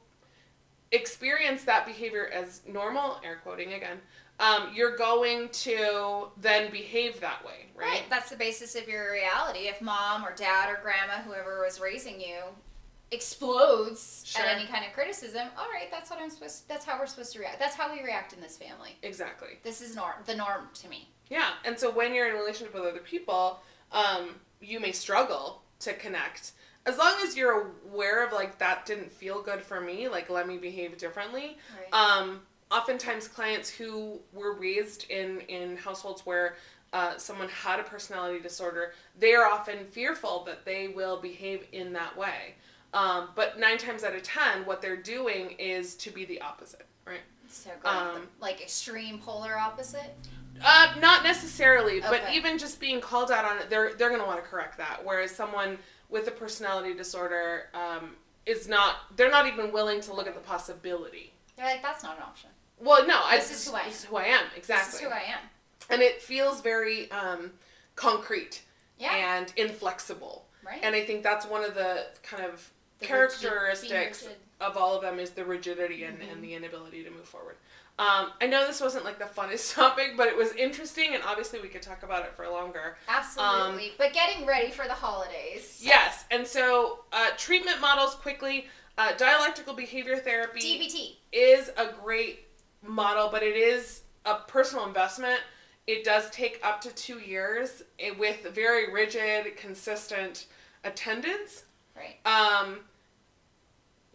experience 0.95 1.63
that 1.63 1.85
behavior 1.85 2.29
as 2.33 2.61
normal 2.67 3.19
air 3.23 3.39
quoting 3.43 3.73
again 3.73 3.97
um, 4.39 4.69
you're 4.73 4.97
going 4.97 5.47
to 5.49 6.27
then 6.41 6.69
behave 6.71 7.19
that 7.21 7.45
way 7.45 7.67
Right. 7.75 7.87
right 7.87 8.03
That's 8.09 8.29
the 8.29 8.35
basis 8.37 8.75
of 8.75 8.87
your 8.87 9.11
reality. 9.11 9.67
If 9.67 9.81
mom 9.81 10.25
or 10.25 10.33
dad 10.35 10.69
or 10.69 10.79
grandma, 10.81 11.21
whoever 11.25 11.61
was 11.63 11.79
raising 11.79 12.19
you, 12.19 12.39
explodes 13.11 14.23
Sure. 14.25 14.45
at 14.45 14.55
any 14.57 14.65
kind 14.67 14.85
of 14.85 14.91
criticism, 14.93 15.47
all 15.57 15.67
right, 15.69 15.89
that's 15.91 16.09
what 16.09 16.19
I'm 16.19 16.29
supposed. 16.29 16.67
That's 16.67 16.85
how 16.85 16.99
we're 16.99 17.05
supposed 17.07 17.33
to 17.33 17.39
react. 17.39 17.59
That's 17.59 17.75
how 17.75 17.93
we 17.93 18.01
react 18.03 18.33
in 18.33 18.41
this 18.41 18.57
family. 18.57 18.97
exactly 19.03 19.59
This 19.63 19.81
is 19.81 19.95
norm. 19.95 20.15
The 20.25 20.35
norm 20.35 20.67
to 20.81 20.89
me. 20.89 21.07
yeah 21.29 21.51
and 21.63 21.77
so 21.79 21.89
when 21.91 22.13
you're 22.13 22.27
in 22.29 22.35
a 22.35 22.39
relationship 22.39 22.73
with 22.73 22.83
other 22.83 22.99
people 22.99 23.59
um, 23.91 24.35
you 24.61 24.79
may 24.79 24.91
struggle 24.91 25.61
to 25.79 25.93
connect 25.93 26.51
as 26.85 26.97
long 26.97 27.15
as 27.23 27.35
you're 27.35 27.71
aware 27.91 28.25
of 28.25 28.31
like 28.33 28.57
that 28.59 28.85
didn't 28.85 29.11
feel 29.11 29.41
good 29.41 29.61
for 29.61 29.81
me 29.81 30.07
like 30.07 30.29
let 30.29 30.47
me 30.47 30.57
behave 30.57 30.97
differently 30.97 31.57
Right. 31.91 31.93
um, 32.19 32.41
oftentimes 32.71 33.27
clients 33.27 33.69
who 33.69 34.19
were 34.33 34.53
raised 34.53 35.09
in 35.09 35.41
in 35.41 35.77
households 35.77 36.25
where 36.25 36.55
uh, 36.93 37.17
someone 37.17 37.49
had 37.49 37.79
a 37.79 37.83
personality 37.83 38.39
disorder 38.39 38.93
they 39.19 39.33
are 39.33 39.45
often 39.47 39.85
fearful 39.91 40.43
that 40.45 40.63
they 40.65 40.87
will 40.87 41.19
behave 41.21 41.65
in 41.71 41.93
that 41.93 42.15
way 42.17 42.55
um, 42.93 43.29
but 43.35 43.59
nine 43.59 43.77
times 43.77 44.03
out 44.03 44.15
of 44.15 44.23
ten 44.23 44.65
what 44.65 44.81
they're 44.81 44.95
doing 44.95 45.51
is 45.59 45.95
to 45.95 46.09
be 46.11 46.23
the 46.25 46.39
opposite 46.41 46.85
right 47.05 47.19
so 47.49 47.69
um, 47.83 48.27
like 48.41 48.61
extreme 48.61 49.19
polar 49.19 49.57
opposite. 49.57 50.13
uh, 50.63 50.93
not 50.99 51.23
necessarily, 51.23 51.99
but 52.01 52.21
even 52.33 52.57
just 52.57 52.79
being 52.79 52.99
called 53.01 53.29
out 53.31 53.45
on 53.45 53.57
it, 53.59 53.69
they're 53.69 53.93
they're 53.93 54.09
gonna 54.09 54.25
want 54.25 54.41
to 54.43 54.49
correct 54.49 54.77
that. 54.77 55.01
Whereas 55.05 55.31
someone 55.31 55.77
with 56.15 56.27
a 56.29 56.31
personality 56.31 56.93
disorder 56.93 57.67
um, 57.73 58.11
is 58.45 58.69
not, 58.69 58.95
they're 59.17 59.29
not 59.29 59.47
even 59.47 59.69
willing 59.73 59.99
to 59.99 60.13
look 60.13 60.27
at 60.27 60.33
the 60.33 60.39
possibility. 60.39 61.33
They're 61.57 61.65
like, 61.65 61.81
that's 61.81 62.03
not 62.03 62.15
an 62.15 62.23
option. 62.23 62.49
Well, 62.79 63.05
no, 63.05 63.19
I, 63.21 63.35
This 63.35 63.51
is 63.51 63.67
who 63.67 63.75
I 63.75 63.83
This 63.89 63.99
is 63.99 64.05
who 64.05 64.15
I 64.15 64.23
am, 64.23 64.43
exactly. 64.55 64.85
This 64.91 64.95
is 64.95 65.01
who 65.01 65.09
I 65.09 65.23
am. 65.35 65.39
and 65.89 66.01
it 66.01 66.21
feels 66.21 66.61
very 66.61 67.11
um, 67.11 67.51
concrete 67.97 68.61
Yeah. 68.97 69.13
and 69.13 69.51
inflexible. 69.57 70.45
right. 70.65 70.79
And 70.81 70.95
I 70.95 71.03
think 71.05 71.21
that's 71.21 71.45
one 71.45 71.65
of 71.65 71.75
the 71.75 72.05
kind 72.23 72.43
of 72.45 72.71
The 72.99 73.07
characteristics 73.07 74.23
rigid. 74.23 74.37
of 74.61 74.77
all 74.77 74.95
of 74.95 75.01
them 75.01 75.19
is 75.19 75.31
the 75.31 75.43
rigidity 75.43 76.05
and, 76.05 76.17
Mhm. 76.19 76.31
and 76.31 76.41
the 76.43 76.53
inability 76.53 77.03
to 77.03 77.09
move 77.11 77.27
forward. 77.27 77.57
Um, 77.97 78.31
I 78.41 78.47
know 78.47 78.67
this 78.67 78.81
wasn't 78.81 79.05
like 79.05 79.19
the 79.19 79.25
funnest 79.25 79.73
topic, 79.75 80.15
but 80.17 80.27
it 80.27 80.35
was 80.35 80.51
interesting, 80.53 81.13
and 81.13 81.23
obviously 81.23 81.59
we 81.61 81.69
could 81.69 81.81
talk 81.81 82.03
about 82.03 82.25
it 82.25 82.35
for 82.35 82.47
longer. 82.49 82.97
Absolutely. 83.07 83.93
but 83.97 84.11
getting 84.13 84.45
ready 84.45 84.69
for 84.71 84.85
the 84.85 84.93
holidays. 84.93 85.81
Yes, 85.81 86.25
and 86.29 86.45
so 86.45 87.05
uh, 87.13 87.29
treatment 87.37 87.79
models 87.79 88.15
quickly. 88.15 88.67
Uh, 88.97 89.11
dialectical 89.17 89.73
behavior 89.73 90.15
therapy 90.15 90.59
DBT. 90.61 91.15
is 91.33 91.69
a 91.77 91.89
great 92.01 92.47
model, 92.81 93.29
but 93.29 93.43
it 93.43 93.55
is 93.55 94.01
a 94.25 94.35
personal 94.47 94.85
investment. 94.85 95.39
It 95.87 96.03
does 96.03 96.29
take 96.31 96.59
up 96.63 96.81
to 96.81 96.95
two 96.95 97.19
years 97.19 97.83
eh, 97.99 98.11
with 98.17 98.43
very 98.55 98.91
rigid, 98.91 99.55
consistent 99.57 100.47
attendance. 100.83 101.65
Right. 101.95 102.25
Um, 102.25 102.79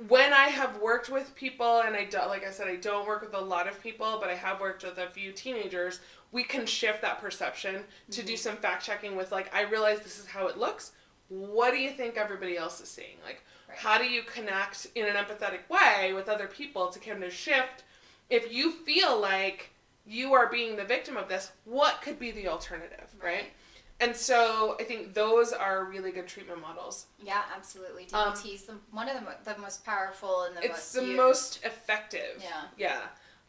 when 0.09 0.33
I 0.33 0.49
have 0.49 0.81
worked 0.81 1.11
with 1.11 1.35
people, 1.35 1.81
and 1.81 1.95
I 1.95 2.05
don't, 2.05 2.29
like 2.29 2.47
I 2.47 2.51
said, 2.51 2.69
I 2.69 2.77
don't 2.77 3.07
work 3.07 3.21
with 3.23 3.35
a 3.35 3.41
lot 3.41 3.69
of 3.69 3.83
people, 3.83 4.19
but 4.21 4.31
I 4.31 4.35
have 4.35 4.61
worked 4.61 4.83
with 4.83 4.99
a 4.99 5.11
few 5.11 5.33
teenagers. 5.33 6.01
We 6.33 6.43
can 6.43 6.65
shift 6.65 7.03
that 7.03 7.21
perception 7.21 7.85
to 8.11 8.23
do 8.23 8.33
mm-hmm. 8.33 8.41
some 8.41 8.57
fact 8.57 8.85
checking 8.85 9.17
with 9.17 9.33
like, 9.33 9.55
I 9.55 9.63
realize 9.63 10.01
this 10.01 10.19
is 10.19 10.27
how 10.27 10.47
it 10.47 10.59
looks. 10.59 10.93
What 11.29 11.73
do 11.73 11.79
you 11.79 11.91
think 11.91 12.17
everybody 12.17 12.57
else 12.57 12.81
is 12.81 12.89
seeing? 12.89 13.17
Like, 13.25 13.43
Right. 13.69 13.79
how 13.79 13.99
do 13.99 14.05
you 14.05 14.23
connect 14.23 14.89
in 14.97 15.07
an 15.07 15.15
empathetic 15.15 15.69
way 15.69 16.13
with 16.13 16.29
other 16.29 16.49
people 16.49 16.89
to 16.89 16.99
kind 16.99 17.23
of 17.23 17.33
shift? 17.33 17.85
If 18.29 18.53
you 18.53 18.73
feel 18.73 19.21
like 19.21 19.71
you 20.07 20.33
are 20.33 20.49
being 20.49 20.77
the 20.77 20.85
victim 20.85 21.17
of 21.17 21.29
this, 21.29 21.53
what 21.65 22.03
could 22.03 22.19
be 22.19 22.33
the 22.33 22.49
alternative, 22.49 23.15
right? 23.23 23.35
Right. 23.35 23.53
And 24.01 24.17
so 24.17 24.77
I 24.81 24.85
think 24.85 25.13
those 25.13 25.53
are 25.53 25.85
really 25.85 26.11
good 26.11 26.27
treatment 26.27 26.61
models. 26.61 27.07
Yeah, 27.23 27.43
absolutely. 27.55 28.07
Um, 28.15 28.33
DBT 28.33 28.55
is 28.55 28.63
the, 28.65 28.75
one 28.93 29.09
of 29.09 29.15
the, 29.15 29.21
mo- 29.21 29.37
the 29.45 29.59
most 29.59 29.85
powerful 29.85 30.45
and 30.45 30.57
the 30.57 30.65
it's 30.65 30.71
most 30.71 30.93
the 30.95 31.05
used. 31.05 31.17
most 31.17 31.65
effective. 31.65 32.43
Yeah. 32.43 32.63
Yeah. 32.79 33.01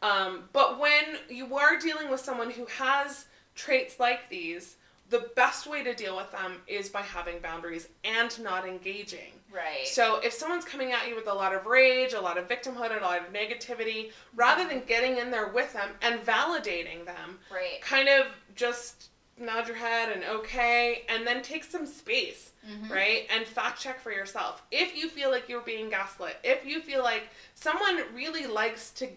Um, 0.02 0.48
but 0.52 0.78
when 0.78 1.18
you 1.30 1.56
are 1.56 1.78
dealing 1.78 2.10
with 2.10 2.20
someone 2.20 2.50
who 2.50 2.66
has 2.66 3.26
traits 3.54 3.98
like 3.98 4.28
these, 4.28 4.76
the 5.08 5.30
best 5.36 5.66
way 5.66 5.82
to 5.84 5.94
deal 5.94 6.16
with 6.16 6.32
them 6.32 6.56
is 6.66 6.88
by 6.88 7.02
having 7.02 7.38
boundaries 7.38 7.88
and 8.04 8.38
not 8.42 8.66
engaging. 8.66 9.32
Right. 9.52 9.86
So 9.86 10.20
if 10.20 10.32
someone's 10.32 10.64
coming 10.64 10.92
at 10.92 11.08
you 11.08 11.14
with 11.14 11.28
a 11.28 11.34
lot 11.34 11.54
of 11.54 11.66
rage, 11.66 12.14
a 12.14 12.20
lot 12.20 12.38
of 12.38 12.48
victimhood, 12.48 12.90
and 12.90 13.00
a 13.00 13.04
lot 13.04 13.20
of 13.20 13.32
negativity, 13.32 14.10
rather 14.34 14.66
than 14.66 14.82
getting 14.86 15.18
in 15.18 15.30
there 15.30 15.48
with 15.48 15.72
them 15.74 15.90
and 16.00 16.20
validating 16.20 17.04
them, 17.04 17.38
right. 17.52 17.80
kind 17.82 18.08
of 18.08 18.26
just 18.54 19.10
nod 19.42 19.66
your 19.68 19.76
head 19.76 20.10
and 20.12 20.24
okay, 20.24 21.04
and 21.08 21.26
then 21.26 21.42
take 21.42 21.64
some 21.64 21.84
space, 21.86 22.50
Mhm. 22.66 22.90
right? 22.90 23.26
And 23.30 23.46
fact 23.46 23.80
check 23.80 24.00
for 24.00 24.12
yourself. 24.12 24.62
If 24.70 24.96
you 24.96 25.08
feel 25.08 25.30
like 25.30 25.48
you're 25.48 25.60
being 25.60 25.90
gaslit, 25.90 26.38
if 26.42 26.64
you 26.64 26.80
feel 26.80 27.02
like 27.02 27.28
someone 27.54 28.14
really 28.14 28.46
likes 28.46 28.90
to 28.92 29.08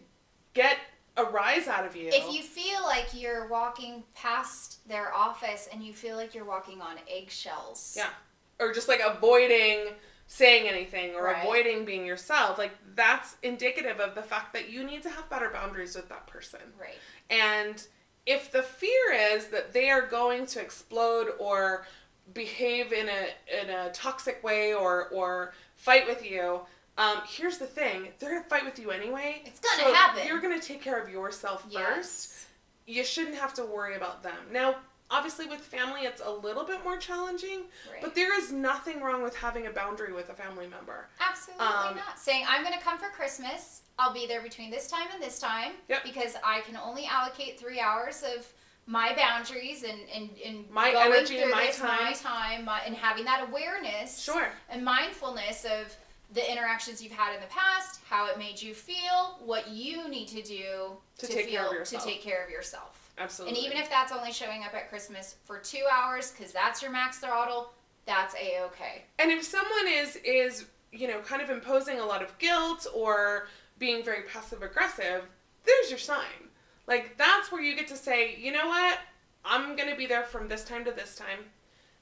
get 0.53 0.78
a 1.17 1.23
rise 1.23 1.67
out 1.67 1.86
of 1.86 1.95
you, 1.95 2.09
If 2.09 2.34
you 2.34 2.43
feel 2.43 2.82
like 2.84 3.13
you're 3.13 3.47
walking 3.47 4.03
past 4.15 4.86
their 4.88 5.13
office 5.13 5.69
and 5.71 5.82
you 5.82 5.93
feel 5.93 6.17
like 6.17 6.36
you're 6.36 6.43
walking 6.45 6.82
on 6.82 6.99
eggshells. 7.07 7.93
Yeah. 7.97 8.09
or 8.57 8.71
just 8.73 8.88
like 8.88 9.01
avoiding 9.01 9.93
saying 10.28 10.65
anything 10.67 11.13
or 11.13 11.23
Right. 11.26 11.41
avoiding 11.43 11.84
being 11.84 12.05
yourself, 12.05 12.57
like 12.57 12.71
that's 12.95 13.36
indicative 13.43 13.99
of 13.99 14.15
the 14.15 14.23
fact 14.23 14.53
that 14.53 14.69
you 14.69 14.82
need 14.84 15.03
to 15.03 15.09
have 15.09 15.30
better 15.30 15.49
boundaries 15.49 15.93
with 15.93 16.07
that 16.07 16.26
person. 16.26 16.73
Right. 16.80 16.97
And 17.30 17.86
if 18.26 18.51
the 18.51 18.63
fear 18.63 19.13
is 19.13 19.47
that 19.47 19.73
they 19.73 19.89
are 19.89 20.05
going 20.05 20.45
to 20.47 20.61
explode 20.61 21.30
or 21.39 21.86
behave 22.34 22.91
in 22.91 23.07
a 23.07 23.61
in 23.61 23.69
a 23.69 23.91
toxic 23.91 24.43
way 24.43 24.73
or 24.73 25.07
or 25.09 25.53
fight 25.76 26.07
with 26.07 26.26
you, 26.26 26.61
um, 26.97 27.17
here's 27.28 27.57
the 27.57 27.67
thing: 27.67 28.09
they're 28.19 28.32
gonna 28.32 28.49
fight 28.49 28.65
with 28.65 28.80
you 28.80 28.91
anyway. 28.91 29.41
It's 29.45 29.59
gonna 29.59 29.84
so 29.84 29.93
happen. 29.93 30.26
You're 30.28 30.41
gonna 30.41 30.59
take 30.61 30.82
care 30.82 30.99
of 31.01 31.09
yourself 31.09 31.63
first. 31.63 31.73
Yes. 31.73 32.47
You 32.88 33.03
shouldn't 33.03 33.36
have 33.36 33.53
to 33.55 33.65
worry 33.65 33.95
about 33.95 34.21
them. 34.21 34.38
Now, 34.51 34.76
obviously, 35.09 35.47
with 35.47 35.59
family, 35.59 36.01
it's 36.01 36.21
a 36.23 36.30
little 36.30 36.63
bit 36.63 36.84
more 36.84 36.97
challenging. 36.97 37.63
Right. 37.91 37.99
But 38.01 38.13
there 38.13 38.38
is 38.39 38.51
nothing 38.51 39.01
wrong 39.01 39.23
with 39.23 39.36
having 39.36 39.65
a 39.65 39.71
boundary 39.71 40.13
with 40.13 40.30
a 40.30 40.34
family 40.36 40.67
member. 40.67 41.07
Absolutely 41.19 41.65
Um, 41.65 41.95
not. 41.95 42.19
Saying 42.19 42.45
I'm 42.47 42.61
going 42.61 42.78
to 42.78 42.84
come 42.84 42.99
for 42.99 43.09
Christmas. 43.09 43.82
I'll 43.97 44.13
be 44.13 44.27
there 44.27 44.41
between 44.41 44.71
this 44.71 44.87
time 44.87 45.07
and 45.13 45.21
this 45.21 45.39
time 45.39 45.71
Yep. 45.87 46.03
because 46.03 46.35
I 46.43 46.61
can 46.61 46.77
only 46.77 47.05
allocate 47.05 47.59
three 47.59 47.79
hours 47.79 48.23
of 48.23 48.45
my 48.87 49.15
boundaries 49.15 49.83
and 49.83 49.99
and, 50.13 50.29
and 50.45 50.69
My 50.69 50.91
going 50.91 51.11
energy 51.13 51.37
and 51.37 51.43
through 51.45 51.51
my 51.53 51.65
this, 51.67 51.79
my 51.81 51.87
time. 51.87 52.13
time, 52.13 52.65
my, 52.65 52.81
and 52.85 52.95
having 52.95 53.25
that 53.25 53.47
awareness 53.49 54.21
Sure. 54.21 54.47
and 54.69 54.83
mindfulness 54.83 55.65
of 55.65 55.95
the 56.33 56.51
interactions 56.51 57.01
you've 57.01 57.13
had 57.13 57.33
in 57.35 57.39
the 57.41 57.47
past, 57.47 57.99
how 58.09 58.27
it 58.29 58.37
made 58.37 58.61
you 58.61 58.73
feel, 58.73 59.37
what 59.45 59.69
you 59.69 60.07
need 60.09 60.27
to 60.27 60.41
do 60.41 60.97
To 61.19 61.27
take 61.27 61.47
care 61.49 61.61
feel 61.61 61.67
of 61.67 61.73
yourself. 61.73 62.03
to 62.03 62.09
take 62.09 62.21
care 62.21 62.43
of 62.43 62.49
yourself. 62.49 62.99
Absolutely. 63.17 63.57
And 63.57 63.65
even 63.65 63.77
if 63.77 63.89
that's 63.89 64.11
only 64.11 64.33
showing 64.33 64.63
up 64.63 64.73
at 64.73 64.89
Christmas 64.89 65.35
for 65.45 65.57
two 65.59 65.83
hours 65.91 66.31
because 66.31 66.51
that's 66.51 66.81
your 66.81 66.91
max 66.91 67.19
throttle, 67.19 67.71
that's 68.05 68.35
a 68.35 68.61
okay. 68.65 69.03
And 69.19 69.31
if 69.31 69.43
someone 69.43 69.87
is 69.87 70.17
is 70.17 70.65
you 70.91 71.07
know 71.07 71.19
kind 71.21 71.41
of 71.41 71.49
imposing 71.49 71.99
a 71.99 72.05
lot 72.05 72.21
of 72.21 72.37
guilt 72.39 72.85
or 72.93 73.47
being 73.78 74.03
very 74.03 74.23
passive 74.23 74.61
aggressive, 74.61 75.23
there's 75.65 75.89
your 75.89 75.99
sign. 75.99 76.49
Like 76.88 77.17
that's 77.17 77.51
where 77.51 77.61
you 77.61 77.76
get 77.76 77.88
to 77.88 77.95
say, 77.95 78.36
you 78.39 78.51
know 78.51 78.67
what, 78.67 78.99
I'm 79.43 79.76
gonna 79.76 79.95
be 79.95 80.05
there 80.05 80.23
from 80.23 80.47
this 80.47 80.63
time 80.63 80.86
to 80.86 80.91
this 80.91 81.15
time, 81.15 81.39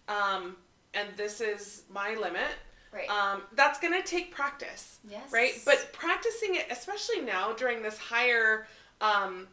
um, 0.08 0.58
and 0.94 1.10
this 1.16 1.42
is 1.42 1.84
my 1.90 2.16
limit. 2.16 2.52
Right. 2.92 3.10
Um, 3.10 3.42
that's 3.56 3.80
gonna 3.80 4.04
take 4.04 4.34
practice, 4.34 5.00
yes. 5.10 5.32
right? 5.32 5.54
But 5.66 5.90
practicing 5.94 6.56
it, 6.56 6.68
especially 6.70 7.22
now 7.22 7.54
during 7.54 7.82
this 7.82 7.98
higher 7.98 8.68
um, 9.02 9.48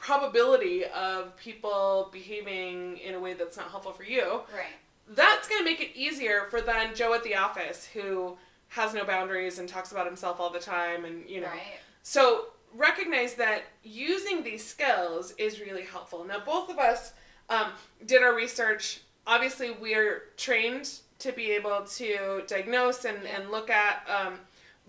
probability 0.00 0.84
of 0.86 1.36
people 1.36 2.08
behaving 2.12 2.96
in 2.98 3.14
a 3.14 3.20
way 3.20 3.34
that's 3.34 3.56
not 3.56 3.70
helpful 3.70 3.92
for 3.92 4.02
you, 4.02 4.40
right. 4.52 4.74
that's 5.08 5.46
going 5.48 5.60
to 5.60 5.64
make 5.64 5.80
it 5.80 5.90
easier 5.94 6.46
for 6.50 6.60
then 6.60 6.94
Joe 6.94 7.14
at 7.14 7.22
the 7.22 7.36
office 7.36 7.86
who 7.92 8.36
has 8.70 8.94
no 8.94 9.04
boundaries 9.04 9.58
and 9.58 9.68
talks 9.68 9.92
about 9.92 10.06
himself 10.06 10.40
all 10.40 10.50
the 10.50 10.60
time 10.60 11.04
and 11.04 11.28
you 11.28 11.40
know. 11.40 11.48
Right. 11.48 11.78
So 12.02 12.46
recognize 12.74 13.34
that 13.34 13.64
using 13.82 14.42
these 14.42 14.64
skills 14.64 15.32
is 15.38 15.60
really 15.60 15.84
helpful. 15.84 16.24
Now 16.24 16.40
both 16.40 16.70
of 16.70 16.78
us 16.78 17.12
um, 17.48 17.72
did 18.06 18.22
our 18.22 18.34
research. 18.34 19.00
Obviously, 19.26 19.70
we're 19.70 20.22
trained 20.36 20.90
to 21.18 21.32
be 21.32 21.50
able 21.50 21.82
to 21.84 22.42
diagnose 22.46 23.04
and, 23.04 23.18
and 23.26 23.50
look 23.50 23.68
at. 23.70 24.06
Um, 24.08 24.34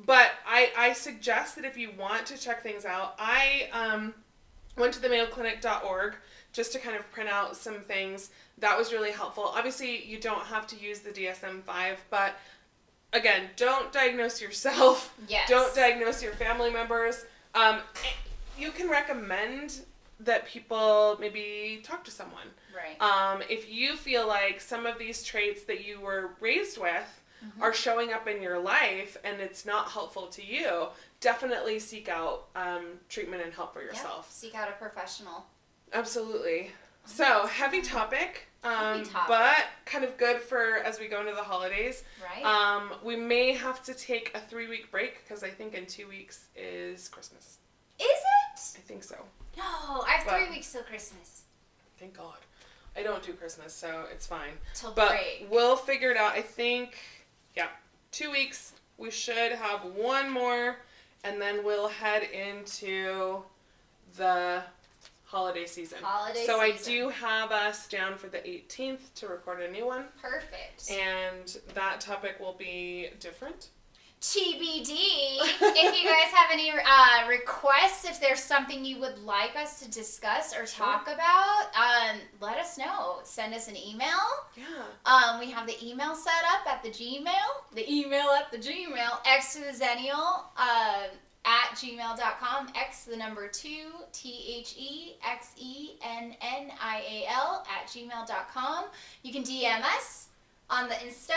but 0.05 0.31
I, 0.47 0.71
I 0.77 0.93
suggest 0.93 1.55
that 1.55 1.65
if 1.65 1.77
you 1.77 1.89
want 1.97 2.25
to 2.27 2.37
check 2.37 2.63
things 2.63 2.85
out, 2.85 3.15
I 3.19 3.69
um, 3.73 4.13
went 4.77 4.93
to 4.93 5.01
the 5.01 5.09
mayoclinic.org 5.09 6.15
just 6.53 6.71
to 6.73 6.79
kind 6.79 6.95
of 6.95 7.09
print 7.11 7.29
out 7.29 7.55
some 7.55 7.81
things. 7.81 8.29
That 8.57 8.77
was 8.77 8.93
really 8.93 9.11
helpful. 9.11 9.51
Obviously, 9.55 10.03
you 10.05 10.19
don't 10.19 10.45
have 10.45 10.67
to 10.67 10.75
use 10.77 10.99
the 10.99 11.11
DSM 11.11 11.63
5, 11.63 12.05
but 12.09 12.35
again, 13.13 13.43
don't 13.55 13.91
diagnose 13.91 14.41
yourself. 14.41 15.15
Yes. 15.27 15.49
Don't 15.49 15.73
diagnose 15.75 16.21
your 16.23 16.33
family 16.33 16.69
members. 16.71 17.25
Um, 17.55 17.79
you 18.57 18.71
can 18.71 18.89
recommend 18.89 19.81
that 20.19 20.45
people 20.45 21.17
maybe 21.19 21.81
talk 21.83 22.03
to 22.05 22.11
someone. 22.11 22.47
Right. 22.75 23.01
Um, 23.01 23.41
if 23.49 23.69
you 23.71 23.95
feel 23.95 24.27
like 24.27 24.61
some 24.61 24.85
of 24.85 24.99
these 24.99 25.23
traits 25.23 25.63
that 25.63 25.85
you 25.85 25.99
were 25.99 26.31
raised 26.39 26.77
with 26.79 27.17
Mm-hmm. 27.43 27.63
are 27.63 27.73
showing 27.73 28.13
up 28.13 28.27
in 28.27 28.39
your 28.39 28.59
life 28.59 29.17
and 29.23 29.41
it's 29.41 29.65
not 29.65 29.89
helpful 29.89 30.27
to 30.27 30.45
you, 30.45 30.89
definitely 31.21 31.79
seek 31.79 32.07
out 32.07 32.49
um, 32.55 32.99
treatment 33.09 33.41
and 33.43 33.51
help 33.51 33.73
for 33.73 33.81
yourself. 33.81 34.31
Seek 34.31 34.53
out 34.53 34.69
a 34.69 34.73
professional. 34.73 35.47
Absolutely. 35.91 36.69
So, 37.05 37.47
heavy 37.47 37.81
topic, 37.81 38.47
um, 38.63 39.03
but 39.27 39.55
kind 39.85 40.03
of 40.03 40.17
good 40.17 40.37
for 40.39 40.75
as 40.77 40.99
we 40.99 41.07
go 41.07 41.19
into 41.19 41.33
the 41.33 41.43
holidays. 41.43 42.03
Right. 42.23 42.45
Um, 42.45 42.91
we 43.03 43.15
may 43.15 43.53
have 43.53 43.83
to 43.85 43.93
take 43.93 44.31
a 44.35 44.39
three 44.39 44.67
week 44.67 44.91
break 44.91 45.23
because 45.23 45.43
I 45.43 45.49
think 45.49 45.73
in 45.73 45.85
two 45.85 46.07
weeks 46.07 46.45
is 46.55 47.07
Christmas. 47.07 47.57
Is 47.99 48.05
it? 48.07 48.77
I 48.77 48.81
think 48.81 49.03
so. 49.03 49.15
No, 49.57 49.63
I 49.63 50.11
have 50.17 50.27
three 50.27 50.49
weeks 50.49 50.71
till 50.71 50.83
Christmas. 50.83 51.43
Thank 51.99 52.17
God. 52.17 52.37
I 52.95 53.03
don't 53.03 53.23
do 53.23 53.33
Christmas, 53.33 53.73
so 53.73 54.05
it's 54.11 54.27
fine. 54.27 54.51
Till 54.73 54.91
But 54.91 55.09
break. 55.09 55.47
we'll 55.49 55.75
figure 55.77 56.11
it 56.11 56.17
out. 56.17 56.33
I 56.33 56.41
think, 56.41 56.97
yeah, 57.55 57.67
two 58.11 58.31
weeks. 58.31 58.73
We 58.97 59.09
should 59.11 59.53
have 59.53 59.85
one 59.95 60.29
more, 60.29 60.77
and 61.23 61.41
then 61.41 61.63
we'll 61.63 61.87
head 61.87 62.23
into 62.23 63.43
the 64.17 64.61
holiday 65.31 65.65
season. 65.65 65.99
Holiday 66.03 66.45
so 66.45 66.59
I 66.59 66.71
do 66.83 67.07
have 67.07 67.51
us 67.51 67.87
down 67.87 68.17
for 68.17 68.27
the 68.27 68.39
18th 68.39 69.13
to 69.15 69.27
record 69.27 69.61
a 69.61 69.71
new 69.71 69.85
one, 69.87 70.05
Perfect. 70.21 70.91
and 70.91 71.57
that 71.73 72.01
topic 72.01 72.37
will 72.39 72.53
be 72.53 73.07
different. 73.19 73.69
TBD. 74.19 74.89
if 74.91 76.03
you 76.03 76.07
guys 76.07 76.31
have 76.31 76.51
any 76.51 76.69
uh, 76.69 77.27
requests, 77.27 78.05
if 78.05 78.19
there's 78.19 78.39
something 78.41 78.85
you 78.85 78.99
would 78.99 79.17
like 79.19 79.55
us 79.55 79.79
to 79.79 79.89
discuss 79.89 80.53
or 80.53 80.67
Sure. 80.67 80.85
talk 80.85 81.07
about, 81.07 81.65
um, 81.75 82.17
let 82.39 82.57
us 82.57 82.77
know. 82.77 83.19
Send 83.23 83.55
us 83.55 83.67
an 83.67 83.75
email. 83.75 84.07
Yeah. 84.55 84.65
Um, 85.05 85.39
we 85.39 85.49
have 85.49 85.65
the 85.65 85.75
email 85.83 86.13
set 86.13 86.43
up 86.53 86.71
at 86.71 86.83
the 86.83 86.89
Gmail. 86.89 87.73
The 87.73 87.91
email 87.91 88.27
at 88.29 88.51
the 88.51 88.59
Gmail. 88.59 89.25
X 89.25 89.55
to 89.55 89.61
the. 89.61 90.51
Uh, 90.55 91.05
at 91.45 91.75
gmail.com. 91.75 92.69
X 92.75 93.05
the 93.05 93.17
number 93.17 93.47
two, 93.47 93.87
T 94.11 94.57
H 94.59 94.75
E 94.77 95.13
X 95.27 95.51
E 95.57 95.91
N 96.03 96.35
N 96.41 96.71
I 96.81 97.01
A 97.09 97.25
L 97.33 97.65
at 97.69 97.87
gmail.com. 97.87 98.85
You 99.23 99.33
can 99.33 99.43
DM 99.43 99.81
us 99.83 100.27
on 100.69 100.87
the 100.89 100.95
Insta. 100.95 101.33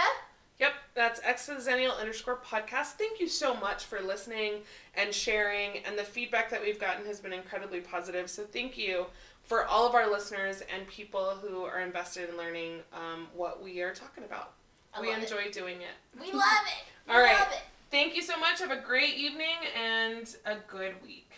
Yep, 0.61 0.73
that's 0.95 1.21
Exzennial 1.21 1.99
underscore 1.99 2.37
podcast. 2.37 2.93
Thank 2.93 3.19
you 3.19 3.27
so 3.29 3.55
much 3.57 3.85
for 3.87 4.01
listening 4.01 4.61
and 4.95 5.13
sharing, 5.13 5.79
and 5.85 5.99
the 5.99 6.05
feedback 6.05 6.49
that 6.51 6.63
we've 6.63 6.79
gotten 6.79 7.05
has 7.07 7.19
been 7.19 7.33
incredibly 7.33 7.81
positive. 7.81 8.31
So 8.31 8.45
thank 8.45 8.79
you 8.79 9.07
for 9.43 9.65
all 9.67 9.87
of 9.89 9.95
our 9.97 10.09
listeners 10.09 10.63
and 10.73 10.87
people 10.87 11.37
who 11.43 11.65
are 11.65 11.81
invested 11.81 12.31
in 12.31 12.37
learning 12.37 12.81
um, 12.93 13.27
what 13.35 13.63
we 13.65 13.81
are 13.83 13.93
talking 13.93 14.23
about. 14.25 14.53
I 14.95 15.01
we 15.01 15.09
love 15.09 15.19
it. 15.19 15.23
enjoy 15.33 15.51
doing 15.51 15.79
it. 15.83 16.21
We 16.21 16.31
love 16.33 16.43
it. 16.67 16.85
We 17.07 17.13
All 17.13 17.21
right. 17.21 17.37
it. 17.53 17.59
Thank 17.91 18.17
you 18.17 18.23
so 18.23 18.39
much. 18.39 18.61
Have 18.61 18.71
a 18.71 18.81
great 18.81 19.15
evening 19.15 19.57
and 19.81 20.35
a 20.45 20.57
good 20.69 20.95
week. 21.03 21.31